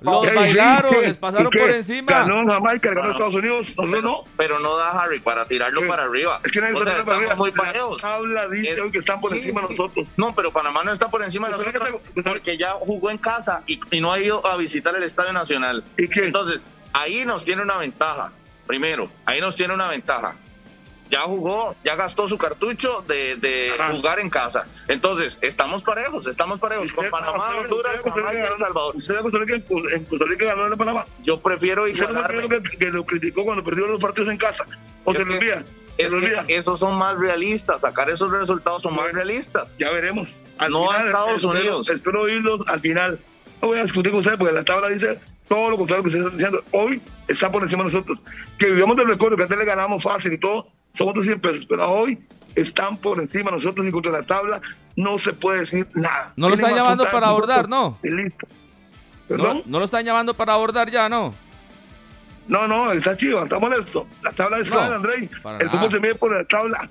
[0.00, 0.34] Los ¿Qué?
[0.34, 1.02] bailaron, ¿Qué?
[1.02, 2.12] les pasaron por encima.
[2.12, 3.12] Ganó Jamaica, ganó No, no.
[3.12, 4.24] Estados Unidos, nosotros no.
[4.36, 5.88] Pero no da Harry para tirarlo ¿Qué?
[5.88, 6.40] para arriba.
[6.44, 7.64] Es que nadie O está sea, estamos muy arriba.
[7.64, 8.02] parejos.
[8.02, 9.74] La tabla dice Es- que están por sí, encima de sí.
[9.74, 10.08] nosotros.
[10.16, 12.72] No, pero Panamá no está por encima de Pues, nosotros ¿sabes qué te- porque ya
[12.72, 15.84] jugó en casa y, y no ha ido a visitar el Estadio Nacional.
[15.96, 16.26] ¿Y qué?
[16.26, 16.62] Entonces,
[16.92, 18.32] ahí nos tiene una ventaja.
[18.66, 20.34] Primero, ahí nos tiene una ventaja.
[21.10, 24.66] Ya jugó, ya gastó su cartucho de, de jugar en casa.
[24.88, 26.92] Entonces, estamos parejos, estamos parejos.
[26.92, 28.96] Con Panamá, usted- Honduras, usted- Jamaica, El Salvador.
[28.96, 29.54] Usted Rica
[29.94, 31.06] en- Costa Rica ganó en Panamá.
[31.22, 32.40] Yo prefiero igualarme.
[32.42, 34.66] primero que, que lo criticó cuando perdió los partidos en casa.
[35.04, 35.64] O Es se le que- olvida.
[35.96, 36.14] Se Es
[36.46, 37.80] que esos son más realistas.
[37.80, 39.16] Sacar esos resultados son más Bueno.
[39.18, 39.74] realistas.
[39.78, 40.40] Ya veremos.
[40.68, 41.88] No a Estados espero- Unidos.
[41.88, 43.18] Espero oírlos al final.
[43.62, 46.24] No voy a discutir con ustedes porque la tabla dice todo lo contrario que ustedes
[46.26, 46.62] están diciendo.
[46.72, 48.22] Hoy está por encima de nosotros.
[48.58, 51.66] Que vivamos del recuerdo que antes le ganamos fácil y todo, son otros 100 pesos.
[51.68, 52.18] Pero hoy
[52.54, 54.60] están por encima de nosotros y contra la tabla
[54.96, 56.32] no se puede decir nada.
[56.36, 57.68] No lo están llamando para abordar.
[57.68, 57.98] ¿no?
[58.02, 58.46] Y listo.
[58.48, 59.62] No, ¿Perdón?
[59.66, 61.34] no lo están llamando para abordar ya, ¿no?
[62.48, 64.06] No, no, está chido, está molesto.
[64.22, 65.02] La tabla es No, clara,
[65.42, 66.88] para El fútbol se mide por la tabla.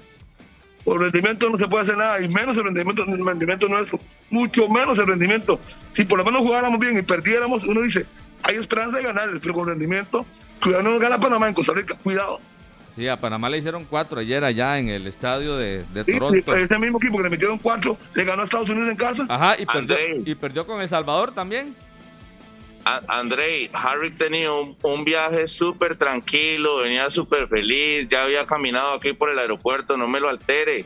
[0.83, 3.99] Por rendimiento no se puede hacer nada, y menos el rendimiento, el rendimiento nuestro.
[4.29, 5.59] Mucho menos el rendimiento.
[5.91, 8.05] Si por lo menos jugáramos bien y perdiéramos, uno dice,
[8.43, 10.25] hay esperanza de ganar, pero con rendimiento,
[10.61, 12.39] cuidado, no gana Panamá en Costa Rica, cuidado.
[12.95, 16.17] Sí, a Panamá le hicieron cuatro ayer allá en el estadio de, de Sí, sí,
[16.17, 16.55] Toronto.
[16.55, 19.25] ese mismo equipo que le metieron cuatro, le ganó a Estados Unidos en casa.
[19.27, 20.23] Ajá, y perdió, Andrei.
[20.25, 21.75] y perdió con El Salvador también.
[22.85, 28.93] A- Andrei, Harry tenía un, un viaje súper tranquilo, venía súper feliz, ya había caminado
[28.93, 30.85] aquí por el aeropuerto, no me lo altere.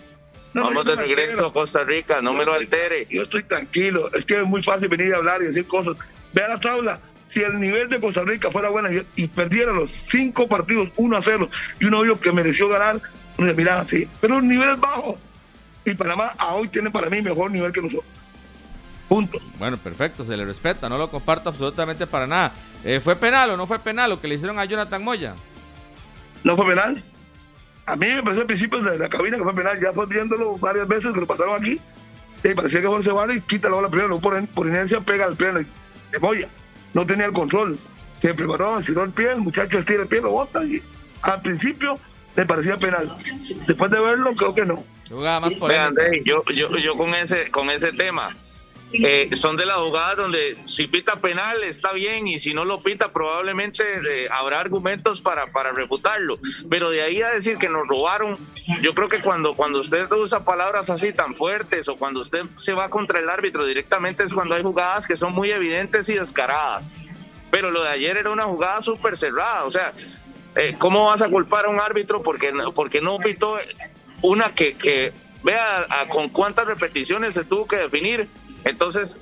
[0.53, 1.47] No, Vamos de no regreso altero.
[1.47, 3.05] a Costa Rica, no me lo altere.
[3.11, 5.95] Yo estoy tranquilo, es que es muy fácil venir a hablar y decir cosas.
[6.33, 6.99] Vea la tabla,
[7.29, 11.21] si el nivel de Costa Rica fuera buena y, perdiera los cinco partidos 1 a
[11.21, 11.49] 0
[11.79, 12.99] y uno vio que mereció ganar,
[13.37, 15.17] uno dice, mira, sí, pero el nivel es bajo.
[15.85, 18.11] Y Panamá a hoy tiene para mí mejor nivel que nosotros.
[19.07, 19.39] Punto.
[19.59, 22.51] Bueno, perfecto, se le respeta, no lo comparto absolutamente para nada.
[22.83, 25.35] Eh, ¿Fue penal o no fue penal lo que le hicieron a Jonathan Moya?
[26.43, 27.03] ¿No fue penal?
[27.85, 30.57] A mí me pareció al principio de la cabina que fue penal, ya fue viéndolo
[30.57, 31.79] varias veces que lo pasaron aquí.
[32.43, 35.35] Y parecía que fue se y quita la bola primero, por, por inercia pega al
[35.35, 36.49] pleno de Moya.
[36.93, 37.77] No tenía el control.
[38.21, 40.81] Se preparó, estiró el pie, el muchacho estira el pie, lo bota y
[41.21, 41.97] al principio
[42.35, 43.15] me parecía penal.
[43.67, 44.83] Después de verlo, creo que no.
[45.09, 48.35] Jugaba más por Vea, Andrei, yo, yo, yo con ese, con ese tema,
[48.91, 52.79] eh, son de las jugadas donde si pita penal está bien y si no lo
[52.79, 56.39] pita probablemente eh, habrá argumentos para, para refutarlo.
[56.69, 58.37] Pero de ahí a decir que nos robaron,
[58.81, 62.73] yo creo que cuando, cuando usted usa palabras así tan fuertes o cuando usted se
[62.73, 66.95] va contra el árbitro directamente es cuando hay jugadas que son muy evidentes y descaradas.
[67.51, 69.93] Pero lo de ayer era una jugada súper cerrada, o sea,
[70.55, 73.57] eh, ¿cómo vas a culpar a un árbitro porque, porque no pitó
[74.21, 75.13] una que, que
[75.43, 78.27] vea a- con cuántas repeticiones se tuvo que definir?
[78.65, 79.19] Entonces,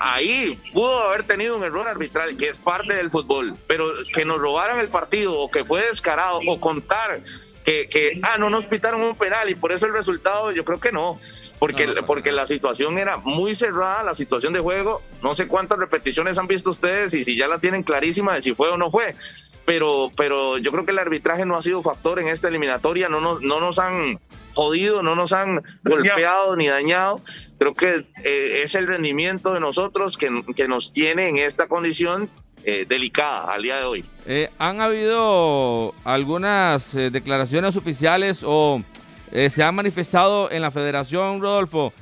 [0.00, 4.38] ahí pudo haber tenido un error arbitral, que es parte del fútbol, pero que nos
[4.38, 7.20] robaran el partido o que fue descarado o contar
[7.66, 10.78] que, que ah, no nos pitaron un penal y por eso el resultado, yo creo
[10.78, 11.18] que no.
[11.58, 15.02] Porque, porque la situación era muy cerrada, la situación de juego.
[15.22, 18.54] No sé cuántas repeticiones han visto ustedes y si ya la tienen clarísima de si
[18.54, 19.16] fue o no fue.
[19.64, 23.08] Pero, pero yo creo que el arbitraje no ha sido factor en esta eliminatoria.
[23.08, 24.20] No nos, no nos han
[24.54, 27.20] jodido, no nos han golpeado ni dañado.
[27.58, 30.30] Creo que eh, es el rendimiento de nosotros que,
[30.68, 32.28] nos tiene en esta condición
[32.68, 34.04] eh, delicada al día de hoy.
[34.26, 38.82] Eh, ¿Han habido algunas eh, declaraciones oficiales o
[39.30, 41.92] se han manifestado en la federación, Rodolfo,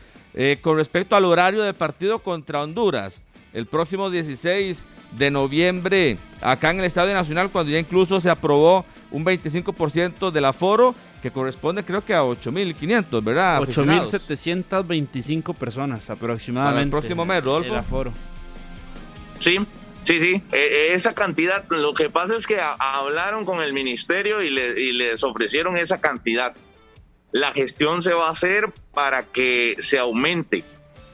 [0.60, 3.24] con respecto al horario de partido contra Honduras
[3.54, 8.84] el próximo 16 de noviembre acá en el Estadio Nacional cuando ya incluso se aprobó
[9.10, 10.94] un 25% del aforo
[11.24, 13.56] que corresponde creo que a 8.500, ¿verdad?
[13.62, 14.12] aficionados?
[14.12, 16.74] 8.725 personas aproximadamente.
[16.74, 17.72] Para el próximo mes, Rodolfo.
[17.72, 18.12] El aforo.
[19.38, 19.58] Sí,
[20.02, 24.42] sí, sí, eh, esa cantidad, lo que pasa es que a- hablaron con el ministerio
[24.42, 26.54] y, le- y les ofrecieron esa cantidad.
[27.32, 30.62] La gestión se va a hacer para que se aumente.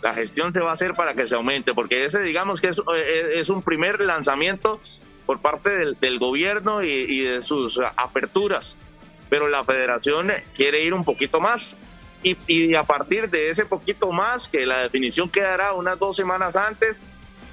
[0.02, 2.78] La gestión se va a hacer para que se aumente, porque ese digamos que es,
[2.96, 4.80] eh, es un primer lanzamiento
[5.24, 8.76] por parte del, del gobierno y, y de sus aperturas,
[9.30, 11.76] pero la federación quiere ir un poquito más.
[12.22, 16.56] Y, y a partir de ese poquito más, que la definición quedará unas dos semanas
[16.56, 17.02] antes,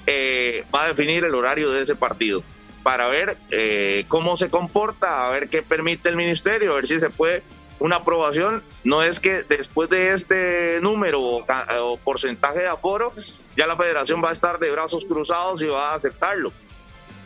[0.05, 2.43] eh, va a definir el horario de ese partido
[2.83, 6.99] para ver eh, cómo se comporta, a ver qué permite el ministerio, a ver si
[6.99, 7.43] se puede
[7.79, 8.63] una aprobación.
[8.85, 11.45] No es que después de este número o,
[11.81, 13.13] o porcentaje de aforo,
[13.57, 16.53] ya la federación va a estar de brazos cruzados y va a aceptarlo.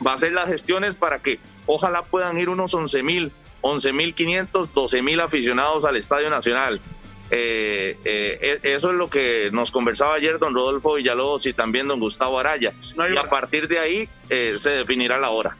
[0.05, 3.31] Va a hacer las gestiones para que ojalá puedan ir unos 11 mil,
[3.61, 6.81] 11 mil 500, 12 mil aficionados al Estadio Nacional.
[7.33, 11.87] eh, eh, e, eso es lo que nos conversaba ayer don Rodolfo Villalobos y también
[11.87, 12.73] don Gustavo Araya.
[12.95, 15.55] y a partir de ahí eh, se definirá la hora.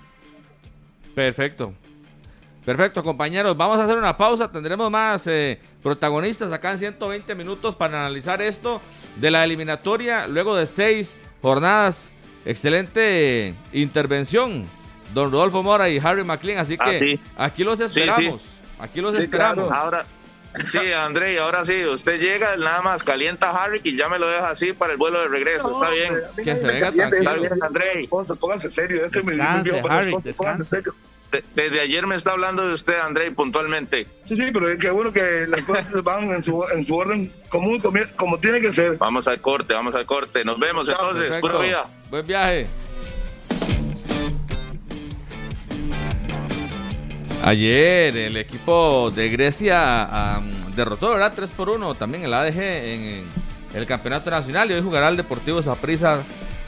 [1.15, 1.73] Perfecto.
[2.65, 3.55] Perfecto, compañeros.
[3.57, 4.51] Vamos a hacer una pausa.
[4.51, 5.27] Tendremos más
[5.81, 8.81] protagonistas acá en 120 minutos para analizar esto
[9.15, 12.11] de la eliminatoria luego de seis jornadas.
[12.45, 14.65] Excelente intervención,
[15.13, 16.59] don Rodolfo Mora y Harry McLean.
[16.59, 18.41] Así ah, que aquí los esperamos.
[18.79, 19.71] Aquí los esperamos.
[19.71, 20.05] Ahora,
[20.65, 24.27] Sí, André, ahora sí, usted llega, nada más calienta a Harry y ya me lo
[24.27, 26.15] deja así para el vuelo de regreso, está bien.
[26.43, 27.21] Que se venga tranquilo.
[27.21, 28.09] Está bien, André.
[28.09, 30.83] Póngase serio, este descanse, Harry, descanse.
[31.55, 34.05] Desde ayer me está hablando de usted, André, puntualmente.
[34.23, 37.31] Sí, sí, pero es que bueno que las cosas van en su, en su orden
[37.47, 37.81] común,
[38.17, 38.97] como, tiene que ser.
[38.97, 40.43] Vamos al corte, vamos al corte.
[40.43, 41.37] Nos vemos entonces.
[41.37, 41.85] Puro día.
[42.09, 42.67] Buen viaje.
[47.43, 50.39] Ayer el equipo de Grecia
[50.75, 51.33] derrotó, ¿verdad?
[51.35, 53.23] 3 por 1 también el ADG en,
[53.73, 56.21] el campeonato nacional y hoy jugará el Deportivo Zaprisa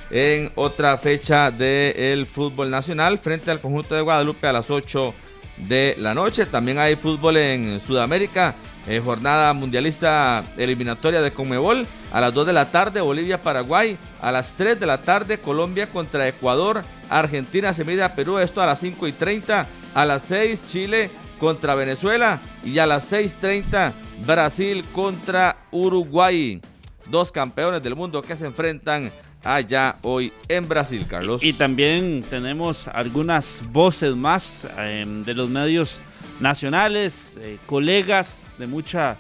[0.10, 5.14] en otra fecha del fútbol nacional frente al conjunto de Guadalupe a las 8
[5.58, 6.48] de la noche.
[6.48, 8.56] También hay fútbol en Sudamérica,
[8.88, 14.54] eh, jornada mundialista eliminatoria de Conmebol a las 2 de la tarde, Bolivia-Paraguay, a las
[14.54, 18.80] 3 de la tarde, Colombia contra Ecuador, Argentina se mide a Perú, esto a las
[18.80, 21.10] 5 y 30 a las 6 Chile
[21.40, 23.92] contra Venezuela y a las 6.30
[24.26, 26.62] Brasil contra Uruguay.
[27.08, 29.12] Dos campeones del mundo que se enfrentan
[29.44, 31.44] allá hoy en Brasil, Carlos.
[31.44, 36.00] Y, también tenemos algunas voces más em, de los medios
[36.40, 39.18] nacionales, eh, colegas de mucha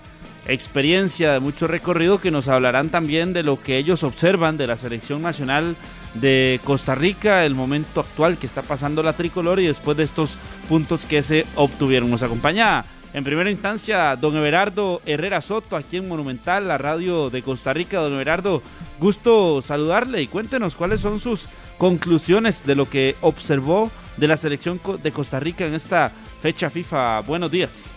[0.47, 4.77] experiencia, de mucho recorrido, que nos hablarán también de lo que ellos observan de la
[4.77, 5.75] selección nacional
[6.14, 10.38] de Costa Rica, el momento actual que está pasando la tricolor y después de estos
[10.69, 12.10] puntos que se obtuvieron.
[12.10, 17.41] Nos acompaña en primera instancia don Everardo Herrera Soto, aquí en Monumental, la radio de
[17.41, 17.99] Costa Rica.
[17.99, 18.61] Don Everardo,
[18.99, 24.80] gusto saludarle y cuéntenos cuáles son sus conclusiones de lo que observó de la selección
[25.02, 26.11] de Costa Rica en esta
[26.41, 27.22] fecha FIFA.
[27.22, 27.94] Buenos días.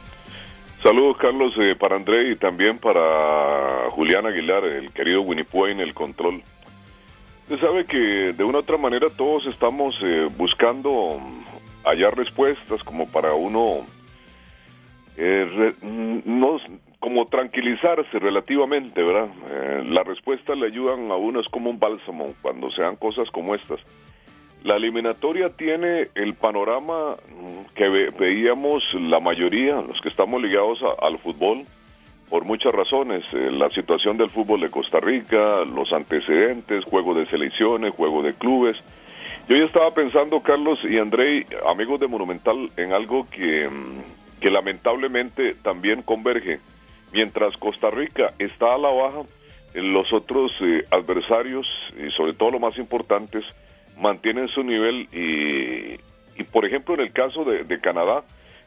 [0.82, 5.94] Saludos Carlos eh, para André y también para Julián Aguilar, el querido Winnie en el
[5.94, 6.42] control.
[7.48, 11.20] Usted sabe que de una u otra manera todos estamos eh, buscando
[11.84, 13.86] hallar respuestas como para uno
[15.16, 16.58] eh, no,
[16.98, 19.28] como tranquilizarse relativamente, ¿verdad?
[19.48, 23.30] Eh, las respuestas le ayudan a uno, es como un bálsamo cuando se dan cosas
[23.30, 23.78] como estas.
[24.64, 27.14] La eliminatoria tiene el panorama
[27.76, 31.62] que veíamos la mayoría, los que estamos ligados al fútbol,
[32.28, 33.24] por muchas razones.
[33.32, 38.34] Eh, la situación del fútbol de Costa Rica, los antecedentes, juego de selecciones, juego de
[38.34, 38.76] clubes.
[39.48, 44.50] Yo ya estaba pensando, Carlos y Andrei, amigos de Monumental, en algo que, mm, que
[44.50, 46.58] lamentablemente también converge.
[47.12, 49.22] Mientras Costa Rica está a la baja,
[49.74, 51.66] los otros eh, adversarios,
[51.96, 53.44] y sobre todo los más importantes,
[53.98, 55.98] mantienen su nivel y,
[56.38, 58.24] y por ejemplo, en el caso de, Canadá,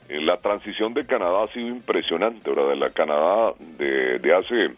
[0.09, 2.69] la transición de Canadá ha sido impresionante, ¿verdad?
[2.69, 4.73] De la Canadá de, hace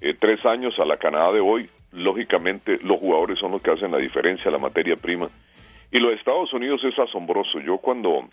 [0.00, 3.90] eh, tres años a la Canadá de hoy, lógicamente los jugadores son los que hacen
[3.90, 5.28] la diferencia, la materia prima.
[5.90, 7.60] Y los Estados Unidos es asombroso.
[7.60, 8.28] Yo cuando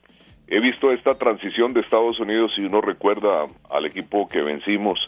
[0.47, 4.99] he visto esta transición de Estados Unidos, y uno recuerda al equipo que vencimos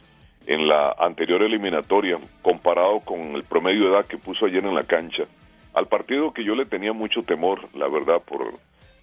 [0.47, 4.83] en la anterior eliminatoria, comparado con el promedio de edad que puso ayer en la
[4.83, 5.23] cancha,
[5.73, 8.53] al partido que yo le tenía mucho temor, la verdad, por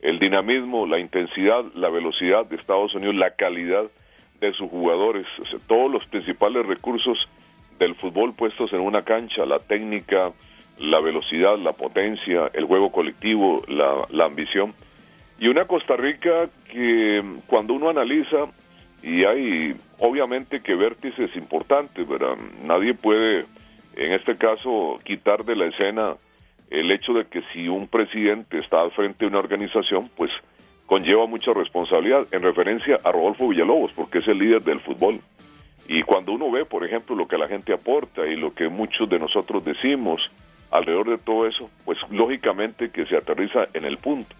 [0.02, 3.84] el dinamismo, la intensidad, la velocidad de Estados Unidos, la calidad
[4.40, 5.26] de sus jugadores,
[5.68, 7.16] todos los principales recursos
[7.78, 10.32] del fútbol puestos en una cancha, la técnica,
[10.78, 14.74] la velocidad, la potencia, el juego colectivo, la, ambición.
[15.38, 18.48] Y una Costa Rica que cuando uno analiza,
[19.02, 22.36] y hay obviamente que vértices importantes, ¿verdad?
[22.64, 23.46] nadie puede
[23.96, 26.14] en este caso quitar de la escena
[26.72, 30.30] el hecho de que si un presidente está al frente de una organización, pues
[30.86, 35.20] conlleva mucha responsabilidad en referencia a Rodolfo Villalobos, porque es el líder del fútbol.
[35.86, 39.06] Y cuando uno ve, por ejemplo, lo que la gente aporta y lo que muchos
[39.10, 40.22] de nosotros decimos
[40.70, 44.34] alrededor de todo eso, pues lógicamente que se aterriza en el punto.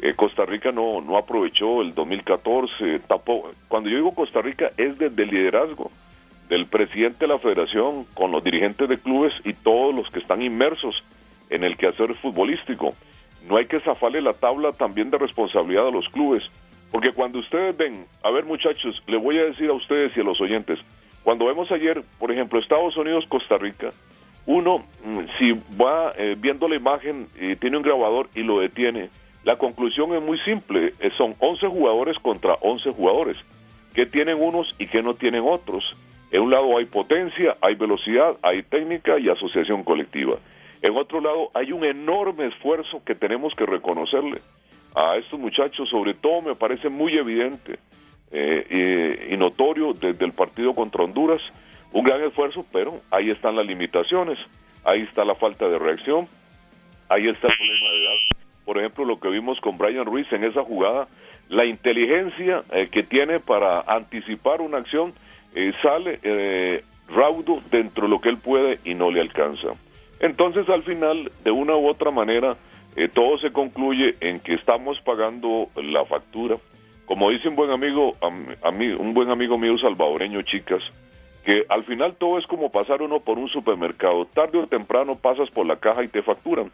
[0.00, 3.50] Eh, Costa Rica no, no aprovechó el 2014, tapó.
[3.68, 5.90] Cuando yo digo Costa Rica es desde el liderazgo
[6.50, 10.42] del presidente de la federación con los dirigentes de clubes y todos los que están
[10.42, 11.02] inmersos
[11.50, 12.94] en el quehacer futbolístico.
[13.48, 16.42] No hay que zafarle la tabla también de responsabilidad a los clubes,
[16.90, 20.24] porque cuando ustedes ven, a ver muchachos, le voy a decir a ustedes y a
[20.24, 20.78] los oyentes,
[21.22, 23.92] cuando vemos ayer, por ejemplo, Estados Unidos, Costa Rica,
[24.46, 29.08] uno, mm, si va eh, viendo la imagen y tiene un grabador y lo detiene,
[29.42, 33.36] la conclusión es muy simple, eh, son 11 jugadores contra 11 jugadores,
[33.94, 35.84] que tienen unos y que no tienen otros.
[36.30, 40.36] En un lado hay potencia, hay velocidad, hay técnica y asociación colectiva.
[40.84, 44.42] En otro lado hay un enorme esfuerzo que tenemos que reconocerle
[44.94, 47.78] a estos muchachos, sobre todo me parece muy evidente
[48.30, 51.40] eh, y, notorio desde el partido contra Honduras,
[51.90, 54.38] un gran esfuerzo, pero ahí están las limitaciones,
[54.84, 56.28] ahí está la falta de reacción,
[57.08, 58.46] ahí está el problema de edad.
[58.66, 61.08] Por ejemplo, lo que vimos con Brian Ruiz en esa jugada,
[61.48, 65.14] la inteligencia eh, que tiene para anticipar una acción
[65.54, 69.72] eh, sale raudo dentro de lo que él puede y no le alcanza.
[70.24, 72.56] Entonces, al final, de una u otra manera,
[72.96, 76.56] eh, todo se concluye en que estamos pagando la factura.
[77.04, 80.82] Como dice un buen amigo, a, mí, un buen amigo mío salvadoreño, chicas,
[81.44, 84.24] que al final todo es como pasar uno por un supermercado.
[84.24, 86.70] Tarde o temprano pasas por la caja y te facturan.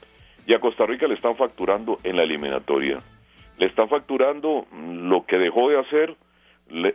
[0.46, 3.00] Y a Costa Rica le están facturando en la eliminatoria.
[3.58, 6.14] Le están facturando lo que dejó de hacer,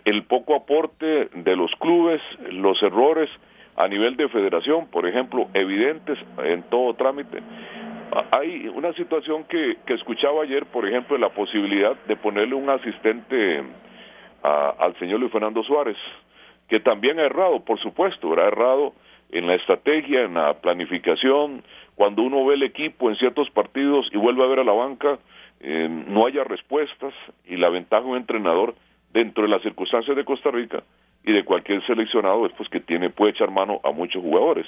[0.06, 3.30] el poco aporte de los clubes, los errores
[3.77, 7.41] a nivel de federación, por ejemplo, evidentes en todo trámite.
[8.31, 13.64] Hay una situación que, que escuchaba ayer, por ejemplo, la posibilidad de ponerle un asistente
[14.41, 15.97] al señor Luis Fernando Suárez,
[16.69, 18.93] que también ha errado, por supuesto, ha errado
[19.31, 21.64] en la estrategia, en la planificación,
[21.95, 25.18] cuando uno ve el equipo en ciertos partidos y vuelve a ver a la banca,
[25.61, 27.14] eh, no haya respuestas
[27.45, 28.76] y la ventaja de un entrenador
[29.14, 30.84] dentro de las circunstancias de Costa Rica
[31.26, 34.65] y de cualquier seleccionado es pues que tiene puede echar mano a muchos jugadores.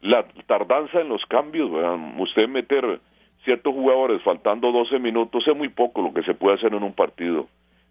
[0.00, 1.70] La tardanza en los cambios,
[2.18, 3.00] usted meter
[3.44, 6.92] ciertos jugadores faltando 12 minutos es muy poco lo que se puede hacer en un
[6.92, 7.48] partido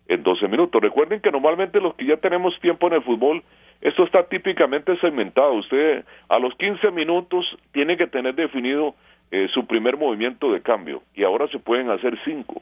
[0.08, 0.82] en 12 minutos.
[0.82, 3.44] Recuerden que normalmente los que ya tenemos tiempo en el fútbol,
[3.82, 5.54] esto está típicamente segmentado.
[5.54, 8.96] Usted a los 15 minutos tiene que tener definido
[9.32, 12.62] eh, su primer movimiento de cambio y ahora se pueden hacer cinco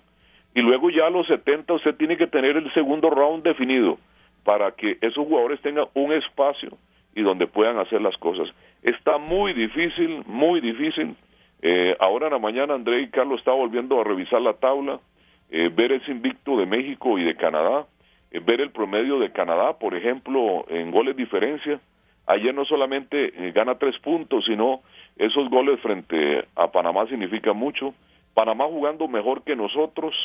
[0.56, 3.98] y luego ya a los 70 usted tiene que tener el segundo round definido
[4.44, 6.78] para que esos jugadores tengan un espacio
[7.16, 8.50] y donde puedan hacer las cosas.
[8.82, 11.16] Está muy difícil, muy difícil.
[11.62, 15.00] Eh, ahora en la mañana André y Carlos está volviendo a revisar la tabla,
[15.50, 17.86] eh, ver ese invicto de México y de Canadá,
[18.32, 21.80] eh, ver el promedio de Canadá, por ejemplo, en goles diferencia.
[22.26, 24.82] Ayer no solamente gana tres puntos, sino
[25.18, 27.94] esos goles frente a Panamá significan mucho.
[28.34, 30.16] Panamá jugando mejor que nosotros,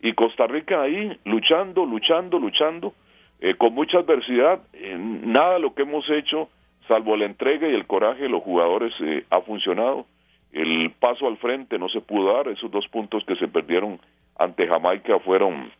[0.00, 2.92] y Costa Rica ahí luchando, luchando, luchando,
[3.40, 4.60] eh, con mucha adversidad.
[4.98, 6.48] nada de lo que hemos hecho,
[6.88, 10.06] salvo la entrega y el coraje de los jugadores, eh, ha funcionado.
[10.52, 13.98] El paso al frente no se pudo dar, esos dos puntos que se perdieron
[14.38, 15.70] ante Jamaica fueron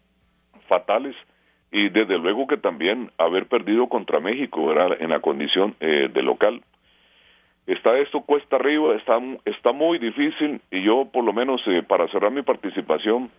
[0.69, 1.15] fatales
[1.71, 6.63] y desde luego que también haber perdido contra México en la condición eh, de local
[7.67, 12.31] está esto cuesta arriba está está muy difícil y yo por lo menos para cerrar
[12.31, 13.31] mi participación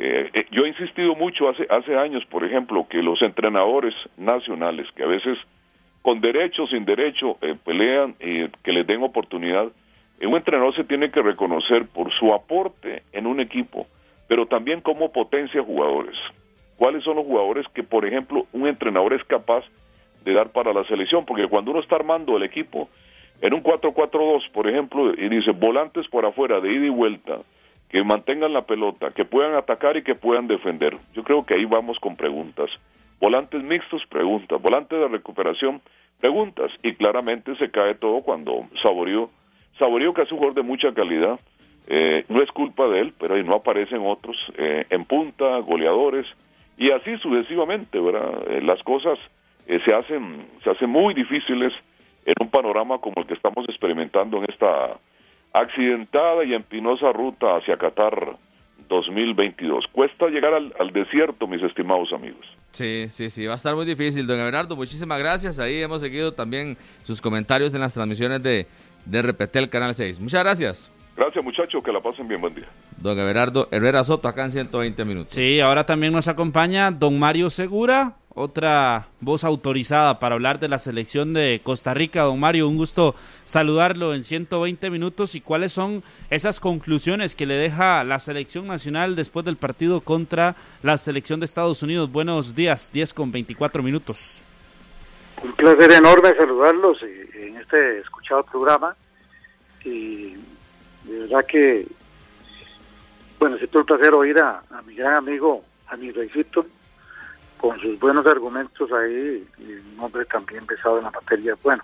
[0.00, 4.86] eh, eh, yo he insistido mucho hace, hace años, por ejemplo, que los entrenadores nacionales,
[4.94, 5.36] que a veces
[6.02, 9.66] con derecho sin derecho eh, pelean y que les den oportunidad,
[10.22, 13.88] un entrenador se tiene que reconocer por su aporte en un equipo,
[14.28, 16.16] pero también como potencia jugadores.
[16.76, 19.64] ¿Cuáles son los jugadores que, por ejemplo, un entrenador es capaz
[20.24, 21.24] de dar para la selección?
[21.24, 22.88] Porque cuando uno está armando el equipo
[23.40, 27.38] en un 4-4-2, por ejemplo, y dice volantes por afuera de ida y vuelta,
[27.88, 30.96] que mantengan la pelota, que puedan atacar y que puedan defender.
[31.14, 32.70] Yo creo que ahí vamos con preguntas.
[33.20, 34.60] Volantes mixtos, preguntas.
[34.60, 35.80] Volantes de recuperación,
[36.20, 36.70] preguntas.
[36.82, 39.30] Y claramente se cae todo cuando Saborío,
[39.78, 41.40] Saborío que es un jugador de mucha calidad,
[41.86, 46.26] eh, no es culpa de él, pero ahí no aparecen otros eh, en punta, goleadores,
[46.76, 48.42] y así sucesivamente, ¿verdad?
[48.50, 49.18] Eh, las cosas
[49.66, 51.74] se hacen se hacen muy difíciles
[52.24, 54.98] en un panorama como el que estamos experimentando en esta
[55.52, 58.36] accidentada y empinosa ruta hacia Qatar
[58.88, 59.86] 2022.
[59.92, 62.46] Cuesta llegar al, desierto, mis estimados amigos.
[62.72, 64.76] Sí, sí, sí, va a estar muy difícil, don Everardo.
[64.76, 65.58] Muchísimas gracias.
[65.58, 68.66] Ahí hemos seguido también sus comentarios en las transmisiones de,
[69.04, 70.20] de Repetel Canal 6.
[70.20, 70.97] Muchas gracias.
[71.18, 71.82] Gracias, muchachos.
[71.82, 72.40] Que la pasen bien.
[72.40, 72.68] Buen día.
[72.96, 75.32] Don Everardo Herrera Soto, acá en 120 minutos.
[75.32, 80.78] Sí, ahora también nos acompaña don Mario Segura, otra voz autorizada para hablar de la
[80.78, 82.22] selección de Costa Rica.
[82.22, 87.54] Don Mario, un gusto saludarlo en 120 minutos y cuáles son esas conclusiones que le
[87.54, 90.54] deja la selección nacional después del partido contra
[90.84, 92.12] la selección de Estados Unidos.
[92.12, 94.44] Buenos días, 10 con 24 minutos.
[95.42, 98.94] Un placer enorme saludarlos en este escuchado programa
[99.84, 100.34] y
[101.08, 101.86] de verdad que,
[103.38, 106.66] bueno, siento el placer oír a, mi gran amigo, a mi reycito,
[107.56, 111.56] con sus buenos argumentos ahí, y un hombre también pesado en la materia.
[111.62, 111.82] Bueno,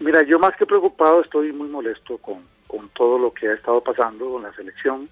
[0.00, 3.80] mira, yo más que preocupado estoy muy molesto con, con todo lo que ha estado
[3.80, 5.08] pasando con la selección.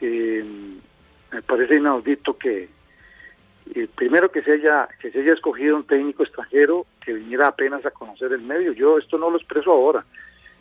[0.00, 2.68] me parece inaudito que
[3.74, 7.84] eh, primero que se haya que se haya escogido un técnico extranjero que viniera apenas
[7.84, 8.72] a conocer el medio.
[8.72, 10.04] Yo esto no lo expreso ahora.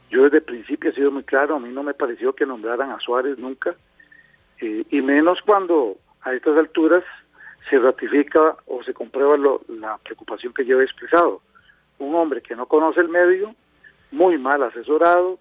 [0.10, 2.92] Yo desde el principio he sido muy claro, a mí no me pareció que nombraran
[2.92, 3.76] a Suárez nunca,
[4.62, 7.04] eh, y menos cuando a estas alturas
[7.70, 9.38] se ratifica o se comprueba
[9.68, 11.42] la preocupación que yo he expresado.
[11.98, 13.56] Un hombre que no conoce el medio,
[14.12, 15.40] muy mal asesorado,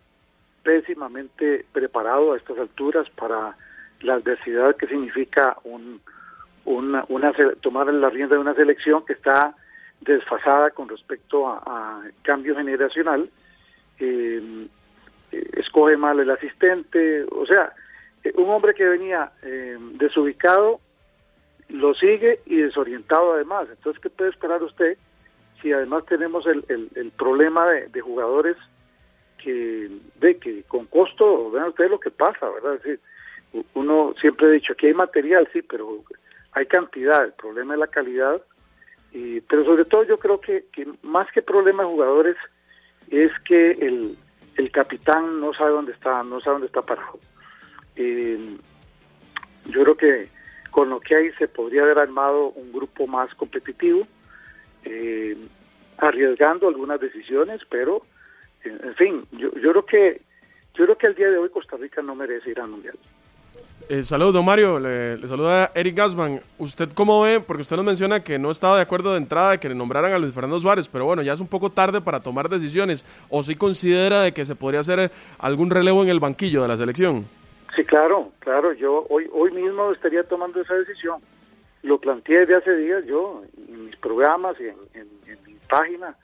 [0.63, 3.55] pésimamente preparado a estas alturas para
[4.01, 6.01] la adversidad que significa un,
[6.65, 9.55] una, una, tomar la rienda de una selección que está
[10.01, 13.29] desfasada con respecto a, cambio generacional,
[13.99, 14.69] eh,
[15.57, 17.73] escoge mal el asistente, o sea,
[18.23, 20.81] eh, un hombre que venía eh, desubicado
[21.69, 23.69] lo sigue y desorientado además.
[23.71, 24.97] Entonces, ¿qué puede esperar usted
[25.61, 28.57] si además tenemos el, el, problema de, jugadores
[29.39, 29.91] que,
[30.21, 32.75] de que con costo, vean ustedes lo que pasa, ¿verdad?
[32.75, 33.01] Es decir,
[33.73, 36.03] uno siempre ha dicho, aquí hay material, sí, pero
[36.53, 38.43] hay cantidad, el problema es la calidad,
[39.11, 42.37] y, pero sobre todo yo creo que, que más que problema de jugadores
[43.11, 44.17] es que el,
[44.57, 47.19] el capitán no sabe dónde está, no sabe dónde está parado.
[47.97, 48.57] Eh,
[49.67, 50.29] yo creo que
[50.71, 54.07] con lo que hay se podría haber armado un grupo más competitivo,
[54.85, 55.37] eh,
[55.99, 58.03] arriesgando algunas decisiones, pero
[58.65, 60.21] en fin, yo, yo creo que
[60.75, 62.99] yo creo que el día de hoy Costa Rica no merece ir al mundial.
[63.89, 64.81] Eh, saludos, don Mario.
[64.81, 66.41] Le, saluda Eric Gasman.
[66.59, 67.41] ¿Usted cómo ve?
[67.41, 70.13] Porque usted nos menciona que no estaba de acuerdo de entrada de que le nombraran
[70.13, 73.05] a Luis Fernando Suárez, pero bueno, ya es un poco tarde para tomar decisiones.
[73.29, 76.77] ¿O si considera de que se podría hacer algún relevo en el banquillo de la
[76.79, 77.27] selección?
[77.77, 78.73] Sí, claro, claro.
[78.73, 81.21] Yo hoy, hoy mismo estaría tomando esa decisión.
[81.83, 84.69] Lo planteé desde hace días yo en mis programas y
[84.99, 85.09] en,
[85.47, 86.17] mi página.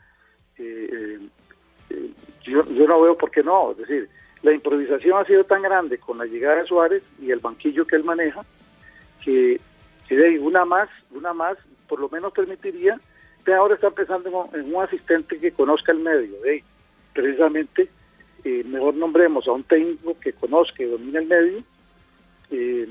[0.56, 1.18] Eh,
[1.90, 2.10] eh,
[2.44, 3.72] yo, yo no veo por qué no.
[3.72, 4.08] Es decir,
[4.42, 7.96] la improvisación ha sido tan grande con la llegada de Suárez y el banquillo que
[7.96, 8.42] él maneja
[9.22, 9.60] que,
[10.08, 11.58] que una más, una más,
[11.88, 12.98] por lo menos permitiría
[13.44, 16.40] que ahora está pensando en un, asistente que conozca el medio.
[16.40, 16.62] De,
[17.12, 17.88] precisamente,
[18.44, 21.62] eh, mejor nombremos a un técnico que conozca y domine el medio,
[22.50, 22.88] eh,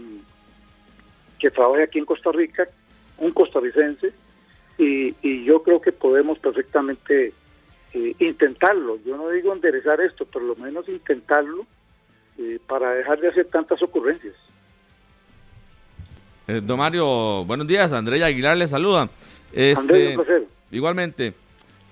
[1.40, 2.68] que trabaje aquí en Costa Rica,
[3.18, 4.12] un costarricense,
[4.78, 7.34] y, y yo creo que podemos perfectamente
[7.94, 9.00] eh, intentarlo.
[9.06, 11.66] Yo no digo enderezar esto, pero lo menos intentarlo
[12.38, 14.36] eh, para dejar de hacer tantas ocurrencias.
[16.48, 17.92] Eh, don Mario, buenos días.
[17.94, 19.10] Andrea Aguilar le saluda.
[19.54, 20.16] Este,
[20.72, 21.34] igualmente,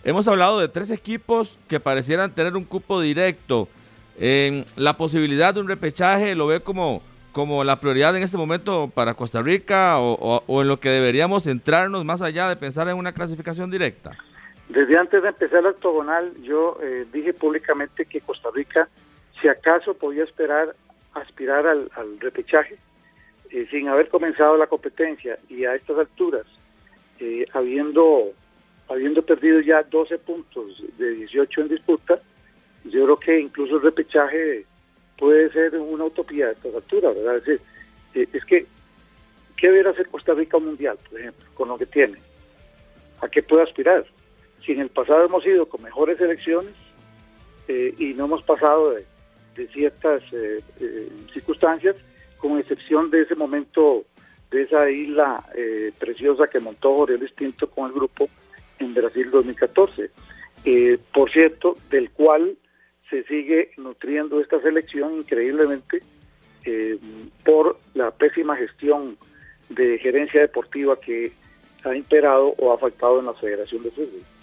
[0.03, 3.67] hemos hablado de tres equipos que parecieran tener un cupo directo.
[4.19, 7.01] en la posibilidad de un repechaje lo ve como,
[7.31, 11.43] como la prioridad en este momento para Costa Rica o, o en lo que deberíamos
[11.43, 14.17] centrarnos más allá de pensar en una clasificación directa.
[14.69, 18.89] Desde antes de empezar la octogonal, yo eh, dije públicamente que Costa Rica,
[19.39, 20.75] si acaso podía esperar,
[21.13, 21.89] aspirar al,
[22.19, 22.77] repechaje,
[23.49, 26.45] eh, sin haber comenzado la competencia y a estas alturas,
[27.19, 28.33] eh, habiendo,
[28.89, 32.19] habiendo perdido ya 12 puntos de 18 en disputa,
[32.83, 34.65] yo creo que incluso el repechaje
[35.17, 37.37] puede ser una utopía a estas alturas, ¿verdad?
[37.37, 37.61] Es decir,
[38.33, 38.65] es que,
[39.55, 42.17] ¿qué debería hacer Costa Rica mundial, por ejemplo, con lo que tiene?
[43.21, 44.05] ¿A qué puede aspirar?
[44.67, 46.73] Si en el pasado hemos ido con mejores elecciones
[47.69, 49.05] eh, y no hemos pasado de,
[49.69, 51.95] ciertas eh, eh, circunstancias,
[52.37, 54.05] con excepción de ese momento,
[54.51, 55.43] de esa isla
[55.97, 58.29] preciosa que montó Jorge Distinto con el grupo
[58.77, 60.11] en Brasil 2014.
[61.11, 62.55] por cierto, del cual
[63.09, 66.03] se sigue nutriendo esta selección increíblemente
[67.43, 69.17] por la pésima gestión
[69.69, 71.31] de gerencia deportiva que
[71.83, 74.36] ha imperado o ha faltado en la Federación de Fútbol.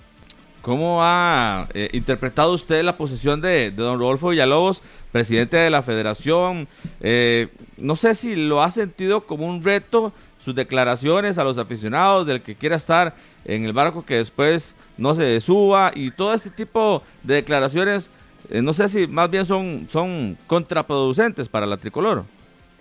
[0.64, 4.82] ¿Cómo ha eh, interpretado usted la posición de, don Rodolfo Villalobos,
[5.12, 6.68] presidente de la federación?
[7.02, 12.26] Eh, no sé si lo ha sentido como un reto sus declaraciones a los aficionados
[12.26, 13.12] del que quiera estar
[13.44, 18.10] en el barco que después no se suba y todo este tipo de declaraciones,
[18.48, 22.24] eh, no sé si más bien son, son contraproducentes para la tricolor.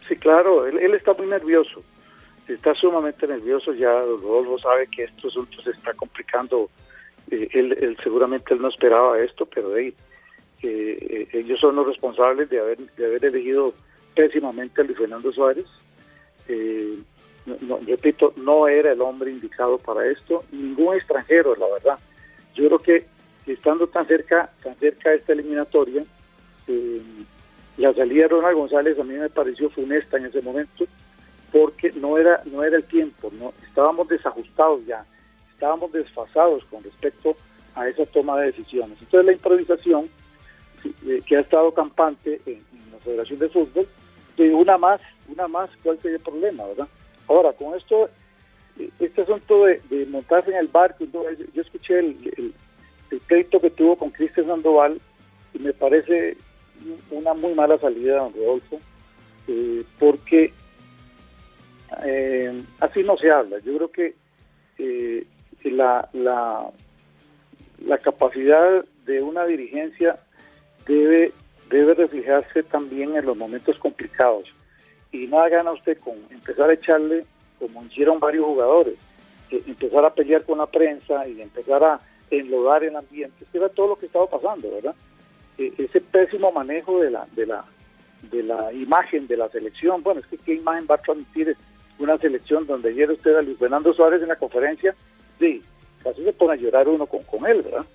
[0.08, 1.84] Sí, claro, él, está muy nervioso,
[2.48, 6.70] está sumamente nervioso, ya Rodolfo sabe que esto asunto se está complicando
[7.32, 9.94] eh, él, seguramente él no esperaba esto, pero eh,
[10.62, 13.74] ellos son los responsables de haber, de haber elegido
[14.16, 15.66] pésimamente a Luis Fernando Suárez.
[16.48, 16.98] Eh,
[17.88, 22.00] repito, no era el hombre indicado para esto, ningún extranjero, la verdad.
[22.56, 23.06] Yo creo que
[23.52, 26.04] estando tan cerca, tan cerca de esta eliminatoria,
[27.78, 30.86] la salida de Ronald González a mí me pareció funesta en ese momento,
[31.52, 35.06] porque no era, no era el tiempo, no, estábamos desajustados ya
[35.64, 37.38] estábamos desfasados con respecto
[37.74, 38.98] a esa toma de decisiones.
[39.00, 40.10] Entonces la improvisación
[41.08, 42.62] eh, que ha estado campante en,
[42.92, 43.88] la Federación de Fútbol,
[44.36, 45.00] de una más,
[45.30, 46.88] una más, ¿cuál sería el problema, verdad?
[47.30, 48.10] Ahora, con esto,
[49.00, 51.24] este asunto de, montarse en el barco, yo,
[51.62, 52.54] escuché el,
[53.10, 55.00] el, pleito que tuvo con Cristian Sandoval
[55.54, 56.36] y me parece
[57.10, 58.82] una muy mala salida, don Rodolfo,
[59.48, 60.52] eh, porque
[62.04, 63.60] eh, así no se habla.
[63.60, 64.16] Yo creo que
[64.80, 65.26] eh,
[65.72, 66.70] la, la,
[67.86, 70.18] la capacidad de una dirigencia
[70.88, 71.32] debe,
[71.70, 74.46] debe reflejarse también en los momentos complicados.
[75.12, 77.26] Y nada gana usted con empezar a echarle,
[77.60, 78.96] como hicieron varios jugadores,
[79.52, 82.00] empezar a pelear con la prensa y empezar a
[82.32, 83.46] enlodar el ambiente.
[83.54, 84.96] Era todo lo que estaba pasando, ¿verdad?
[85.58, 87.64] E, ese pésimo manejo de la, de la,
[88.32, 90.02] de la imagen de la selección.
[90.02, 91.56] Bueno, es que qué imagen va a transmitir
[92.00, 94.96] una selección donde ayer usted a Luis Fernando Suárez en la conferencia,
[95.40, 95.62] sí,
[96.04, 97.86] casi se pone a llorar uno con, con él, ¿verdad?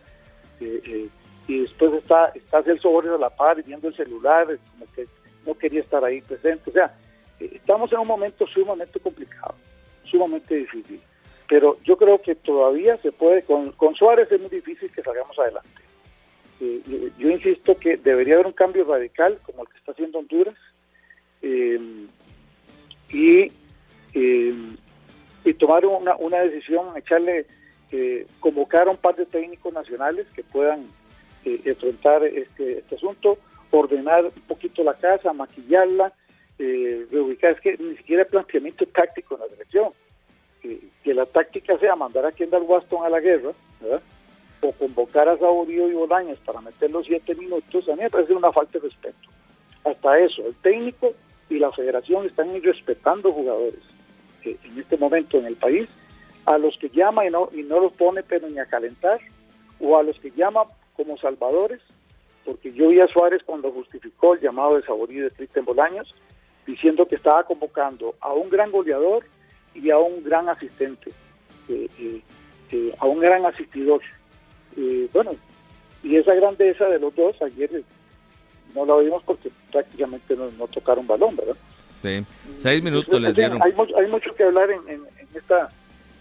[0.61, 1.09] Eh, eh,
[1.47, 5.07] y después está, está Celso Borges a la par viendo el celular, como que
[5.47, 6.71] no quería estar ahí presente.
[6.71, 6.95] O sea,
[7.41, 9.55] eh, estamos en un momento sumamente complicado,
[10.05, 11.01] sumamente difícil.
[11.49, 15.39] Pero yo creo que todavía se puede, con, con Suárez es muy difícil que salgamos
[15.39, 15.81] adelante.
[17.19, 20.57] yo insisto que debería haber un cambio radical como el que está haciendo Honduras.
[23.11, 23.51] y
[25.45, 27.47] y tomar una, una decisión, echarle,
[27.93, 30.87] eh, convocar a un par de técnicos nacionales que puedan
[31.45, 33.39] eh, enfrentar este, este, asunto,
[33.71, 36.13] ordenar un poquito la casa, maquillarla,
[36.59, 39.93] eh, reubicar, es que ni siquiera el planteamiento táctico en la selección,
[41.05, 43.53] que la táctica sea mandar a Kendall Waston a la guerra,
[44.61, 48.35] o convocar a Saborío y Bolaños para meter los siete minutos, a mí me parece
[48.35, 49.29] una falta de respeto.
[49.85, 51.13] Hasta eso, el técnico
[51.49, 53.88] y la federación están irrespetando jugadores
[54.45, 55.89] en este momento en el país,
[56.47, 59.21] a los que llama y no, y no los pone pero ni a calentar,
[59.81, 60.65] o a los que llama
[60.97, 61.81] como salvadores,
[62.45, 66.15] porque yo vi a Suárez cuando justificó el llamado de Saborí de Cristian Bolaños,
[66.67, 69.25] diciendo que estaba convocando a un gran goleador
[69.75, 71.11] y a un gran asistente,
[71.69, 72.23] eh, eh,
[72.73, 74.01] eh, a un gran asistidor.
[75.13, 75.33] bueno,
[76.03, 77.83] y esa grandeza de los dos ayer
[78.75, 81.57] no la vimos porque prácticamente no tocaron balón, ¿verdad?
[82.03, 82.25] Sí.
[82.59, 83.61] Seis minutos les dieron.
[83.63, 85.03] Hay, hay, mucho que hablar en, en,
[85.35, 85.71] esta,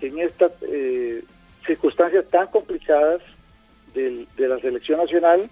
[0.01, 1.23] en esta eh,
[1.65, 3.21] circunstancias tan complicadas
[3.93, 5.49] de la selección nacional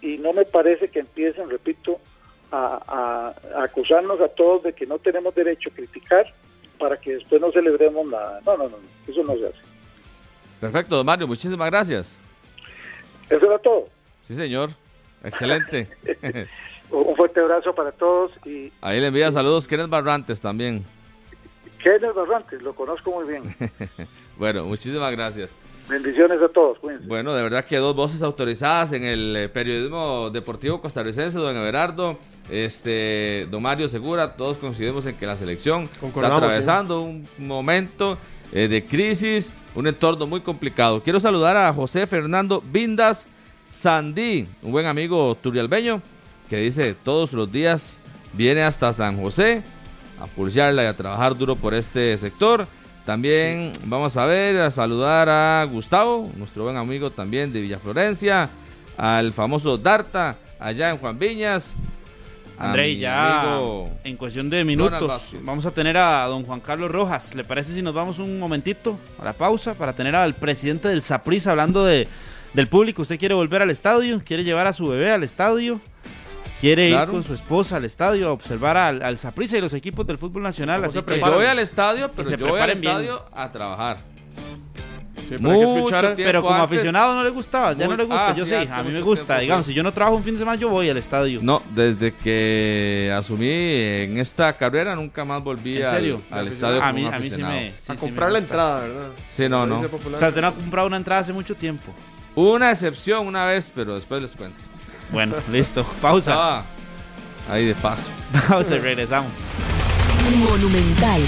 [0.00, 2.00] y no me parece que empiecen, repito,
[2.50, 6.26] a, acusarnos a todos de que no tenemos derecho a criticar
[6.78, 8.40] para que después no celebremos nada.
[8.44, 8.76] No, no, no,
[9.06, 9.58] eso no se hace.
[10.60, 12.18] Perfecto, Mario, muchísimas gracias.
[13.30, 13.88] Eso era todo.
[14.22, 14.70] Sí, señor.
[15.24, 15.88] Excelente.
[16.92, 18.32] Un fuerte abrazo para todos.
[18.44, 20.84] y Ahí le envía saludos Kenneth Barrantes también.
[21.82, 23.56] Kenneth Barrantes, lo conozco muy bien.
[24.38, 25.56] bueno, muchísimas gracias.
[25.88, 26.78] Bendiciones a todos.
[27.06, 32.18] Bueno, de verdad que dos voces autorizadas en el eh, periodismo deportivo costarricense, don Everardo,
[32.50, 38.16] este, don Mario Segura, todos coincidimos en que la selección está atravesando un momento
[38.52, 41.02] eh, de crisis, un entorno muy complicado.
[41.02, 43.26] Quiero saludar a José Fernando Vindas
[43.70, 46.00] Sandí, un buen amigo turialbeño,
[46.52, 47.96] que dice todos los días
[48.34, 49.62] viene hasta San José
[50.20, 52.66] a pulsearla y a trabajar duro por este sector.
[53.06, 58.50] También vamos a ver, a saludar a Gustavo, nuestro buen amigo también de Villa Florencia,
[58.98, 61.74] al famoso Darta, allá en Juan Viñas.
[62.58, 63.58] André, ya
[64.04, 67.34] en cuestión de minutos vamos a tener a don Juan Carlos Rojas.
[67.34, 71.00] ¿Le parece si nos vamos un momentito a la pausa para tener al presidente del
[71.00, 72.06] Saprissa hablando de,
[72.52, 73.00] del público?
[73.00, 74.20] ¿Usted quiere volver al estadio?
[74.22, 75.80] ¿Quiere llevar a su bebé al estadio?
[76.62, 80.16] Quiere ir con su esposa al estadio a observar al, al y los equipos del
[80.16, 80.84] fútbol nacional.
[80.84, 84.12] Así que yo voy al estadio, pero yo voy al estadio a trabajar.
[85.40, 88.82] Mucho pero como aficionado no le gustaba, ya no le gusta, ah, yo sí, a
[88.82, 90.98] mí me gusta, digamos, si yo no trabajo un fin de semana yo voy al
[90.98, 91.40] estadio.
[91.42, 97.18] No, desde que asumí en esta carrera nunca más volví Al, estadio a mí, a
[97.18, 99.08] mí sí me, a comprar la entrada, ¿verdad?
[99.30, 99.80] Sí, no, no.
[99.80, 101.92] O sea, usted no ha comprado una entrada hace mucho tiempo.
[102.34, 104.71] Una excepción una vez, pero después les cuento.
[105.10, 105.84] Bueno, listo.
[106.00, 106.32] Pausa.
[106.36, 106.64] Ah,
[107.50, 108.04] ahí de paso.
[108.48, 109.32] Pausa y regresamos.
[110.38, 111.20] Monumental.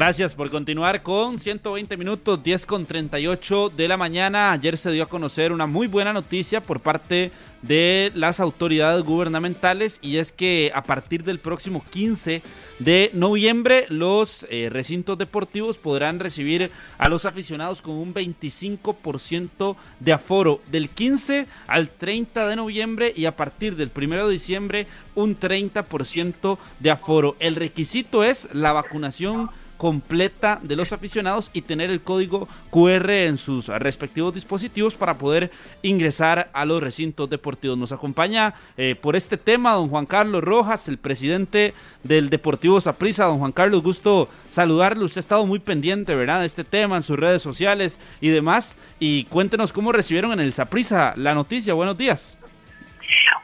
[0.00, 4.50] Gracias por continuar con 120 minutos, 10 con 38 de la mañana.
[4.50, 9.98] Ayer se dio a conocer una muy buena noticia por parte de las autoridades gubernamentales
[10.00, 12.40] y es que a partir del próximo 15
[12.78, 20.12] de noviembre los eh, recintos deportivos podrán recibir a los aficionados con un 25% de
[20.14, 25.38] aforo del 15 al 30 de noviembre y a partir del 1 de diciembre un
[25.38, 27.36] 30% de aforo.
[27.38, 29.50] El requisito es la vacunación
[29.80, 35.50] completa de los aficionados y tener el código QR en sus respectivos dispositivos para poder
[35.80, 37.78] ingresar a los recintos deportivos.
[37.78, 43.24] Nos acompaña eh, por este tema don Juan Carlos Rojas, el presidente del Deportivo Saprissa.
[43.24, 45.06] Don Juan Carlos, gusto saludarlo.
[45.06, 48.76] Usted ha estado muy pendiente, ¿verdad?, de este tema en sus redes sociales y demás.
[48.98, 51.72] Y cuéntenos cómo recibieron en el Saprissa la noticia.
[51.72, 52.36] Buenos días.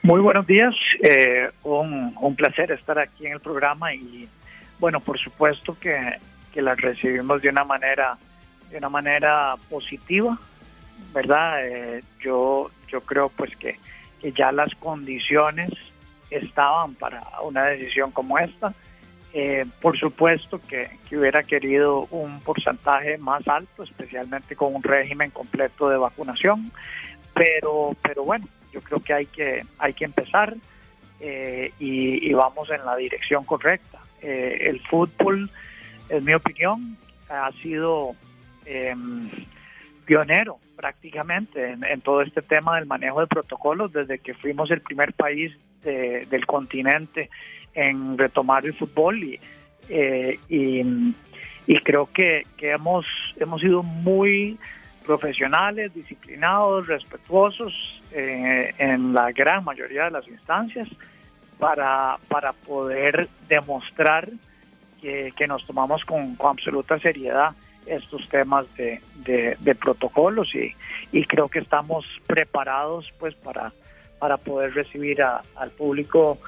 [0.03, 4.29] Muy buenos días, eh, un, un, placer estar aquí en el programa y
[4.79, 6.19] bueno, por supuesto que,
[6.53, 8.19] que la recibimos de una manera
[8.71, 10.37] de una manera positiva,
[11.15, 11.67] ¿verdad?
[11.67, 13.79] Eh, yo yo creo pues que,
[14.21, 15.71] que, ya las condiciones
[16.31, 18.75] estaban para una decisión como esta.
[19.33, 25.31] Eh, por supuesto que, que, hubiera querido un porcentaje más alto, especialmente con un régimen
[25.31, 26.73] completo de vacunación,
[27.35, 30.55] pero pero bueno, yo creo que hay que, hay que empezar
[31.21, 33.99] eh, y, vamos en la dirección correcta.
[34.23, 35.51] Eh, el fútbol,
[36.09, 36.97] en mi opinión,
[37.29, 38.15] ha sido
[38.65, 39.29] em,
[40.05, 45.13] pionero prácticamente en, todo este tema del manejo de protocolos desde que fuimos el primer
[45.15, 45.53] país
[45.83, 47.31] del continente
[47.73, 49.39] en retomar el fútbol y,
[49.89, 53.07] eh, y, creo que, que, hemos,
[53.37, 54.59] hemos sido muy
[55.05, 60.89] profesionales, disciplinados, respetuosos eh, en la gran mayoría de las instancias
[61.59, 64.29] para, para poder demostrar
[65.01, 67.55] que, nos tomamos con, absoluta seriedad
[67.87, 69.01] estos temas de,
[69.61, 70.75] de, protocolos y,
[71.13, 73.73] y, creo que estamos preparados pues para,
[74.19, 76.39] para poder recibir al público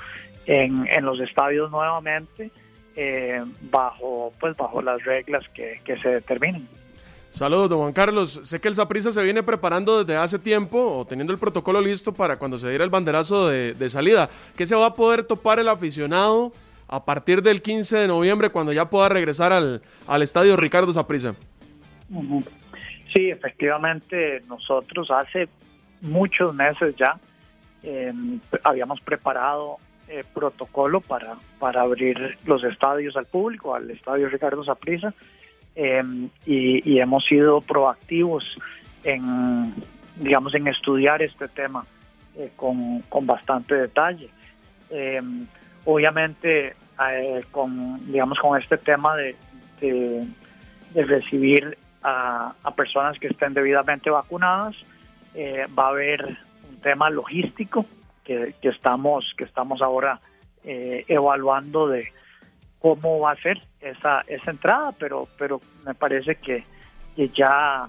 [0.47, 2.51] en, en los estadios nuevamente
[2.97, 3.40] eh,
[3.70, 6.66] bajo pues bajo las reglas que, que se determinen.
[7.31, 8.41] Saludos, don Juan Carlos.
[8.43, 12.13] Sé que el Saprissa se viene preparando desde hace tiempo o teniendo el protocolo listo
[12.15, 14.31] para cuando se diera el banderazo de, salida.
[14.57, 16.53] ¿Qué se va a poder topar el aficionado
[16.89, 19.83] a partir del 15 de noviembre cuando ya pueda regresar al,
[20.23, 21.35] estadio Ricardo Saprissa?
[23.15, 25.49] Sí, efectivamente, nosotros hace
[26.01, 27.19] muchos meses ya
[27.83, 29.77] em, habíamos preparado
[30.09, 35.13] eh, protocolo para, para abrir los estadios al público, al estadio Ricardo Saprissa
[35.81, 38.45] Em, y, hemos sido proactivos
[39.05, 39.73] en,
[40.17, 41.87] digamos, en estudiar este tema
[42.37, 44.29] eh, con, bastante detalle.
[44.91, 45.47] Em,
[45.85, 46.75] obviamente,
[47.09, 49.37] eh, con, digamos, con este tema de,
[49.81, 50.27] de,
[51.05, 54.75] recibir a, personas que estén debidamente vacunadas,
[55.33, 56.25] eh, va a haber
[56.69, 57.87] un tema logístico
[58.25, 60.19] que, que estamos, que estamos ahora
[60.65, 62.09] evaluando de,
[62.81, 66.65] cómo va a ser esa, esa entrada, pero, pero me parece que,
[67.17, 67.89] ya,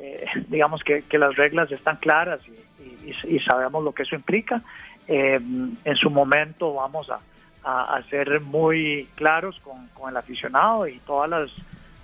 [0.00, 4.62] eh, digamos que, las reglas están claras y, sabemos lo que eso implica.
[5.08, 5.40] Eh,
[5.84, 7.20] en su momento vamos a,
[7.64, 11.50] a, ser muy claros con, con, el aficionado y todas las,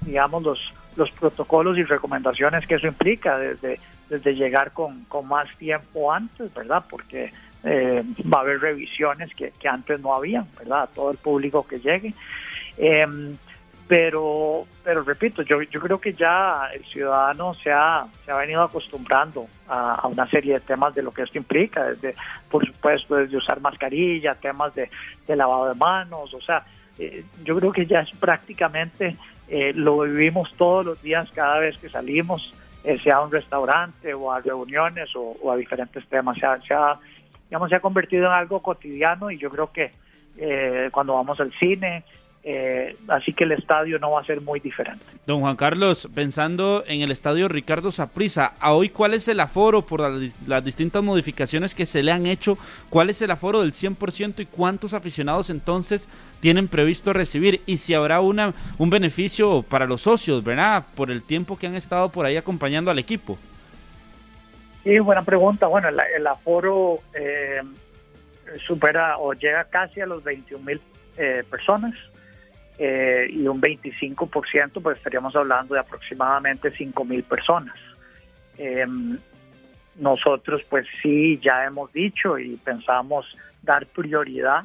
[0.01, 5.49] digamos, los, los protocolos y recomendaciones que eso implica, desde, desde llegar con, con más
[5.59, 6.85] tiempo antes, ¿verdad?
[6.89, 7.33] Porque
[7.65, 8.03] eh,
[8.33, 10.89] va a haber revisiones que, antes no había, ¿verdad?
[10.95, 12.15] todo el público que llegue.
[12.77, 13.37] Em,
[13.89, 18.63] pero, pero repito, yo, yo creo que ya el ciudadano se ha, se ha venido
[18.63, 22.15] acostumbrando a, una serie de temas de lo que esto implica, desde,
[22.51, 24.91] por supuesto, desde usar mascarilla, temas de,
[25.29, 26.65] lavado de manos, o sea,
[26.99, 29.17] eh, yo creo que ya es prácticamente,
[29.49, 32.53] eh, lo vivimos todos los días cada vez que salimos,
[33.03, 36.99] sea a un restaurante o a reuniones o, a diferentes temas, se ha, se ha
[37.49, 39.93] digamos, se ha convertido en algo cotidiano y yo creo que
[40.37, 42.05] eh, cuando vamos al cine,
[42.45, 45.05] eh, así que el estadio no va a ser muy diferente.
[45.27, 49.83] Don Juan Carlos, pensando en el estadio Ricardo Saprisa, ¿a hoy cuál es el aforo
[49.83, 50.01] por
[50.47, 52.57] las, distintas modificaciones que se le han hecho?
[52.91, 56.09] ¿Cuál es el aforo del 100% y cuántos aficionados entonces
[56.41, 57.61] tienen previsto recibir?
[57.67, 60.87] Y si habrá una, un beneficio para los socios, ¿verdad?
[60.95, 63.37] Por el tiempo que han estado por ahí acompañando al equipo.
[64.83, 65.67] Sí, buena pregunta.
[65.67, 67.61] Bueno, el, aforo eh,
[68.67, 70.81] supera o llega casi a los 21 mil
[71.17, 71.95] eh, personas
[72.79, 77.75] eh, y un 25%, pues estaríamos hablando de aproximadamente 5 mil personas.
[78.57, 79.19] Em,
[79.97, 83.27] nosotros, pues sí, ya hemos dicho y pensamos
[83.63, 84.65] dar prioridad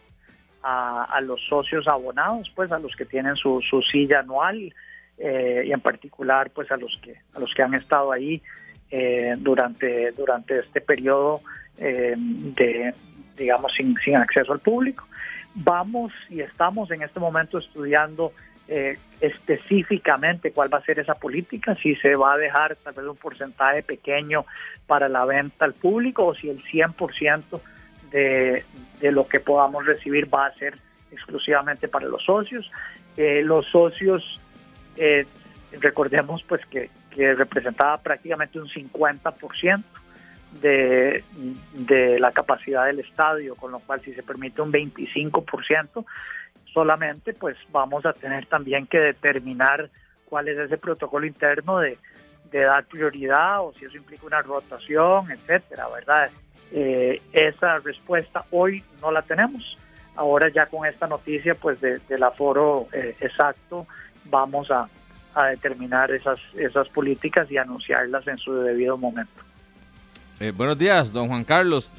[0.61, 4.73] a, los socios abonados, pues a los que tienen su, su silla anual
[5.17, 8.41] y en particular, pues a los que a los que han estado ahí
[8.95, 11.41] eh, durante, durante este periodo
[11.79, 12.93] eh, de,
[13.35, 15.07] digamos, sin, sin acceso al público.
[15.55, 18.33] Vamos y estamos en este momento estudiando
[18.67, 23.05] eh, específicamente cuál va a ser esa política, si se va a dejar tal vez
[23.07, 24.45] un porcentaje pequeño
[24.85, 27.61] para la venta al público o si el 100%
[28.11, 28.63] de,
[28.99, 30.77] de lo que podamos recibir va a ser
[31.11, 32.69] exclusivamente para los socios.
[33.17, 34.39] los socios
[35.81, 39.83] recordemos pues que, que representaba prácticamente un 50%
[40.61, 41.23] de,
[41.73, 46.05] de la capacidad del estadio, con lo cual si se permite un 25%
[46.73, 49.89] solamente, pues vamos a tener también que determinar
[50.25, 51.97] cuál es ese protocolo interno de,
[52.51, 56.29] de dar prioridad o si eso implica una rotación, etcétera, ¿verdad?
[56.71, 59.77] Eh, esa respuesta hoy no la tenemos.
[60.15, 63.87] Ahora ya con esta noticia pues de, del aforo eh, exacto
[64.25, 64.87] vamos a,
[65.35, 69.31] a determinar esas, esas políticas y anunciarlas en su debido momento.
[70.39, 71.89] Eh, buenos días, don Juan Carlos.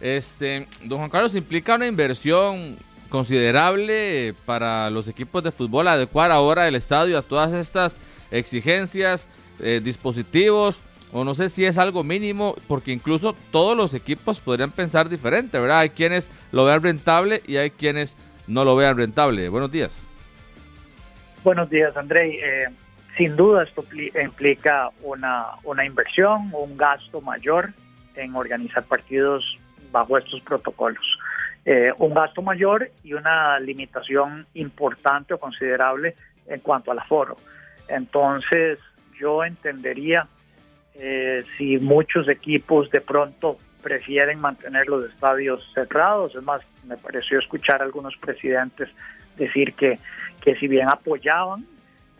[0.00, 2.76] Este, don Juan Carlos, implica una inversión
[3.08, 7.98] considerable para los equipos de fútbol adecuar ahora el estadio a todas estas
[8.30, 9.28] exigencias,
[9.60, 14.72] eh, dispositivos, o no sé si es algo mínimo, porque incluso todos los equipos podrían
[14.72, 15.78] pensar diferente, ¿verdad?
[15.78, 18.16] Hay quienes lo vean rentable y hay quienes
[18.48, 19.48] no lo vean rentable.
[19.48, 20.06] Buenos días.
[21.44, 22.40] Buenos días, Andrei.
[22.40, 22.66] Eh,
[23.16, 23.84] sin duda esto
[24.20, 27.70] implica una, una inversión, un gasto mayor
[28.16, 29.58] en organizar partidos
[29.90, 31.04] bajo estos protocolos.
[31.64, 36.14] Eh, un gasto mayor y una limitación importante o considerable
[36.46, 37.36] en cuanto al aforo.
[37.88, 38.78] Entonces,
[39.18, 40.26] yo entendería
[40.94, 46.34] eh, si muchos equipos de pronto prefieren mantener los estadios cerrados.
[46.34, 48.88] Es más, me pareció escuchar a algunos presidentes
[49.36, 49.98] decir que,
[50.40, 51.66] que si bien apoyaban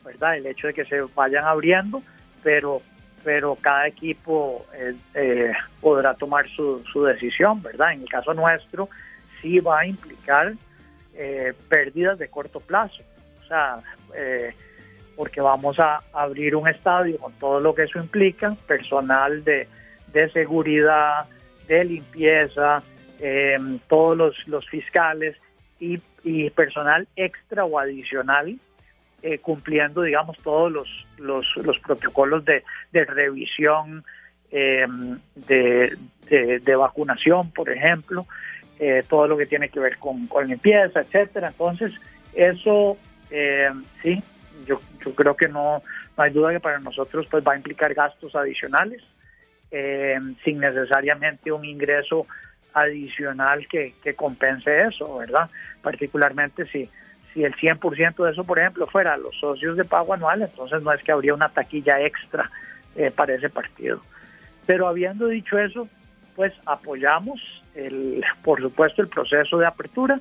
[0.05, 0.37] ¿verdad?
[0.37, 2.03] el hecho de que se vayan abriendo,
[2.43, 2.83] pero
[3.25, 7.95] pero cada equipo eh, eh, podrá tomar su, su, decisión, ¿verdad?
[7.95, 8.91] En el caso nuestro,
[9.41, 10.53] sí va a implicar
[11.15, 13.03] eh, pérdidas de corto plazo,
[13.43, 13.79] o sea,
[14.15, 14.53] eh,
[15.17, 19.69] porque vamos a abrir un estadio con todo lo que eso implica, personal de,
[20.13, 21.25] de seguridad,
[21.67, 22.83] de limpieza,
[23.89, 25.35] todos los, los fiscales
[25.81, 28.59] y, y, personal extra o adicional
[29.27, 34.05] eh, cumpliendo, digamos, todos los, los, los protocolos de, de revisión,
[34.51, 34.87] eh,
[35.35, 35.97] de,
[36.29, 38.27] de, vacunación, por ejemplo,
[38.79, 41.49] eh, todo lo que tiene que ver con, con limpieza, etcétera.
[41.49, 41.95] Entonces,
[42.35, 42.99] eso
[43.31, 43.71] eh,
[44.03, 44.23] sí,
[44.67, 45.83] yo, yo creo que no,
[46.19, 49.03] no hay duda que para nosotros pues va a implicar gastos adicionales,
[50.45, 52.27] sin necesariamente un ingreso
[52.75, 55.49] adicional que, que compense eso, ¿verdad?
[55.83, 56.91] Particularmente si
[57.35, 60.93] si el 100% de eso, por ejemplo, fuera los socios de pago anual, entonces no
[60.93, 62.49] es que habría una taquilla extra
[62.95, 64.01] eh, para ese partido.
[64.67, 65.89] Pero habiendo dicho eso,
[66.37, 67.41] pues apoyamos,
[67.75, 70.21] el, por supuesto, el proceso de apertura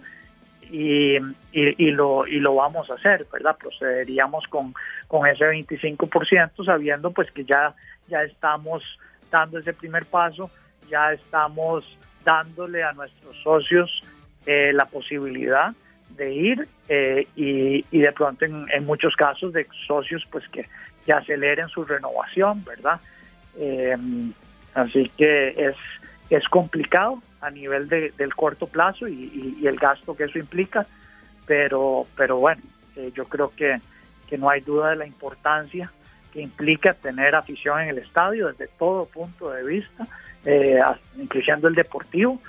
[0.72, 1.22] y, y,
[1.52, 3.56] y, lo, y lo vamos a hacer, ¿verdad?
[3.58, 4.74] Procederíamos con,
[5.08, 7.76] con ese 25%, sabiendo pues que ya,
[8.08, 8.84] ya estamos
[9.30, 10.50] dando ese primer paso,
[10.90, 11.86] ya estamos
[12.26, 14.02] dándole a nuestros socios
[14.48, 15.74] eh, la posibilidad
[16.16, 20.68] de ir eh, y, y, de pronto en, muchos casos de socios pues que,
[21.06, 23.00] que aceleren su renovación, ¿verdad?
[23.58, 23.96] Eh,
[24.74, 25.76] así que es,
[26.30, 30.40] es complicado a nivel de, del corto plazo y, y, y, el gasto que eso
[30.40, 30.86] implica,
[31.46, 32.62] pero, pero bueno,
[32.96, 33.80] eh, yo creo que,
[34.28, 35.92] que no hay duda de la importancia
[36.32, 40.08] que implica tener afición en el estadio desde todo punto de vista,
[40.46, 40.80] eh,
[41.18, 42.42] incluyendo el deportivo.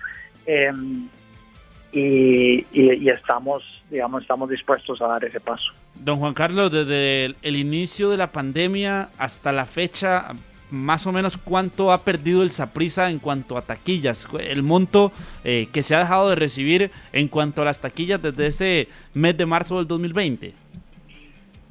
[1.94, 5.72] Y, y, y, estamos, digamos, estamos dispuestos a dar ese paso.
[5.94, 10.34] Don Juan Carlos, desde el, el, inicio de la pandemia hasta la fecha,
[10.74, 15.12] más o menos cuánto ha perdido el Saprisa en cuanto a taquillas, el monto
[15.44, 19.36] eh, que se ha dejado de recibir en cuanto a las taquillas desde ese mes
[19.36, 20.52] de marzo del 2020.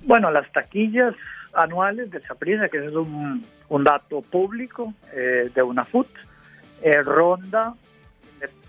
[0.05, 1.15] Bueno, las taquillas
[1.53, 6.07] anuales del Saprisa, que es un, un dato público eh, de una FUT,
[6.81, 7.73] eh, ronda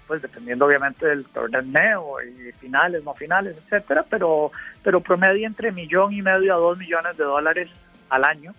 [0.06, 4.52] pues dependiendo obviamente del torneo y finales, no finales, etcétera, pero,
[4.82, 7.70] pero promedia entre millón y medio a dos millones de dólares
[8.10, 8.54] al año.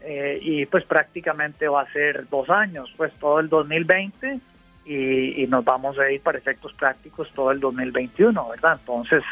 [0.00, 4.38] Eh, y pues prácticamente va a ser dos años, pues todo el 2020
[4.84, 8.76] y, y, nos vamos a ir para efectos prácticos todo el 2021, ¿verdad?
[8.78, 9.22] Entonces,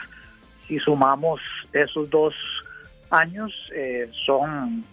[0.66, 1.42] si sumamos
[1.74, 2.34] esos dos
[3.10, 4.84] años, eh, son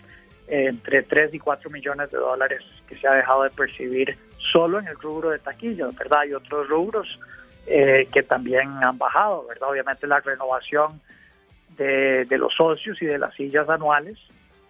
[0.48, 4.18] eh, entre 3 y 4 millones de dólares que se ha dejado de percibir
[4.52, 6.22] solo en el rubro de taquillas, ¿verdad?
[6.22, 7.20] Hay otros rubros
[7.68, 9.70] eh, que también han bajado, ¿verdad?
[9.70, 11.02] Obviamente la renovación
[11.78, 14.18] de, de los socios y de las sillas anuales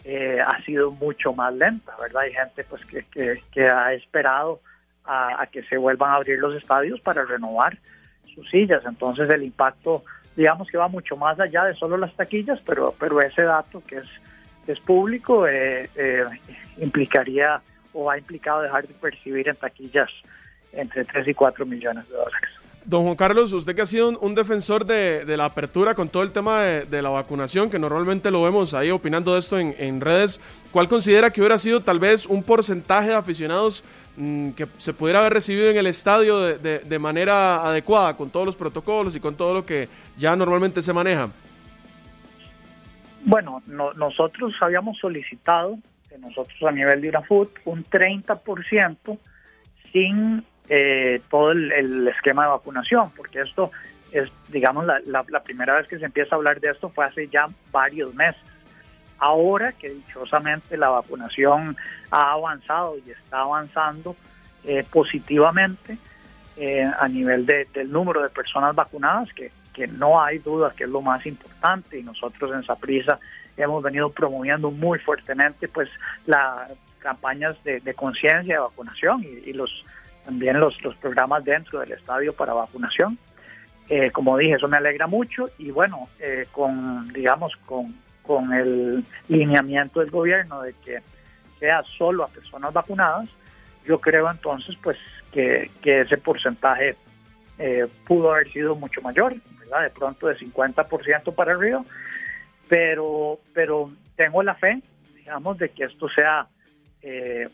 [0.03, 2.23] eh, ha sido mucho más lenta, ¿verdad?
[2.23, 4.61] Hay gente pues que, que, ha esperado
[5.05, 7.77] a, que se vuelvan a abrir los estadios para renovar
[8.33, 10.03] sus sillas, entonces el impacto
[10.35, 13.97] digamos que va mucho más allá de solo las taquillas, pero, pero ese dato que
[13.97, 14.07] es,
[14.67, 16.23] es público eh, eh,
[16.77, 17.61] implicaría
[17.99, 20.09] o ha implicado dejar de percibir en taquillas
[20.71, 22.49] entre 3 y 4 millones de dólares.
[22.85, 26.31] Don Juan Carlos, usted que ha sido un, defensor de, la apertura con todo el
[26.31, 30.87] tema de, la vacunación, que normalmente lo vemos ahí opinando de esto en, redes, ¿cuál
[30.87, 33.83] considera que hubiera sido tal vez un porcentaje de aficionados
[34.17, 38.55] mm, que se pudiera haber recibido en el estadio de, manera adecuada, con todos los
[38.55, 41.29] protocolos y con todo lo que ya normalmente se maneja?
[43.23, 45.77] Bueno, nosotros habíamos solicitado,
[46.19, 49.17] nosotros a nivel de UNAFUT, un 30%
[49.91, 53.71] sin eh, todo el, esquema de vacunación, porque esto
[54.11, 57.27] es, digamos, la, la, primera vez que se empieza a hablar de esto fue hace
[57.27, 58.41] ya varios meses.
[59.17, 61.75] Ahora que dichosamente la vacunación
[62.11, 64.15] ha avanzado y está avanzando
[64.63, 65.97] eh, positivamente
[66.55, 70.83] eh, a nivel de, del número de personas vacunadas, que, que no hay duda que
[70.83, 73.19] es lo más importante, y nosotros en Saprisa
[73.63, 75.89] hemos venido promoviendo muy fuertemente pues
[76.25, 79.83] las campañas de, conciencia de vacunación y los
[80.29, 83.17] también los, programas dentro del estadio para vacunación.
[83.89, 87.95] Eh, como dije, eso me alegra mucho y bueno, eh, con, digamos, con,
[88.53, 90.99] el lineamiento del gobierno de que
[91.59, 93.27] sea solo a personas vacunadas,
[93.85, 94.99] yo creo entonces pues
[95.31, 96.95] que, ese porcentaje
[97.57, 99.33] eh, pudo haber sido mucho mayor.
[99.33, 101.83] De pronto de 50% para arriba,
[102.69, 104.81] pero, pero tengo la fe,
[105.15, 106.47] digamos, de que esto sea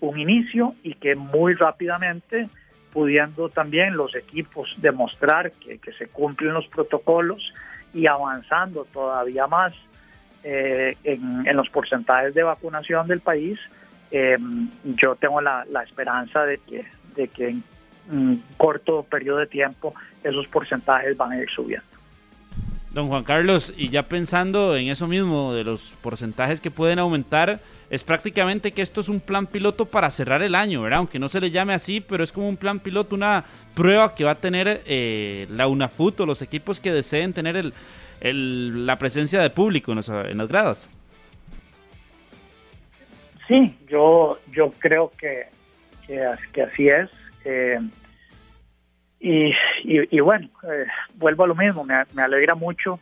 [0.02, 2.50] un inicio y que muy rápidamente
[2.96, 7.54] pudiendo también los equipos demostrar que, se cumplen los protocolos
[7.94, 9.74] y avanzando todavía más
[10.46, 13.60] eh, en, los porcentajes de vacunación del país,
[14.12, 14.38] eh,
[14.86, 16.86] yo tengo la, esperanza de que,
[17.18, 17.64] de que en
[18.10, 19.94] un corto periodo de tiempo
[20.24, 21.95] esos porcentajes van a ir subiendo.
[22.96, 27.60] Don Juan Carlos, y ya pensando en eso mismo, de los porcentajes que pueden aumentar,
[27.90, 31.00] es prácticamente que esto es un plan piloto para cerrar el año, ¿verdad?
[31.00, 33.44] Aunque no se le llame así, pero es como un plan piloto, una
[33.74, 37.74] prueba que va a tener eh, la UNAFUT o los equipos que deseen tener
[38.22, 40.90] el, la presencia de público en, las gradas.
[43.46, 45.48] Sí, yo, yo creo que,
[46.08, 47.10] que, así es.
[47.44, 47.78] Eh,
[49.28, 50.86] y, y, bueno, eh,
[51.18, 53.00] vuelvo a lo mismo, me, alegra mucho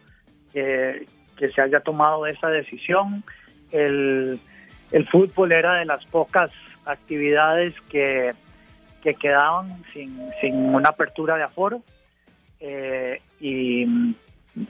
[0.54, 1.06] que,
[1.38, 3.26] se haya tomado esa decisión.
[3.72, 4.40] El,
[5.12, 6.50] fútbol era de las pocas
[6.86, 8.34] actividades que,
[9.02, 11.82] que quedaban sin, sin una apertura de aforo
[12.62, 13.84] eh, y,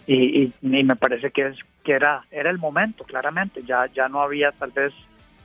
[0.07, 4.51] y, me parece que es que era era el momento claramente ya ya no había
[4.53, 4.93] tal vez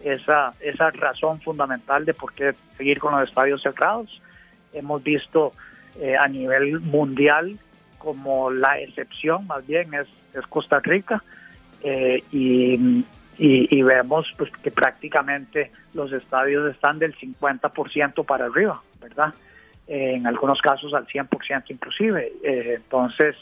[0.05, 4.23] esa esa razón fundamental de por qué seguir con los estadios cerrados
[4.73, 5.53] hemos visto
[6.01, 7.59] eh, a nivel mundial
[7.99, 11.23] como la excepción más bien es, es Costa Rica
[11.83, 13.05] eh, y,
[13.37, 19.33] y, vemos pues que prácticamente los estadios están del 50% para arriba, ¿verdad?
[19.87, 22.33] Eh, en algunos casos al 100% inclusive.
[22.43, 23.37] entonces,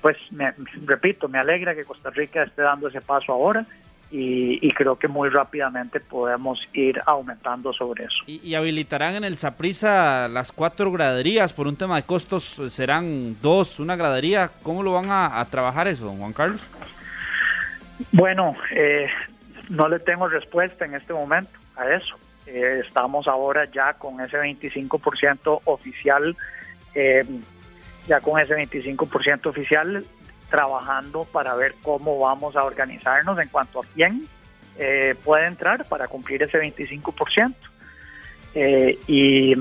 [0.00, 0.52] pues me,
[0.84, 3.66] repito, me alegra que Costa Rica esté dando ese paso ahora
[4.10, 8.16] y, creo que muy rápidamente podemos ir aumentando sobre eso.
[8.26, 12.44] ¿Y, habilitarán en el Saprisa las cuatro graderías por un tema de costos?
[12.68, 14.50] ¿Serán dos, una gradería?
[14.62, 16.60] ¿Cómo lo van a, trabajar eso, Juan Carlos?
[18.12, 19.08] Bueno, eh,
[19.68, 22.16] no le tengo respuesta en este momento a eso.
[22.46, 26.36] Eh, estamos ahora ya con ese 25% oficial,
[26.94, 27.24] eh,
[28.06, 30.04] ya con ese 25% oficial
[30.50, 34.26] trabajando para ver cómo vamos a organizarnos en cuanto a quién
[34.78, 37.54] eh, puede entrar para cumplir ese 25%.
[38.58, 39.54] Eh, y,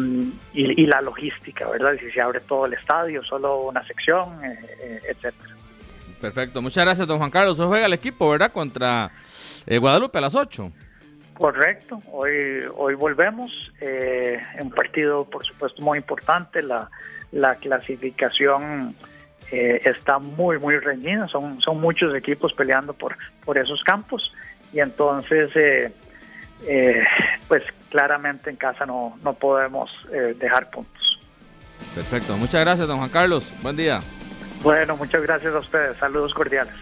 [0.53, 1.95] y, la logística, ¿verdad?
[1.99, 5.53] Si se abre todo el estadio, solo una sección, eh, etcétera.
[6.21, 7.59] Perfecto, muchas gracias, don Juan Carlos.
[7.59, 8.53] Hoy juega el equipo, ¿verdad?
[8.53, 9.11] Contra
[9.67, 10.71] Guadalupe a las 8.
[11.33, 13.51] Correcto, hoy, hoy volvemos.
[14.61, 16.89] un partido, por supuesto, muy importante, la,
[17.33, 18.95] la clasificación
[19.51, 21.27] eh, está muy, muy reñida.
[21.27, 24.33] Son, son muchos equipos peleando por, por esos campos
[24.73, 25.91] y entonces, eh,
[26.67, 27.03] eh,
[27.47, 29.89] pues claramente en casa no, no podemos
[30.39, 31.19] dejar puntos.
[31.93, 33.51] Perfecto, muchas gracias, don Juan Carlos.
[33.61, 34.01] Buen día.
[34.61, 35.97] Bueno, muchas gracias a ustedes.
[35.97, 36.73] Saludos cordiales.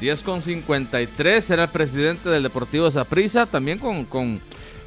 [0.00, 4.40] 10 con 53 era el presidente del Deportivo Zaprisa, también con, con,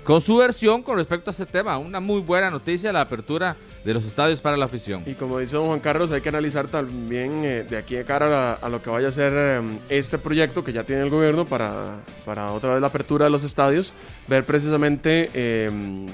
[0.03, 1.77] con su versión con respecto a este tema.
[1.77, 5.03] Una muy buena noticia, la apertura de los estadios para la afición.
[5.05, 8.53] Y como dice don Juan Carlos, hay que analizar también eh, de aquí de cara
[8.53, 11.97] a, lo que vaya a ser eh, este proyecto que ya tiene el gobierno para,
[12.25, 13.93] para otra vez la apertura de los estadios,
[14.27, 15.71] ver precisamente eh,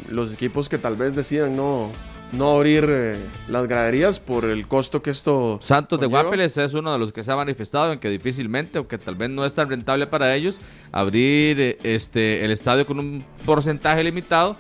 [0.10, 1.92] los equipos que tal vez decidan no,
[2.32, 3.18] no abrir
[3.48, 5.60] las graderías por el costo que esto.
[5.62, 8.88] Santos de Guapeles es uno de los que se ha manifestado en que difícilmente, o
[8.88, 10.60] que tal vez no es tan rentable para ellos,
[10.92, 14.58] abrir este el estadio con un porcentaje limitado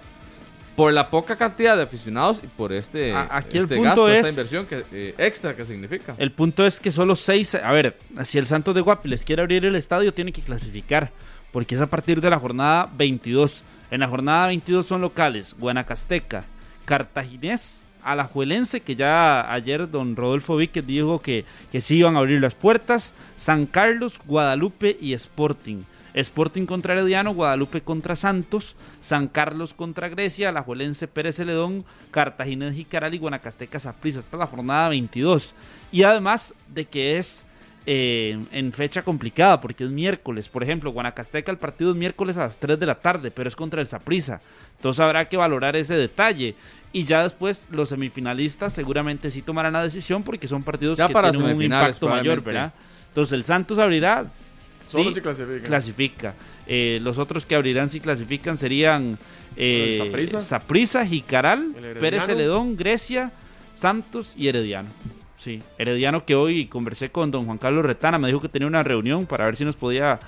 [0.78, 4.18] por la poca cantidad de aficionados y por este, aquí el este punto gasto, es,
[4.18, 6.14] esta inversión que, eh, extra que significa.
[6.20, 9.42] El punto es que solo seis, a ver, si el Santos de Guapi les quiere
[9.42, 11.12] abrir el estadio, tiene que clasificar,
[11.52, 13.64] porque es a partir de la jornada 22.
[13.90, 16.46] En la jornada 22 son locales, Guanacasteca,
[16.88, 22.40] Cartaginés, Alajuelense, que ya ayer don Rodolfo Víquez dijo que, que sí iban a abrir
[22.40, 25.84] las puertas, San Carlos, Guadalupe y Sporting.
[26.14, 33.14] Sporting contra Herediano, Guadalupe contra Santos, San Carlos contra Grecia, Alajuelense Pérez Celedón, Cartaginés Jicaral
[33.14, 35.56] y Guanacasteca Saprissa hasta la jornada 22.
[35.92, 37.44] Y además de que es
[37.90, 40.50] eh, en fecha complicada porque es miércoles.
[40.50, 43.56] Por ejemplo, Guanacasteca el partido es miércoles a las 3 de la tarde, pero es
[43.56, 44.42] contra el Saprissa.
[44.76, 46.56] Entonces habrá que valorar ese detalle.
[46.92, 51.14] Y ya después los semifinalistas seguramente sí tomarán la decisión porque son partidos Ya que
[51.14, 52.42] para tienen un impacto mayor.
[52.44, 52.74] ¿verdad?
[53.08, 54.30] Entonces el Santos abrirá.
[54.34, 55.66] Solo sí, si clasifica.
[55.66, 56.36] clasifica.
[56.68, 59.18] Eh, los otros que abrirán si clasifican serían
[59.56, 60.12] eh.
[60.42, 61.74] Saprissa, Jicaral.
[62.02, 63.32] Pérez Celedón, Grecia,
[63.72, 64.90] Santos y Herediano.
[65.38, 68.82] Sí, Herediano que hoy conversé con don Juan Carlos Retana, me dijo que tenía una
[68.82, 70.20] reunión para ver si nos podía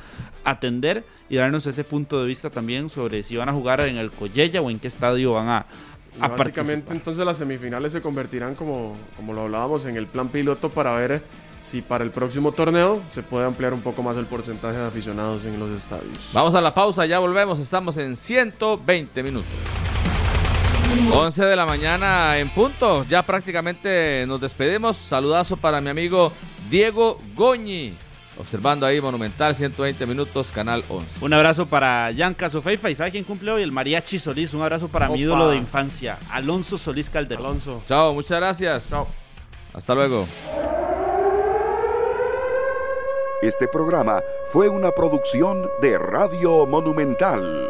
[0.44, 4.12] atender y darnos ese punto de vista también sobre si van a jugar en el
[4.12, 5.58] Collella o en qué estadio van a,
[6.20, 6.96] a básicamente participar.
[6.96, 11.24] entonces las semifinales se convertirán como, como lo hablábamos en el plan piloto para ver
[11.60, 15.44] si para el próximo torneo se puede ampliar un poco más el porcentaje de aficionados
[15.44, 16.30] en los estadios.
[16.34, 19.50] Vamos a la pausa, ya volvemos, estamos en 120 minutos.
[21.14, 24.98] 11 de la mañana en punto, ya prácticamente nos despedimos.
[24.98, 26.32] Saludazo para mi amigo
[26.70, 27.94] Diego Goñi,
[28.38, 31.24] observando ahí Monumental 120 minutos, Canal 11.
[31.24, 33.62] Un abrazo para Yanka Sofeifa y ¿sabe quién cumple hoy?
[33.62, 34.54] El Mariachi Solís.
[34.54, 37.46] Un abrazo para mi ídolo de infancia, Alonso Solís Calderón.
[37.46, 37.84] Alonso.
[37.88, 38.90] Chao, muchas gracias.
[38.90, 39.08] Chao.
[39.74, 40.26] Hasta luego.
[43.42, 44.22] Este programa
[44.52, 47.70] fue una producción de Radio Monumental.